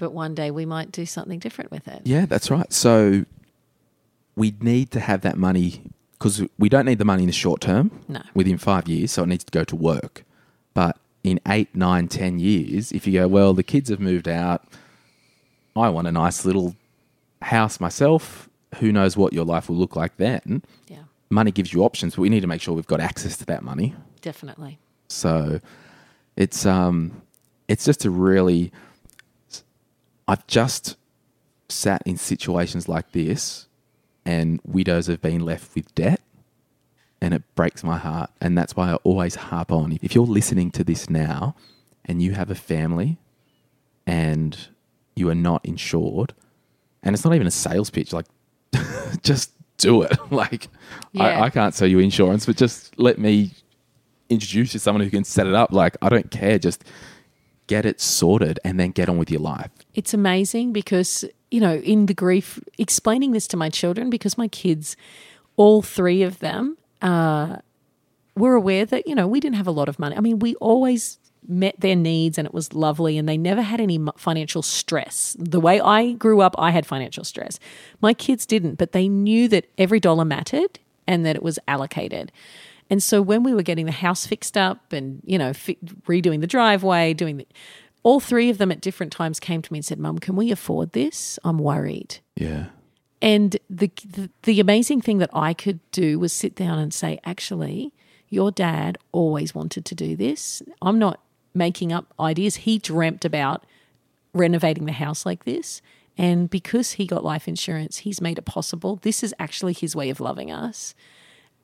But 0.00 0.12
one 0.14 0.34
day 0.34 0.50
we 0.50 0.64
might 0.64 0.90
do 0.92 1.04
something 1.04 1.38
different 1.38 1.70
with 1.70 1.86
it. 1.86 2.00
Yeah, 2.04 2.24
that's 2.24 2.50
right. 2.50 2.72
So 2.72 3.26
we 4.34 4.54
need 4.60 4.90
to 4.92 5.00
have 5.00 5.20
that 5.20 5.36
money 5.36 5.82
because 6.14 6.42
we 6.58 6.70
don't 6.70 6.86
need 6.86 6.96
the 6.96 7.04
money 7.04 7.24
in 7.24 7.26
the 7.26 7.34
short 7.34 7.60
term. 7.60 7.90
No. 8.08 8.22
Within 8.32 8.56
five 8.56 8.88
years, 8.88 9.12
so 9.12 9.24
it 9.24 9.26
needs 9.26 9.44
to 9.44 9.50
go 9.50 9.62
to 9.62 9.76
work. 9.76 10.24
But 10.72 10.96
in 11.22 11.38
eight, 11.46 11.68
nine, 11.74 12.08
ten 12.08 12.38
years, 12.38 12.92
if 12.92 13.06
you 13.06 13.12
go, 13.12 13.28
well, 13.28 13.52
the 13.52 13.62
kids 13.62 13.90
have 13.90 14.00
moved 14.00 14.26
out, 14.26 14.64
I 15.76 15.90
want 15.90 16.06
a 16.08 16.12
nice 16.12 16.46
little 16.46 16.76
house 17.42 17.78
myself. 17.78 18.48
Who 18.76 18.92
knows 18.92 19.18
what 19.18 19.34
your 19.34 19.44
life 19.44 19.68
will 19.68 19.76
look 19.76 19.96
like 19.96 20.16
then? 20.16 20.62
Yeah, 20.88 21.02
Money 21.28 21.50
gives 21.50 21.74
you 21.74 21.84
options, 21.84 22.14
but 22.14 22.22
we 22.22 22.30
need 22.30 22.40
to 22.40 22.46
make 22.46 22.62
sure 22.62 22.74
we've 22.74 22.86
got 22.86 23.00
access 23.00 23.36
to 23.36 23.44
that 23.46 23.62
money. 23.62 23.94
definitely. 24.22 24.78
So 25.08 25.60
it's 26.36 26.64
um 26.64 27.20
it's 27.68 27.84
just 27.84 28.06
a 28.06 28.10
really 28.10 28.72
I've 30.30 30.46
just 30.46 30.96
sat 31.68 32.02
in 32.06 32.16
situations 32.16 32.88
like 32.88 33.12
this 33.12 33.66
and 34.24 34.60
widows 34.64 35.06
have 35.08 35.20
been 35.20 35.40
left 35.40 35.74
with 35.74 35.92
debt 35.94 36.20
and 37.20 37.34
it 37.34 37.42
breaks 37.54 37.82
my 37.82 37.98
heart 37.98 38.30
and 38.40 38.56
that's 38.56 38.76
why 38.76 38.90
I 38.90 38.94
always 38.96 39.34
harp 39.34 39.72
on 39.72 39.98
if 40.02 40.14
you're 40.14 40.26
listening 40.26 40.70
to 40.72 40.84
this 40.84 41.10
now 41.10 41.54
and 42.04 42.22
you 42.22 42.32
have 42.32 42.50
a 42.50 42.54
family 42.54 43.18
and 44.06 44.68
you 45.14 45.28
are 45.28 45.34
not 45.34 45.64
insured 45.64 46.32
and 47.02 47.14
it's 47.14 47.24
not 47.24 47.34
even 47.34 47.46
a 47.46 47.50
sales 47.50 47.90
pitch 47.90 48.12
like 48.12 48.26
just 49.22 49.52
do 49.78 50.02
it 50.02 50.16
like 50.30 50.68
Yeah. 51.12 51.24
I, 51.24 51.44
I 51.46 51.50
can't 51.50 51.74
sell 51.74 51.88
you 51.88 51.98
insurance 51.98 52.46
but 52.46 52.56
just 52.56 52.98
let 52.98 53.18
me 53.18 53.52
introduce 54.30 54.72
you 54.72 54.78
to 54.78 54.78
someone 54.78 55.02
who 55.02 55.10
can 55.10 55.24
set 55.24 55.46
it 55.46 55.54
up. 55.54 55.72
Like, 55.72 55.96
I 56.00 56.08
don't 56.08 56.30
care. 56.30 56.58
Just 56.58 56.84
get 57.70 57.86
it 57.86 58.00
sorted 58.00 58.58
and 58.64 58.80
then 58.80 58.90
get 58.90 59.08
on 59.08 59.16
with 59.16 59.30
your 59.30 59.40
life. 59.40 59.70
It's 59.94 60.12
amazing 60.12 60.72
because, 60.72 61.24
you 61.52 61.60
know, 61.60 61.76
in 61.76 62.06
the 62.06 62.14
grief, 62.14 62.58
explaining 62.78 63.30
this 63.30 63.46
to 63.46 63.56
my 63.56 63.70
children, 63.70 64.10
because 64.10 64.36
my 64.36 64.48
kids, 64.48 64.96
all 65.56 65.80
three 65.80 66.24
of 66.24 66.40
them, 66.40 66.76
uh, 67.00 67.58
were 68.36 68.54
aware 68.54 68.84
that, 68.86 69.06
you 69.06 69.14
know, 69.14 69.28
we 69.28 69.38
didn't 69.38 69.54
have 69.54 69.68
a 69.68 69.70
lot 69.70 69.88
of 69.88 70.00
money. 70.00 70.16
I 70.16 70.20
mean, 70.20 70.40
we 70.40 70.56
always 70.56 71.20
met 71.46 71.76
their 71.78 71.94
needs 71.94 72.38
and 72.38 72.46
it 72.46 72.52
was 72.52 72.74
lovely 72.74 73.16
and 73.16 73.28
they 73.28 73.38
never 73.38 73.62
had 73.62 73.80
any 73.80 74.00
financial 74.16 74.62
stress. 74.62 75.36
The 75.38 75.60
way 75.60 75.80
I 75.80 76.14
grew 76.14 76.40
up, 76.40 76.56
I 76.58 76.72
had 76.72 76.84
financial 76.84 77.22
stress. 77.22 77.60
My 78.00 78.14
kids 78.14 78.46
didn't, 78.46 78.78
but 78.78 78.90
they 78.90 79.08
knew 79.08 79.46
that 79.46 79.66
every 79.78 80.00
dollar 80.00 80.24
mattered 80.24 80.80
and 81.06 81.24
that 81.24 81.36
it 81.36 81.42
was 81.42 81.60
allocated. 81.68 82.32
And 82.90 83.02
so 83.02 83.22
when 83.22 83.44
we 83.44 83.54
were 83.54 83.62
getting 83.62 83.86
the 83.86 83.92
house 83.92 84.26
fixed 84.26 84.56
up 84.56 84.92
and, 84.92 85.22
you 85.24 85.38
know, 85.38 85.52
fi- 85.52 85.78
redoing 86.06 86.40
the 86.40 86.46
driveway, 86.46 87.14
doing 87.14 87.38
the, 87.38 87.46
all 88.02 88.18
three 88.18 88.50
of 88.50 88.58
them 88.58 88.72
at 88.72 88.80
different 88.80 89.12
times 89.12 89.38
came 89.38 89.62
to 89.62 89.72
me 89.72 89.78
and 89.78 89.86
said, 89.86 89.98
Mum, 89.98 90.18
can 90.18 90.34
we 90.34 90.50
afford 90.50 90.92
this? 90.92 91.38
I'm 91.44 91.58
worried. 91.58 92.18
Yeah. 92.34 92.66
And 93.22 93.56
the, 93.68 93.90
the 94.04 94.30
the 94.42 94.60
amazing 94.60 95.02
thing 95.02 95.18
that 95.18 95.30
I 95.32 95.52
could 95.52 95.78
do 95.92 96.18
was 96.18 96.32
sit 96.32 96.54
down 96.54 96.78
and 96.78 96.92
say, 96.92 97.20
actually, 97.24 97.92
your 98.30 98.50
dad 98.50 98.96
always 99.12 99.54
wanted 99.54 99.84
to 99.84 99.94
do 99.94 100.16
this. 100.16 100.62
I'm 100.80 100.98
not 100.98 101.20
making 101.52 101.92
up 101.92 102.12
ideas. 102.18 102.56
He 102.56 102.78
dreamt 102.78 103.24
about 103.24 103.64
renovating 104.32 104.86
the 104.86 104.92
house 104.92 105.26
like 105.26 105.44
this. 105.44 105.82
And 106.16 106.48
because 106.48 106.92
he 106.92 107.06
got 107.06 107.24
life 107.24 107.46
insurance, 107.46 107.98
he's 107.98 108.20
made 108.20 108.38
it 108.38 108.44
possible. 108.44 108.96
This 109.02 109.22
is 109.22 109.34
actually 109.38 109.72
his 109.74 109.94
way 109.94 110.10
of 110.10 110.20
loving 110.20 110.50
us. 110.50 110.94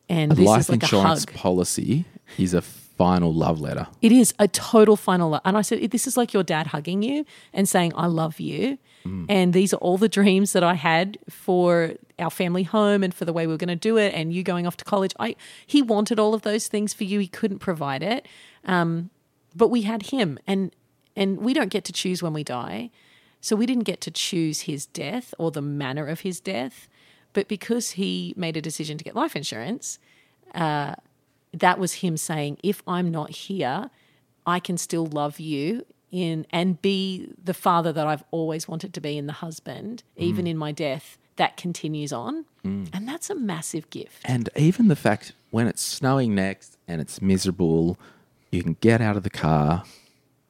And 0.09 0.33
A 0.33 0.35
this 0.35 0.47
life 0.47 0.61
is 0.61 0.69
like 0.71 0.83
insurance 0.83 1.25
a 1.25 1.31
hug. 1.31 1.35
policy 1.37 2.05
is 2.39 2.55
a 2.55 2.63
final 2.63 3.33
love 3.35 3.61
letter. 3.61 3.87
It 4.01 4.13
is 4.13 4.33
a 4.39 4.49
total 4.49 4.97
final. 4.97 5.31
lo- 5.31 5.41
And 5.45 5.57
I 5.57 5.63
said, 5.63 5.91
this 5.91 6.07
is 6.07 6.17
like 6.17 6.33
your 6.33 6.43
dad 6.43 6.69
hugging 6.69 7.03
you 7.03 7.25
and 7.53 7.69
saying, 7.69 7.93
I 7.97 8.07
love 8.07 8.41
you. 8.41 8.79
And 9.29 9.53
these 9.55 9.73
are 9.73 9.77
all 9.77 9.99
the 9.99 10.09
dreams 10.09 10.53
that 10.53 10.65
I 10.65 10.75
had 10.75 11.17
for 11.31 11.93
our 12.19 12.29
family 12.31 12.65
home 12.65 13.05
and 13.05 13.15
for 13.15 13.25
the 13.25 13.33
way 13.33 13.47
we 13.47 13.53
were 13.53 13.57
going 13.57 13.69
to 13.69 13.77
do 13.77 13.97
it 13.99 14.13
and 14.13 14.33
you 14.33 14.43
going 14.43 14.67
off 14.67 14.77
to 14.79 14.85
college. 14.85 15.13
I 15.21 15.37
He 15.65 15.81
wanted 15.81 16.19
all 16.19 16.35
of 16.35 16.43
those 16.43 16.67
things 16.67 16.93
for 16.93 17.05
you. 17.05 17.21
He 17.21 17.29
couldn't 17.29 17.61
provide 17.61 18.03
it. 18.03 18.27
Um, 18.65 19.11
but 19.55 19.69
we 19.69 19.83
had 19.83 20.07
him 20.11 20.41
and 20.45 20.75
and 21.15 21.39
we 21.39 21.55
don't 21.55 21.69
get 21.71 21.85
to 21.85 21.93
choose 21.93 22.21
when 22.21 22.33
we 22.33 22.43
die. 22.43 22.91
So 23.41 23.55
we 23.55 23.65
didn't 23.65 23.85
get 23.85 24.01
to 24.01 24.11
choose 24.11 24.63
his 24.63 24.87
death 24.87 25.33
or 25.39 25.53
the 25.53 25.63
manner 25.63 26.07
of 26.09 26.21
his 26.21 26.41
death. 26.41 26.89
But 27.37 27.49
because 27.49 27.91
he 27.91 28.33
made 28.35 28.57
a 28.57 28.63
decision 28.63 28.97
to 28.97 29.05
get 29.05 29.15
life 29.15 29.37
insurance, 29.37 29.99
uh, 30.55 30.95
that 31.53 31.79
was 31.79 31.93
him 31.93 32.17
saying, 32.17 32.57
if 32.63 32.83
I'm 32.89 33.11
not 33.11 33.29
here, 33.29 33.91
I 34.47 34.59
can 34.59 34.79
still 34.79 35.05
love 35.05 35.39
you 35.39 35.85
in 36.11 36.47
and 36.49 36.81
be 36.81 37.29
the 37.45 37.53
father 37.53 37.93
that 37.93 38.07
I've 38.07 38.25
always 38.31 38.67
wanted 38.67 38.95
to 38.95 39.03
be 39.03 39.19
and 39.19 39.29
the 39.29 39.35
husband, 39.35 40.03
even 40.17 40.47
in 40.47 40.57
my 40.57 40.73
death, 40.73 41.19
that 41.37 41.59
continues 41.59 42.11
on. 42.11 42.47
And 42.65 43.07
that's 43.07 43.29
a 43.29 43.35
massive 43.35 43.91
gift. 43.91 44.23
And 44.25 44.49
even 44.57 44.89
the 44.89 44.97
fact 44.97 45.33
when 45.51 45.67
it's 45.67 45.83
snowing 45.83 46.35
next 46.35 46.79
and 46.89 47.03
it's 47.03 47.21
miserable, 47.21 47.99
you 48.51 48.63
can 48.63 48.79
get 48.81 49.03
out 49.03 49.19
of 49.19 49.25
the 49.25 49.31
car. 49.31 49.85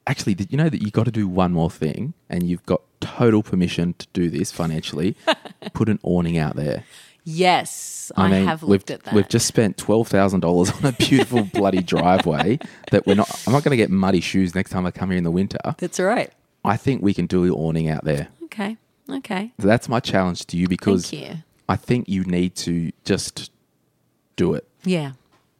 Actually, 0.06 0.34
did 0.34 0.52
you 0.52 0.58
know 0.58 0.68
that 0.68 0.82
you 0.82 0.90
got 0.90 1.04
to 1.04 1.10
do 1.10 1.26
one 1.26 1.52
more 1.52 1.70
thing 1.70 2.14
and 2.28 2.44
you've 2.44 2.64
got 2.64 2.82
total 3.00 3.42
permission 3.42 3.94
to 3.94 4.06
do 4.12 4.30
this 4.30 4.52
financially? 4.52 5.16
Put 5.72 5.88
an 5.88 5.98
awning 6.02 6.38
out 6.38 6.56
there. 6.56 6.84
Yes, 7.28 8.12
I, 8.16 8.28
have 8.28 8.62
we've, 8.62 8.70
looked 8.70 8.90
at 8.92 9.02
that. 9.02 9.12
We've 9.12 9.28
just 9.28 9.46
spent 9.46 9.76
twelve 9.76 10.06
thousand 10.06 10.40
dollars 10.40 10.70
on 10.70 10.84
a 10.84 10.92
beautiful 10.92 11.42
bloody 11.52 11.82
driveway 11.82 12.60
that 12.92 13.04
we're 13.04 13.16
not. 13.16 13.28
I'm 13.48 13.52
not 13.52 13.64
going 13.64 13.72
to 13.72 13.76
get 13.76 13.90
muddy 13.90 14.20
shoes 14.20 14.54
next 14.54 14.70
time 14.70 14.86
I 14.86 14.92
come 14.92 15.10
here 15.10 15.18
in 15.18 15.24
the 15.24 15.32
winter. 15.32 15.58
that's 15.78 15.98
right. 15.98 16.32
I 16.64 16.76
think 16.76 17.02
we 17.02 17.12
can 17.12 17.26
do 17.26 17.44
the 17.44 17.52
awning 17.52 17.88
out 17.88 18.04
there. 18.04 18.28
Okay. 18.44 18.76
Okay. 19.10 19.52
So 19.60 19.66
that's 19.66 19.88
my 19.88 19.98
challenge 19.98 20.46
to 20.46 20.56
you 20.56 20.68
because 20.68 21.12
you. 21.12 21.34
I 21.68 21.74
think 21.74 22.08
you 22.08 22.22
need 22.24 22.54
to 22.56 22.92
just 23.04 23.50
do 24.36 24.54
it. 24.54 24.66
Yeah. 24.84 25.12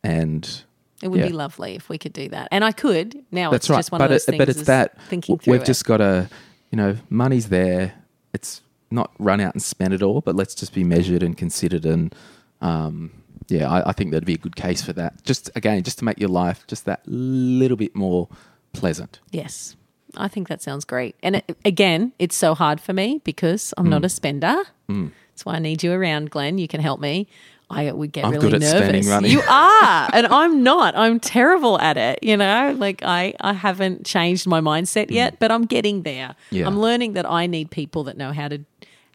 And 0.05 0.63
It 1.03 1.09
would 1.09 1.21
Yeah. 1.21 1.27
be 1.27 1.33
lovely 1.33 1.75
if 1.75 1.89
we 1.89 1.99
could 1.99 2.13
do 2.13 2.29
that. 2.31 2.49
And 2.51 2.65
I 2.65 2.73
could. 2.73 3.23
Now 3.31 3.51
that's 3.51 3.65
it's 3.67 3.71
right. 3.71 3.79
just 3.79 3.93
one 3.93 3.99
but 3.99 4.05
of 4.07 4.11
those 4.11 4.23
it, 4.23 4.27
things. 4.33 4.39
but 4.39 4.49
it's 4.49 4.63
that 4.63 5.01
thinking 5.09 5.39
through 5.39 5.53
we've 5.53 5.65
just 5.65 5.85
got 5.85 5.99
to, 5.99 6.29
you 6.71 6.77
know, 6.77 6.97
money's 7.11 7.49
there. 7.51 7.93
It's 8.33 8.63
not 8.91 9.11
run 9.19 9.41
out 9.41 9.53
and 9.55 9.63
spend 9.63 9.93
it 9.95 10.03
all, 10.03 10.21
but 10.21 10.35
let's 10.35 10.55
just 10.55 10.73
be 10.73 10.85
measured 10.85 11.23
and 11.23 11.37
considered. 11.37 11.85
And 11.85 12.15
um, 12.63 13.11
yeah, 13.49 13.71
I, 13.71 13.91
I 13.91 13.93
think 13.93 14.11
that'd 14.13 14.25
be 14.27 14.35
a 14.35 14.39
good 14.39 14.57
case 14.57 14.81
for 14.83 14.93
that. 14.95 15.23
Just 15.25 15.51
again, 15.55 15.83
just 15.83 15.99
to 15.99 16.05
make 16.05 16.19
your 16.19 16.31
life 16.31 16.67
just 16.67 16.85
that 16.87 17.03
little 17.07 17.77
bit 17.77 17.95
more 17.95 18.29
pleasant. 18.73 19.21
Yes. 19.31 19.77
I 20.17 20.29
think 20.29 20.49
that 20.49 20.63
sounds 20.63 20.87
great. 20.87 21.15
And 21.23 21.37
it, 21.37 21.57
again, 21.65 22.13
it's 22.19 22.37
so 22.37 22.55
hard 22.55 22.81
for 22.81 22.95
me 22.95 23.21
because 23.25 23.75
I'm 23.77 23.85
Hmm. 23.87 23.91
not 23.91 24.05
a 24.05 24.09
spender. 24.09 24.57
That's 24.89 25.45
why 25.45 25.55
I 25.57 25.59
need 25.59 25.83
you 25.83 25.93
around, 25.93 26.31
Glen. 26.31 26.57
You 26.57 26.69
can 26.69 26.81
help 26.81 27.01
me. 27.01 27.27
I 27.69 27.91
would 27.91 28.13
get 28.13 28.25
I'm 28.25 28.33
really 28.33 28.51
good 28.51 28.55
at 28.55 28.61
nervous. 28.61 28.79
spending 28.79 29.09
money. 29.09 29.29
You 29.31 29.41
are, 29.41 30.11
and 30.13 30.27
I'm 30.29 30.63
not. 30.63 30.97
I'm 30.97 31.19
terrible 31.19 31.81
at 31.81 31.97
it. 31.97 32.21
You 32.23 32.37
know, 32.37 32.75
like 32.79 33.03
I, 33.03 33.35
I 33.41 33.55
haven't 33.55 34.07
changed 34.07 34.47
my 34.47 34.61
mindset 34.61 35.11
yet, 35.11 35.35
mm. 35.35 35.39
but 35.41 35.51
I'm 35.51 35.65
getting 35.65 36.03
there. 36.03 36.37
Yeah. 36.51 36.67
I'm 36.67 36.79
learning 36.79 37.15
that 37.15 37.29
I 37.29 37.47
need 37.47 37.71
people 37.71 38.05
that 38.05 38.17
know 38.17 38.33
how 38.33 38.49
to 38.49 38.65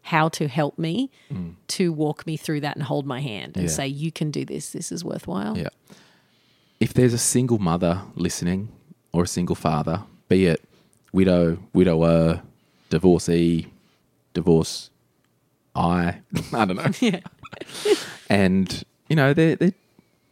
how 0.03 0.27
to 0.29 0.47
help 0.47 0.77
me 0.77 1.09
mm. 1.31 1.53
to 1.67 1.93
walk 1.93 2.25
me 2.27 2.35
through 2.35 2.59
that 2.61 2.75
and 2.75 2.83
hold 2.83 3.05
my 3.05 3.21
hand 3.21 3.55
and. 3.55 3.65
Yeah. 3.65 3.71
say, 3.71 3.87
"You 3.87 4.11
can 4.11 4.31
do 4.31 4.43
this. 4.43 4.71
This 4.71 4.91
is 4.91 5.05
worthwhile." 5.05 5.57
Yeah. 5.57 5.69
If 6.81 6.93
there's 6.93 7.13
a 7.13 7.19
single 7.19 7.59
mother 7.59 8.01
listening 8.15 8.69
or 9.13 9.23
a 9.23 9.27
single 9.27 9.55
father, 9.55 10.03
be 10.27 10.47
it 10.47 10.61
widow, 11.13 11.59
widower, 11.73 12.41
divorcee, 12.89 13.71
divorce, 14.33 14.89
I, 15.75 16.21
I 16.53 16.65
don't 16.65 16.75
know. 16.75 16.91
Yeah. 16.99 17.19
and 18.31 18.83
you 19.09 19.15
know 19.15 19.33
they're 19.33 19.57
they're 19.57 19.73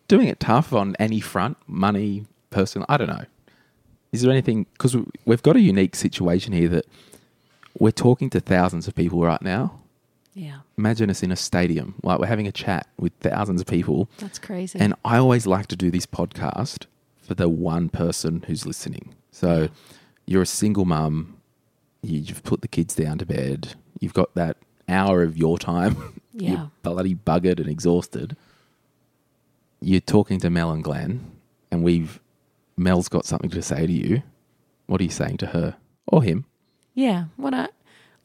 doing 0.07 0.29
it 0.29 0.39
tough 0.39 0.73
on 0.73 0.95
any 0.99 1.19
front, 1.19 1.57
money, 1.67 2.25
person. 2.49 2.85
I 2.87 2.97
don't 2.97 3.09
know. 3.09 3.25
Is 4.11 4.21
there 4.21 4.31
anything? 4.31 4.65
Because 4.73 4.95
we've 5.25 5.43
got 5.43 5.55
a 5.57 5.59
unique 5.59 5.95
situation 5.95 6.53
here 6.53 6.69
that 6.69 6.85
we're 7.77 7.91
talking 7.91 8.29
to 8.31 8.39
thousands 8.39 8.87
of 8.87 8.95
people 8.95 9.21
right 9.21 9.41
now. 9.41 9.79
Yeah. 10.33 10.59
Imagine 10.77 11.09
us 11.09 11.21
in 11.21 11.31
a 11.31 11.35
stadium, 11.35 11.95
like 12.01 12.19
we're 12.19 12.27
having 12.27 12.47
a 12.47 12.51
chat 12.51 12.87
with 12.97 13.11
thousands 13.19 13.59
of 13.59 13.67
people. 13.67 14.09
That's 14.19 14.39
crazy. 14.39 14.79
And 14.79 14.93
I 15.03 15.17
always 15.17 15.45
like 15.45 15.67
to 15.67 15.75
do 15.75 15.91
this 15.91 16.05
podcast 16.05 16.85
for 17.21 17.33
the 17.33 17.49
one 17.49 17.89
person 17.89 18.45
who's 18.47 18.65
listening. 18.65 19.13
So 19.31 19.67
you're 20.25 20.41
a 20.43 20.47
single 20.47 20.85
mum, 20.85 21.35
you've 22.01 22.43
put 22.43 22.61
the 22.61 22.69
kids 22.69 22.95
down 22.95 23.17
to 23.17 23.25
bed, 23.25 23.73
you've 23.99 24.13
got 24.13 24.33
that 24.35 24.55
hour 24.87 25.23
of 25.23 25.37
your 25.37 25.59
time, 25.59 26.18
Yeah. 26.39 26.49
you're 26.51 26.71
bloody 26.83 27.15
buggered 27.15 27.59
and 27.59 27.67
exhausted. 27.69 28.35
You're 29.81 30.01
talking 30.01 30.39
to 30.41 30.49
Mel 30.49 30.71
and 30.71 30.83
Glen, 30.83 31.31
and 31.71 31.83
we've 31.83 32.19
Mel's 32.77 33.07
got 33.09 33.25
something 33.25 33.49
to 33.51 33.61
say 33.61 33.85
to 33.85 33.91
you. 33.93 34.23
What 34.87 34.99
are 35.01 35.03
you 35.03 35.09
saying 35.09 35.37
to 35.37 35.47
her 35.47 35.75
or 36.07 36.23
him? 36.23 36.45
Yeah, 36.95 37.25
what 37.37 37.53
I, 37.53 37.67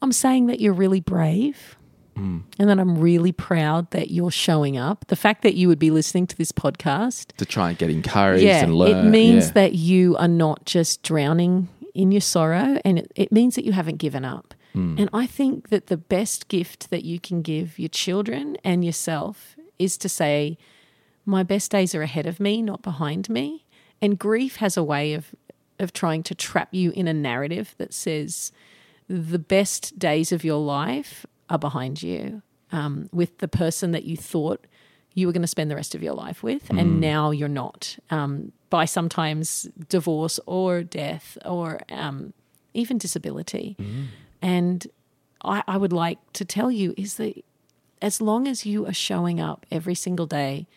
I'm 0.01 0.11
saying 0.11 0.47
that 0.47 0.59
you're 0.59 0.73
really 0.73 0.99
brave, 0.99 1.77
Hmm. 2.15 2.39
and 2.57 2.69
that 2.69 2.79
I'm 2.79 2.97
really 2.97 3.31
proud 3.33 3.91
that 3.91 4.09
you're 4.09 4.31
showing 4.31 4.77
up. 4.77 5.05
The 5.07 5.15
fact 5.17 5.43
that 5.43 5.55
you 5.55 5.67
would 5.67 5.79
be 5.79 5.91
listening 5.91 6.27
to 6.27 6.37
this 6.37 6.51
podcast, 6.51 7.27
To 7.37 7.45
try 7.45 7.69
and 7.69 7.77
get 7.77 7.89
encouraged 7.89 8.43
yeah, 8.43 8.63
and 8.63 8.73
learn. 8.75 9.05
it 9.07 9.09
means 9.09 9.47
yeah. 9.47 9.51
that 9.53 9.73
you 9.75 10.15
are 10.17 10.27
not 10.27 10.65
just 10.65 11.03
drowning 11.03 11.67
in 11.93 12.11
your 12.11 12.21
sorrow, 12.21 12.79
and 12.83 12.99
it, 12.99 13.11
it 13.15 13.31
means 13.31 13.55
that 13.55 13.63
you 13.65 13.71
haven't 13.73 13.97
given 13.97 14.25
up. 14.25 14.53
Hmm. 14.75 14.95
And 14.97 15.09
I 15.13 15.25
think 15.25 15.69
that 15.69 15.87
the 15.87 15.97
best 15.97 16.47
gift 16.47 16.89
that 16.89 17.03
you 17.03 17.19
can 17.19 17.41
give 17.41 17.79
your 17.79 17.89
children 17.89 18.57
and 18.63 18.83
yourself 18.83 19.55
is 19.79 19.97
to 19.97 20.09
say, 20.09 20.57
my 21.25 21.43
best 21.43 21.71
days 21.71 21.95
are 21.95 22.01
ahead 22.01 22.25
of 22.25 22.39
me, 22.39 22.61
not 22.61 22.81
behind 22.81 23.29
me. 23.29 23.65
And 24.01 24.19
grief 24.19 24.57
has 24.57 24.77
a 24.77 24.83
way 24.83 25.13
of 25.13 25.33
of 25.77 25.91
trying 25.91 26.23
to 26.23 26.33
trap 26.33 26.69
you 26.71 26.91
in 26.91 27.05
a 27.05 27.13
narrative 27.13 27.75
that 27.77 27.93
says 27.93 28.53
the 29.09 29.39
best 29.39 29.99
days 29.99 30.31
of 30.31 30.43
your 30.45 30.59
life 30.59 31.25
are 31.49 31.59
behind 31.59 32.01
you 32.01 32.41
um, 32.71 33.09
with 33.11 33.37
the 33.39 33.47
person 33.47 33.91
that 33.91 34.05
you 34.05 34.15
thought 34.15 34.65
you 35.13 35.27
were 35.27 35.33
going 35.33 35.41
to 35.41 35.47
spend 35.47 35.69
the 35.69 35.75
rest 35.75 35.95
of 35.95 36.03
your 36.03 36.13
life 36.13 36.43
with, 36.43 36.69
and 36.69 36.99
now 36.99 37.31
you're 37.31 37.47
not. 37.47 37.97
Um, 38.09 38.51
by 38.69 38.85
sometimes 38.85 39.69
divorce 39.87 40.39
or 40.45 40.83
death 40.83 41.37
or 41.45 41.79
um, 41.89 42.33
even 42.73 42.97
disability. 42.97 43.77
And 44.45 44.85
I, 45.43 45.63
I 45.67 45.77
would 45.77 45.91
like 45.91 46.19
to 46.33 46.45
tell 46.45 46.69
you 46.69 46.93
is 46.95 47.15
that 47.15 47.43
as 47.99 48.21
long 48.21 48.47
as 48.47 48.63
you 48.63 48.85
are 48.85 48.93
showing 48.93 49.39
up 49.39 49.65
every 49.71 49.95
single 49.95 50.27
day 50.27 50.67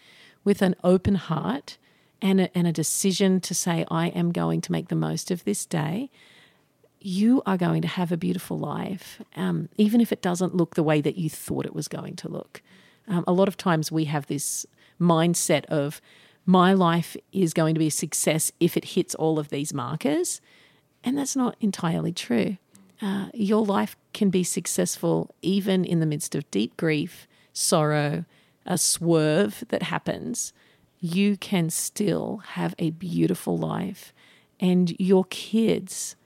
with 0.42 0.62
an 0.62 0.74
open 0.82 1.16
heart 1.16 1.76
and 2.22 2.40
a, 2.40 2.56
and 2.56 2.66
a 2.66 2.72
decision 2.72 3.40
to 3.42 3.54
say, 3.54 3.84
I 3.90 4.06
am 4.08 4.32
going 4.32 4.62
to 4.62 4.72
make 4.72 4.88
the 4.88 4.94
most 4.96 5.30
of 5.30 5.44
this 5.44 5.66
day, 5.66 6.08
you 6.98 7.42
are 7.44 7.58
going 7.58 7.82
to 7.82 7.88
have 7.88 8.10
a 8.10 8.16
beautiful 8.16 8.58
life, 8.58 9.20
um, 9.36 9.68
even 9.76 10.00
if 10.00 10.12
it 10.12 10.22
doesn't 10.22 10.54
look 10.54 10.74
the 10.74 10.82
way 10.82 11.02
that 11.02 11.18
you 11.18 11.28
thought 11.28 11.66
it 11.66 11.74
was 11.74 11.88
going 11.88 12.16
to 12.16 12.28
look. 12.28 12.62
Um, 13.06 13.22
a 13.26 13.32
lot 13.32 13.48
of 13.48 13.58
times 13.58 13.92
we 13.92 14.06
have 14.06 14.26
this 14.26 14.64
mindset 14.98 15.66
of, 15.66 16.00
my 16.46 16.72
life 16.72 17.14
is 17.30 17.52
going 17.52 17.74
to 17.74 17.78
be 17.78 17.88
a 17.88 17.90
success 17.90 18.50
if 18.58 18.78
it 18.78 18.96
hits 18.96 19.14
all 19.14 19.38
of 19.38 19.50
these 19.50 19.74
markers. 19.74 20.40
And 21.04 21.18
that's 21.18 21.36
not 21.36 21.56
entirely 21.60 22.12
true. 22.12 22.56
Uh, 23.00 23.28
your 23.32 23.64
life 23.64 23.96
can 24.12 24.30
be 24.30 24.42
successful 24.42 25.34
even 25.42 25.84
in 25.84 26.00
the 26.00 26.06
midst 26.06 26.34
of 26.34 26.50
deep 26.50 26.76
grief, 26.76 27.28
sorrow, 27.52 28.24
a 28.66 28.76
swerve 28.76 29.64
that 29.68 29.84
happens. 29.84 30.52
You 31.00 31.36
can 31.36 31.70
still 31.70 32.38
have 32.54 32.74
a 32.78 32.90
beautiful 32.90 33.56
life. 33.56 34.12
And 34.60 34.94
your 34.98 35.24
kids 35.26 36.16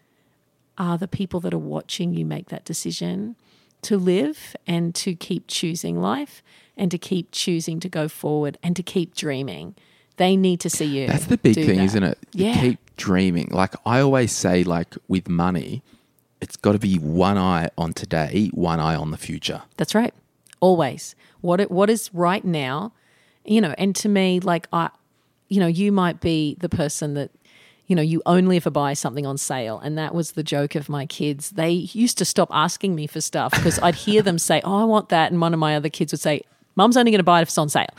are 0.79 0.97
the 0.97 1.09
people 1.09 1.41
that 1.41 1.53
are 1.53 1.59
watching 1.59 2.15
you 2.15 2.25
make 2.25 2.49
that 2.49 2.65
decision 2.65 3.37
to 3.83 3.99
live 3.99 4.57
and 4.67 4.95
to 4.95 5.15
keep 5.15 5.45
choosing 5.49 6.01
life 6.01 6.43
and 6.77 6.91
to 6.91 6.97
keep 6.97 7.29
choosing 7.33 7.81
to 7.81 7.89
go 7.89 8.09
forward 8.09 8.57
and 8.63 8.75
to 8.77 8.83
keep 8.83 9.15
dreaming. 9.15 9.75
They 10.17 10.37
need 10.37 10.61
to 10.61 10.71
see 10.71 10.87
you. 10.87 11.09
That's 11.09 11.27
the 11.27 11.37
big 11.37 11.57
thing, 11.57 11.81
isn't 11.81 12.03
it? 12.03 12.19
You 12.33 12.47
Yeah. 12.47 12.61
keep 12.61 12.79
dreaming. 12.97 13.49
Like 13.51 13.75
I 13.85 14.01
always 14.01 14.33
say, 14.33 14.65
like 14.65 14.95
with 15.09 15.29
money, 15.29 15.83
it's 16.43 16.57
got 16.57 16.73
to 16.73 16.79
be 16.79 16.97
one 16.97 17.39
eye 17.39 17.71
on 17.79 17.93
today, 17.93 18.51
one 18.53 18.81
eye 18.81 18.97
on 18.97 19.13
the 19.13 19.17
future. 19.17 19.63
That's 19.77 19.95
right. 19.95 20.13
Always. 20.61 21.15
What 21.41 21.61
it, 21.61 21.71
what 21.71 21.89
is 21.89 22.11
right 22.13 22.45
now, 22.45 22.93
you 23.45 23.61
know, 23.61 23.75
and 23.79 23.95
to 23.97 24.09
me, 24.09 24.41
like 24.41 24.67
I, 24.73 24.91
you 25.49 25.61
know, 25.61 25.69
you 25.69 25.93
might 25.93 26.21
be 26.21 26.57
the 26.61 26.69
person 26.69 27.15
that, 27.15 27.31
you 27.87 27.95
know, 27.95 28.03
you 28.03 28.23
only 28.27 28.57
ever 28.57 28.71
buy 28.71 28.95
something 28.95 29.25
on 29.25 29.39
sale. 29.39 29.79
And 29.79 29.97
that 29.99 30.15
was 30.15 30.33
the 30.33 30.43
joke 30.43 30.75
of 30.75 30.89
my 30.89 31.07
kids. 31.07 31.51
They 31.51 31.71
used 31.71 32.19
to 32.19 32.25
stop 32.25 32.49
asking 32.51 32.97
me 32.97 33.07
for 33.07 33.21
stuff 33.21 33.53
because 33.53 33.79
I'd 33.79 33.95
hear 33.95 34.21
them 34.21 34.39
say, 34.39 34.61
Oh, 34.65 34.81
I 34.81 34.85
want 34.85 35.11
that. 35.11 35.31
And 35.31 35.41
one 35.41 35.55
of 35.55 35.61
my 35.61 35.77
other 35.77 35.89
kids 35.89 36.13
would 36.13 36.21
say, 36.21 36.43
Mum's 36.75 36.97
only 36.97 37.13
going 37.13 37.19
to 37.19 37.25
buy 37.25 37.39
it 37.39 37.43
if 37.43 37.49
it's 37.49 37.59
on 37.59 37.69
sale. 37.69 37.95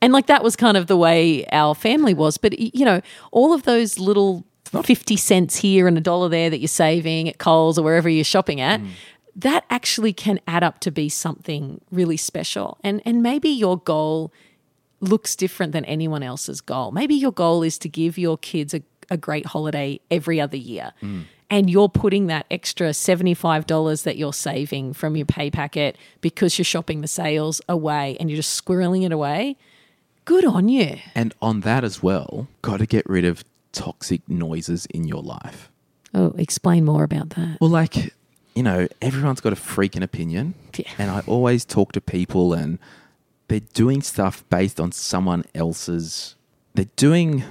And 0.00 0.12
like 0.12 0.26
that 0.26 0.44
was 0.44 0.54
kind 0.54 0.76
of 0.76 0.86
the 0.86 0.96
way 0.96 1.46
our 1.46 1.74
family 1.74 2.14
was. 2.14 2.38
But, 2.38 2.58
you 2.58 2.84
know, 2.84 3.00
all 3.32 3.52
of 3.52 3.64
those 3.64 3.98
little 3.98 4.44
50 4.68 5.16
cents 5.16 5.56
here 5.56 5.88
and 5.88 5.96
a 5.96 6.00
dollar 6.00 6.28
there 6.28 6.50
that 6.50 6.58
you're 6.58 6.68
saving 6.68 7.28
at 7.28 7.38
Coles 7.38 7.78
or 7.78 7.82
wherever 7.82 8.08
you're 8.08 8.24
shopping 8.24 8.60
at, 8.60 8.80
mm. 8.80 8.88
that 9.36 9.64
actually 9.70 10.12
can 10.12 10.40
add 10.46 10.62
up 10.62 10.80
to 10.80 10.90
be 10.90 11.08
something 11.08 11.80
really 11.90 12.16
special. 12.16 12.78
And 12.82 13.02
and 13.04 13.22
maybe 13.22 13.48
your 13.48 13.78
goal 13.78 14.32
looks 15.00 15.36
different 15.36 15.72
than 15.72 15.84
anyone 15.84 16.22
else's 16.22 16.60
goal. 16.60 16.90
Maybe 16.92 17.14
your 17.14 17.32
goal 17.32 17.62
is 17.62 17.78
to 17.78 17.88
give 17.88 18.18
your 18.18 18.36
kids 18.38 18.74
a, 18.74 18.82
a 19.10 19.16
great 19.16 19.46
holiday 19.46 20.00
every 20.10 20.40
other 20.40 20.56
year. 20.56 20.92
Mm. 21.02 21.24
And 21.50 21.70
you're 21.70 21.88
putting 21.88 22.26
that 22.26 22.44
extra 22.50 22.90
$75 22.90 24.02
that 24.02 24.18
you're 24.18 24.34
saving 24.34 24.92
from 24.92 25.16
your 25.16 25.24
pay 25.24 25.50
packet 25.50 25.96
because 26.20 26.58
you're 26.58 26.64
shopping 26.64 27.00
the 27.00 27.08
sales 27.08 27.62
away 27.68 28.18
and 28.20 28.28
you're 28.28 28.36
just 28.36 28.62
squirreling 28.62 29.04
it 29.04 29.12
away. 29.12 29.56
Good 30.26 30.44
on 30.44 30.68
you. 30.68 30.98
And 31.14 31.34
on 31.40 31.60
that 31.60 31.84
as 31.84 32.02
well, 32.02 32.48
got 32.60 32.80
to 32.80 32.86
get 32.86 33.08
rid 33.08 33.24
of 33.24 33.44
toxic 33.78 34.28
noises 34.28 34.86
in 34.86 35.04
your 35.06 35.22
life. 35.22 35.70
Oh, 36.14 36.34
explain 36.36 36.84
more 36.84 37.04
about 37.04 37.30
that. 37.30 37.58
Well, 37.60 37.70
like, 37.70 38.12
you 38.54 38.62
know, 38.62 38.88
everyone's 39.00 39.40
got 39.40 39.52
a 39.52 39.56
freaking 39.56 40.02
opinion. 40.02 40.54
Yeah. 40.76 40.90
And 40.98 41.10
I 41.10 41.22
always 41.26 41.64
talk 41.64 41.92
to 41.92 42.00
people 42.00 42.52
and 42.54 42.78
they're 43.48 43.60
doing 43.74 44.02
stuff 44.02 44.42
based 44.50 44.80
on 44.80 44.90
someone 44.92 45.44
else's. 45.54 46.34
They're 46.74 46.88
doing, 46.96 47.44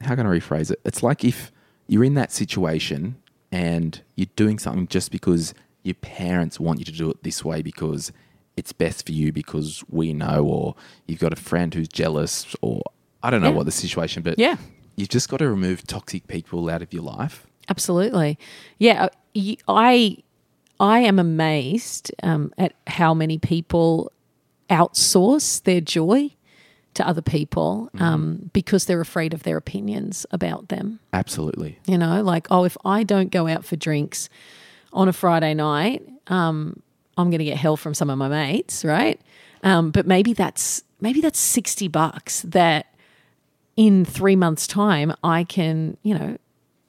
how 0.00 0.14
can 0.14 0.26
I 0.26 0.30
rephrase 0.30 0.70
it? 0.70 0.80
It's 0.84 1.02
like 1.02 1.24
if 1.24 1.52
you're 1.86 2.04
in 2.04 2.14
that 2.14 2.32
situation 2.32 3.16
and 3.52 4.00
you're 4.16 4.28
doing 4.36 4.58
something 4.58 4.88
just 4.88 5.10
because 5.10 5.52
your 5.82 5.94
parents 5.96 6.58
want 6.58 6.78
you 6.78 6.84
to 6.86 6.92
do 6.92 7.10
it 7.10 7.22
this 7.22 7.44
way 7.44 7.60
because 7.62 8.10
it's 8.56 8.72
best 8.72 9.04
for 9.06 9.12
you 9.12 9.32
because 9.32 9.84
we 9.90 10.12
know, 10.14 10.44
or 10.44 10.76
you've 11.06 11.20
got 11.20 11.32
a 11.32 11.36
friend 11.36 11.74
who's 11.74 11.88
jealous, 11.88 12.54
or 12.62 12.80
I 13.22 13.30
don't 13.30 13.42
know 13.42 13.50
Yeah. 13.50 13.54
what 13.56 13.66
the 13.66 13.72
situation, 13.72 14.22
but 14.22 14.38
Yeah. 14.38 14.56
You've 14.96 15.08
just 15.08 15.28
got 15.28 15.38
to 15.38 15.48
remove 15.48 15.86
toxic 15.86 16.26
people 16.26 16.68
out 16.68 16.82
of 16.82 16.92
your 16.92 17.02
life. 17.02 17.46
Absolutely. 17.68 18.38
Yeah, 18.78 19.04
I, 19.04 19.10
y- 19.34 19.56
I 19.68 20.16
I 20.80 20.98
am 21.00 21.18
amazed 21.18 22.12
um, 22.22 22.52
at 22.58 22.74
how 22.86 23.14
many 23.14 23.38
people 23.38 24.12
outsource 24.70 25.62
their 25.62 25.80
joy 25.80 26.30
to 26.94 27.06
other 27.06 27.22
people 27.22 27.90
um, 27.98 28.50
because 28.52 28.84
they're 28.86 29.00
afraid 29.00 29.34
of 29.34 29.42
their 29.42 29.56
opinions 29.56 30.26
about 30.30 30.68
them. 30.68 31.00
Absolutely. 31.12 31.78
You 31.86 31.98
know, 31.98 32.22
like, 32.22 32.46
oh, 32.50 32.64
if 32.64 32.76
I 32.84 33.02
don't 33.02 33.30
go 33.32 33.48
out 33.48 33.64
for 33.64 33.74
drinks 33.74 34.28
on 34.92 35.08
a 35.08 35.12
Friday 35.12 35.54
night, 35.54 36.08
um, 36.28 36.80
I'm 37.16 37.30
going 37.30 37.40
to 37.40 37.44
get 37.44 37.56
hell 37.56 37.76
from 37.76 37.94
some 37.94 38.10
of 38.10 38.18
my 38.18 38.28
mates, 38.28 38.84
right? 38.84 39.20
Um, 39.64 39.90
but 39.90 40.06
maybe 40.06 40.34
that's 40.34 40.84
maybe 41.00 41.20
that's 41.20 41.38
sixty 41.38 41.88
bucks 41.88 42.42
that 42.42 42.86
in 43.76 44.04
three 44.04 44.36
months' 44.36 44.66
time 44.66 45.14
I 45.22 45.44
can, 45.44 45.96
you 46.02 46.16
know, 46.16 46.36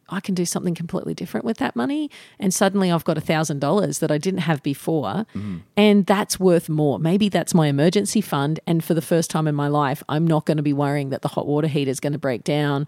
I 0.08 0.20
can 0.20 0.36
do 0.36 0.46
something 0.46 0.76
completely 0.76 1.16
different 1.16 1.46
with 1.46 1.58
that 1.58 1.76
money, 1.76 2.12
and 2.40 2.54
suddenly 2.54 2.92
I've 2.92 3.04
got 3.04 3.18
a 3.18 3.22
thousand 3.22 3.60
dollars 3.60 4.00
that 4.00 4.12
I 4.12 4.18
didn't 4.20 4.42
have 4.42 4.62
before, 4.62 5.26
mm-hmm. 5.34 5.58
and 5.76 6.06
that's 6.06 6.40
worth 6.40 6.70
more. 6.70 7.00
Maybe 7.00 7.28
that's 7.28 7.56
my 7.56 7.68
emergency 7.68 8.22
fund, 8.22 8.60
and 8.68 8.84
for 8.84 8.94
the 8.94 9.02
first 9.02 9.32
time 9.32 9.48
in 9.48 9.56
my 9.56 9.68
life, 9.68 10.04
I'm 10.08 10.28
not 10.28 10.46
going 10.46 10.58
to 10.58 10.64
be 10.64 10.74
worrying 10.74 11.10
that 11.10 11.24
the 11.24 11.28
hot 11.30 11.48
water 11.48 11.68
heater 11.68 11.90
is 11.90 12.00
going 12.00 12.14
to 12.14 12.20
break 12.20 12.44
down. 12.44 12.88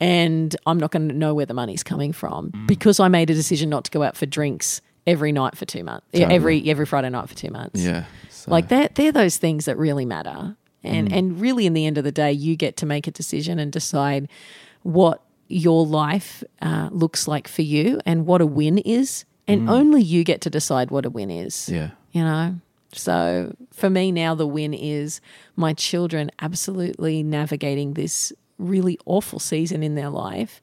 And 0.00 0.54
I'm 0.64 0.78
not 0.78 0.92
going 0.92 1.08
to 1.08 1.14
know 1.14 1.34
where 1.34 1.46
the 1.46 1.54
money's 1.54 1.82
coming 1.82 2.12
from 2.12 2.52
mm. 2.52 2.66
because 2.68 3.00
I 3.00 3.08
made 3.08 3.30
a 3.30 3.34
decision 3.34 3.68
not 3.68 3.84
to 3.86 3.90
go 3.90 4.04
out 4.04 4.16
for 4.16 4.26
drinks 4.26 4.80
every 5.08 5.32
night 5.32 5.56
for 5.56 5.64
two 5.64 5.82
months, 5.82 6.06
yeah, 6.12 6.28
every 6.30 6.70
every 6.70 6.86
Friday 6.86 7.10
night 7.10 7.28
for 7.28 7.34
two 7.34 7.50
months. 7.50 7.82
Yeah. 7.82 8.04
So- 8.30 8.50
Like 8.52 8.68
they're 8.68 8.90
they're 8.94 9.10
those 9.10 9.38
things 9.38 9.64
that 9.64 9.76
really 9.76 10.04
matter. 10.04 10.56
And 10.84 11.12
and 11.12 11.40
really 11.40 11.66
in 11.66 11.74
the 11.74 11.86
end 11.86 11.98
of 11.98 12.04
the 12.04 12.12
day 12.12 12.32
you 12.32 12.56
get 12.56 12.76
to 12.78 12.86
make 12.86 13.06
a 13.06 13.10
decision 13.10 13.58
and 13.58 13.72
decide 13.72 14.28
what 14.82 15.22
your 15.48 15.84
life 15.84 16.44
uh, 16.62 16.88
looks 16.92 17.26
like 17.26 17.48
for 17.48 17.62
you 17.62 18.00
and 18.06 18.26
what 18.26 18.40
a 18.40 18.46
win 18.46 18.78
is. 18.78 19.24
And 19.46 19.70
only 19.70 20.02
you 20.02 20.24
get 20.24 20.42
to 20.42 20.50
decide 20.50 20.90
what 20.90 21.06
a 21.06 21.10
win 21.10 21.30
is. 21.30 21.70
Yeah. 21.70 21.90
You 22.12 22.22
know? 22.22 22.56
So 22.92 23.56
for 23.72 23.88
me 23.90 24.12
now 24.12 24.34
the 24.34 24.46
win 24.46 24.74
is 24.74 25.20
my 25.56 25.72
children 25.72 26.30
absolutely 26.38 27.22
navigating 27.22 27.94
this 27.94 28.32
really 28.58 28.98
awful 29.06 29.38
season 29.38 29.82
in 29.82 29.94
their 29.94 30.10
life. 30.10 30.60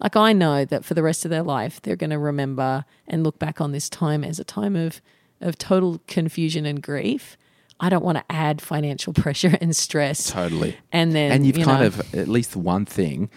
Like 0.00 0.16
I 0.16 0.32
know 0.32 0.64
that 0.64 0.84
for 0.84 0.94
the 0.94 1.02
rest 1.02 1.24
of 1.24 1.30
their 1.30 1.42
life 1.42 1.80
they're 1.80 1.96
going 1.96 2.10
to 2.10 2.18
remember 2.18 2.84
and 3.06 3.22
look 3.22 3.38
back 3.38 3.60
on 3.60 3.72
this 3.72 3.88
time 3.88 4.24
as 4.24 4.38
a 4.38 4.44
time 4.44 4.76
of 4.76 5.00
of 5.40 5.58
total 5.58 6.00
confusion 6.06 6.66
and 6.66 6.82
grief. 6.82 7.36
I 7.80 7.88
don't 7.88 8.04
want 8.04 8.18
to 8.18 8.24
add 8.30 8.60
financial 8.60 9.12
pressure 9.14 9.56
and 9.60 9.74
stress. 9.74 10.30
Totally. 10.30 10.76
And 10.92 11.12
then 11.12 11.32
and 11.32 11.46
you've 11.46 11.58
you 11.58 11.64
kind 11.64 11.80
know- 11.80 11.86
of 11.86 12.14
at 12.14 12.28
least 12.28 12.56
one 12.56 12.84
thing 12.84 13.30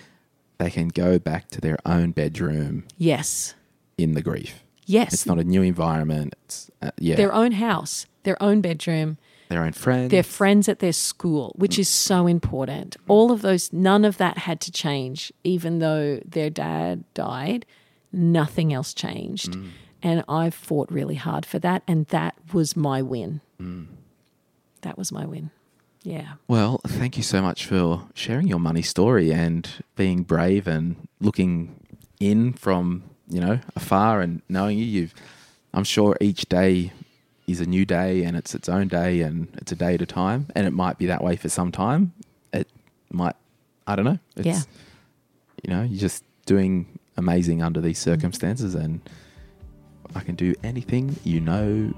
they 0.58 0.70
can 0.70 0.88
go 0.88 1.20
back 1.20 1.50
to 1.50 1.62
their 1.62 1.78
own 1.86 2.12
bedroom 2.12 2.86
yes. 2.98 3.54
in 3.98 4.14
the 4.14 4.22
grief. 4.22 4.64
Yes. 4.86 5.14
It's 5.14 5.26
not 5.26 5.38
a 5.38 5.44
new 5.44 5.62
environment. 5.62 6.34
It's 6.46 6.72
uh, 6.82 6.92
yeah, 6.98 7.16
their 7.16 7.34
own 7.34 7.52
house, 7.52 8.06
their 8.24 8.42
own 8.42 8.62
bedroom, 8.62 9.18
their 9.50 9.64
own 9.64 9.74
friends. 9.74 10.12
their 10.12 10.24
friends 10.24 10.70
at 10.70 10.80
their 10.80 10.94
school, 10.94 11.54
which 11.58 11.78
is 11.78 11.90
so 11.90 12.26
important. 12.26 12.96
All 13.08 13.32
of 13.32 13.42
those, 13.42 13.72
none 13.74 14.06
of 14.06 14.18
that 14.18 14.40
had 14.40 14.62
to 14.62 14.72
change, 14.72 15.32
even 15.44 15.80
though 15.80 16.22
their 16.26 16.50
dad 16.50 17.04
died. 17.14 17.66
Nothing 18.14 18.74
else 18.74 18.94
changed. 18.94 19.58
And 20.02 20.24
I 20.30 20.50
fought 20.50 20.90
really 20.90 21.16
hard 21.16 21.46
for 21.46 21.60
that. 21.60 21.84
And 21.88 22.06
that 22.08 22.36
was 22.54 22.78
my 22.78 23.02
win. 23.02 23.42
That 24.88 24.98
was 24.98 25.12
my 25.12 25.26
win. 25.26 25.52
Yeah. 26.04 26.36
Well, 26.48 26.80
thank 26.88 27.18
you 27.18 27.24
so 27.24 27.42
much 27.42 27.66
for 27.66 28.08
sharing 28.14 28.48
your 28.48 28.60
money 28.60 28.82
story 28.82 29.34
and 29.34 29.70
being 29.98 30.24
brave 30.24 30.66
and 30.66 30.96
looking 31.20 31.76
in 32.22 32.54
from, 32.54 33.04
you 33.28 33.42
know, 33.42 33.60
afar 33.76 34.22
and 34.22 34.42
knowing 34.48 34.78
you. 34.78 34.86
You've, 34.86 35.14
I'm 35.74 35.84
sure 35.84 36.16
each 36.22 36.48
day 36.48 36.94
is 37.48 37.60
a 37.60 37.66
new 37.66 37.86
day 37.86 38.24
and 38.24 38.38
it's 38.38 38.56
its 38.56 38.70
own 38.70 38.88
day 38.88 39.20
and 39.20 39.50
it's 39.58 39.74
a 39.74 39.76
day 39.76 39.96
at 39.96 40.02
a 40.02 40.06
time. 40.06 40.48
And 40.56 40.66
it 40.66 40.72
might 40.72 40.98
be 40.98 41.08
that 41.08 41.22
way 41.22 41.36
for 41.36 41.50
some 41.50 41.74
time. 41.74 42.14
It 42.54 42.70
might, 43.12 43.36
I 43.86 43.98
don't 43.98 44.06
know. 44.06 44.20
It's, 44.38 44.46
Yeah. 44.46 44.62
You 45.66 45.74
know, 45.74 45.84
you're 45.84 46.00
just 46.00 46.24
doing 46.46 46.98
amazing 47.18 47.62
under 47.62 47.82
these 47.82 48.00
circumstances 48.00 48.74
and 48.74 49.02
I 50.16 50.22
can 50.22 50.36
do 50.36 50.56
anything 50.64 51.18
you 51.26 51.42
know 51.42 51.94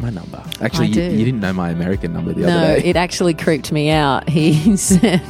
my 0.00 0.10
number. 0.10 0.42
Actually, 0.60 0.86
I 0.86 0.88
you, 0.88 0.94
do. 0.94 1.02
you 1.16 1.24
didn't 1.24 1.40
know 1.40 1.52
my 1.52 1.70
American 1.70 2.12
number 2.12 2.32
the 2.32 2.42
no, 2.42 2.48
other 2.56 2.76
day. 2.76 2.82
No, 2.82 2.88
it 2.90 2.96
actually 2.96 3.34
creeped 3.34 3.72
me 3.72 3.90
out. 3.90 4.28
He 4.28 4.76
said, 4.76 5.22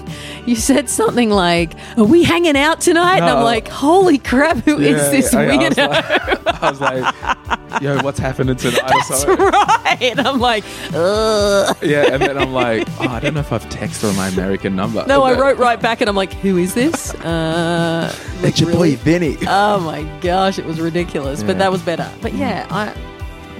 "You 0.46 0.56
said 0.56 0.88
something 0.90 1.30
like, 1.30 1.72
are 1.96 2.04
we 2.04 2.22
hanging 2.24 2.56
out 2.56 2.80
tonight?" 2.80 3.16
And 3.18 3.24
I'm 3.26 3.44
like, 3.44 3.68
"Holy 3.68 4.18
crap! 4.18 4.58
Who 4.58 4.78
is 4.78 4.96
Yeah, 5.02 5.10
this 5.10 5.34
I- 5.34 5.44
I 5.46 5.68
was 5.68 5.78
like- 5.78 6.48
I 6.60 6.70
was 6.70 6.80
like, 6.80 7.82
yo, 7.82 7.98
what's 8.02 8.18
happening 8.18 8.56
tonight? 8.56 8.82
or 8.82 8.88
That's 8.88 9.08
something. 9.20 9.36
right. 9.38 10.18
I'm 10.26 10.40
like, 10.40 10.64
Ugh. 10.92 11.76
Yeah, 11.82 12.12
and 12.12 12.20
then 12.22 12.36
I'm 12.36 12.52
like, 12.52 12.88
oh, 13.00 13.06
I 13.08 13.20
don't 13.20 13.34
know 13.34 13.40
if 13.40 13.52
I've 13.52 13.64
texted 13.68 14.10
her 14.10 14.16
my 14.16 14.28
American 14.28 14.74
number. 14.74 15.04
No, 15.06 15.22
I 15.22 15.38
wrote 15.38 15.58
right 15.58 15.80
back 15.80 16.00
and 16.00 16.08
I'm 16.10 16.16
like, 16.16 16.32
who 16.32 16.56
is 16.56 16.74
this? 16.74 17.14
Uh, 17.14 18.12
It's 18.12 18.42
like, 18.42 18.60
your 18.60 18.70
really? 18.70 18.96
boy 18.96 19.02
Vinny. 19.02 19.36
Oh 19.46 19.78
my 19.80 20.02
gosh, 20.20 20.58
it 20.58 20.64
was 20.64 20.80
ridiculous, 20.80 21.40
Yeah. 21.40 21.46
but 21.46 21.58
that 21.58 21.70
was 21.70 21.80
better. 21.82 22.10
But 22.20 22.34
yeah, 22.34 22.66
I 22.70 22.92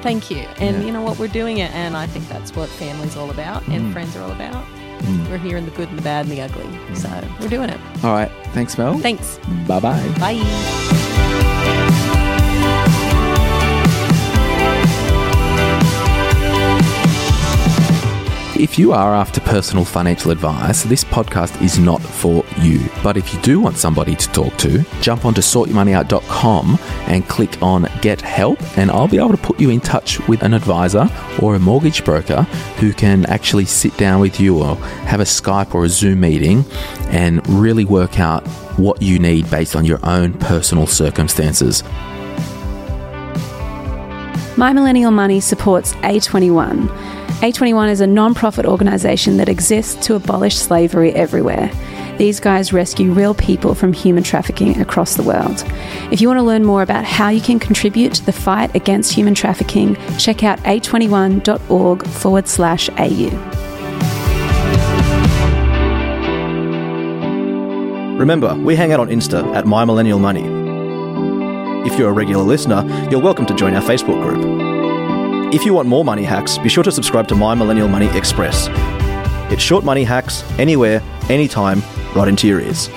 thank 0.02 0.30
you. 0.30 0.38
And 0.58 0.78
Yeah. 0.78 0.86
you 0.86 0.92
know 0.92 1.02
what, 1.02 1.18
we're 1.18 1.28
doing 1.28 1.58
it, 1.58 1.70
and 1.74 1.96
I 1.96 2.06
think 2.06 2.28
that's 2.28 2.54
what 2.54 2.68
family's 2.68 3.16
all 3.16 3.30
about, 3.30 3.62
Mm. 3.64 3.74
and 3.76 3.92
friends 3.92 4.16
are 4.16 4.22
all 4.22 4.32
about. 4.32 4.64
We're 5.30 5.38
here 5.38 5.56
in 5.56 5.64
the 5.64 5.70
good 5.72 5.88
and 5.90 5.98
the 5.98 6.02
bad 6.02 6.26
and 6.26 6.32
the 6.34 6.40
ugly, 6.40 6.64
Mm. 6.64 6.96
so 6.96 7.08
we're 7.40 7.48
doing 7.48 7.70
it. 7.70 7.78
All 8.02 8.12
right, 8.12 8.30
thanks, 8.52 8.76
Mel. 8.76 8.98
Thanks. 8.98 9.38
Bye 9.66 9.80
bye. 9.80 10.02
Bye. 10.18 11.54
If 18.58 18.76
you 18.76 18.92
are 18.92 19.14
after 19.14 19.40
personal 19.40 19.84
financial 19.84 20.32
advice, 20.32 20.82
this 20.82 21.04
podcast 21.04 21.62
is 21.62 21.78
not 21.78 22.02
for 22.02 22.44
you. 22.58 22.80
But 23.04 23.16
if 23.16 23.32
you 23.32 23.40
do 23.40 23.60
want 23.60 23.76
somebody 23.76 24.16
to 24.16 24.28
talk 24.32 24.56
to, 24.56 24.84
jump 25.00 25.24
onto 25.24 25.40
sortyourmoneyout.com 25.40 26.76
and 27.06 27.28
click 27.28 27.62
on 27.62 27.88
Get 28.02 28.20
Help, 28.20 28.60
and 28.76 28.90
I'll 28.90 29.06
be 29.06 29.18
able 29.18 29.30
to 29.30 29.36
put 29.36 29.60
you 29.60 29.70
in 29.70 29.80
touch 29.80 30.18
with 30.26 30.42
an 30.42 30.54
advisor 30.54 31.08
or 31.40 31.54
a 31.54 31.60
mortgage 31.60 32.04
broker 32.04 32.42
who 32.80 32.92
can 32.92 33.26
actually 33.26 33.64
sit 33.64 33.96
down 33.96 34.20
with 34.20 34.40
you 34.40 34.60
or 34.60 34.74
have 35.06 35.20
a 35.20 35.24
Skype 35.24 35.72
or 35.72 35.84
a 35.84 35.88
Zoom 35.88 36.18
meeting 36.18 36.64
and 37.10 37.48
really 37.48 37.84
work 37.84 38.18
out 38.18 38.44
what 38.76 39.00
you 39.00 39.20
need 39.20 39.48
based 39.52 39.76
on 39.76 39.84
your 39.84 40.00
own 40.04 40.32
personal 40.32 40.88
circumstances. 40.88 41.84
My 44.56 44.72
Millennial 44.72 45.12
Money 45.12 45.38
supports 45.38 45.92
A21. 45.92 47.17
A21 47.38 47.90
is 47.90 48.00
a 48.00 48.06
non 48.08 48.34
profit 48.34 48.66
organisation 48.66 49.36
that 49.36 49.48
exists 49.48 50.04
to 50.06 50.16
abolish 50.16 50.56
slavery 50.56 51.12
everywhere. 51.12 51.70
These 52.16 52.40
guys 52.40 52.72
rescue 52.72 53.12
real 53.12 53.32
people 53.32 53.76
from 53.76 53.92
human 53.92 54.24
trafficking 54.24 54.80
across 54.80 55.14
the 55.14 55.22
world. 55.22 55.62
If 56.10 56.20
you 56.20 56.26
want 56.26 56.38
to 56.38 56.42
learn 56.42 56.64
more 56.64 56.82
about 56.82 57.04
how 57.04 57.28
you 57.28 57.40
can 57.40 57.60
contribute 57.60 58.14
to 58.14 58.26
the 58.26 58.32
fight 58.32 58.74
against 58.74 59.12
human 59.12 59.36
trafficking, 59.36 59.94
check 60.18 60.42
out 60.42 60.58
a21.org 60.64 62.08
forward 62.08 62.48
slash 62.48 62.90
AU. 62.98 63.30
Remember, 68.18 68.56
we 68.56 68.74
hang 68.74 68.92
out 68.92 68.98
on 68.98 69.10
Insta 69.10 69.54
at 69.54 69.64
My 69.64 69.84
Millennial 69.84 70.18
Money. 70.18 70.42
If 71.88 71.96
you're 71.96 72.10
a 72.10 72.12
regular 72.12 72.42
listener, 72.42 72.84
you're 73.12 73.22
welcome 73.22 73.46
to 73.46 73.54
join 73.54 73.74
our 73.74 73.82
Facebook 73.82 74.20
group. 74.24 74.67
If 75.50 75.64
you 75.64 75.72
want 75.72 75.88
more 75.88 76.04
money 76.04 76.24
hacks, 76.24 76.58
be 76.58 76.68
sure 76.68 76.84
to 76.84 76.92
subscribe 76.92 77.26
to 77.28 77.34
My 77.34 77.54
Millennial 77.54 77.88
Money 77.88 78.06
Express. 78.08 78.68
It's 79.50 79.62
short 79.62 79.82
money 79.82 80.04
hacks 80.04 80.42
anywhere, 80.58 81.02
anytime, 81.30 81.82
right 82.14 82.28
into 82.28 82.46
your 82.46 82.60
ears. 82.60 82.90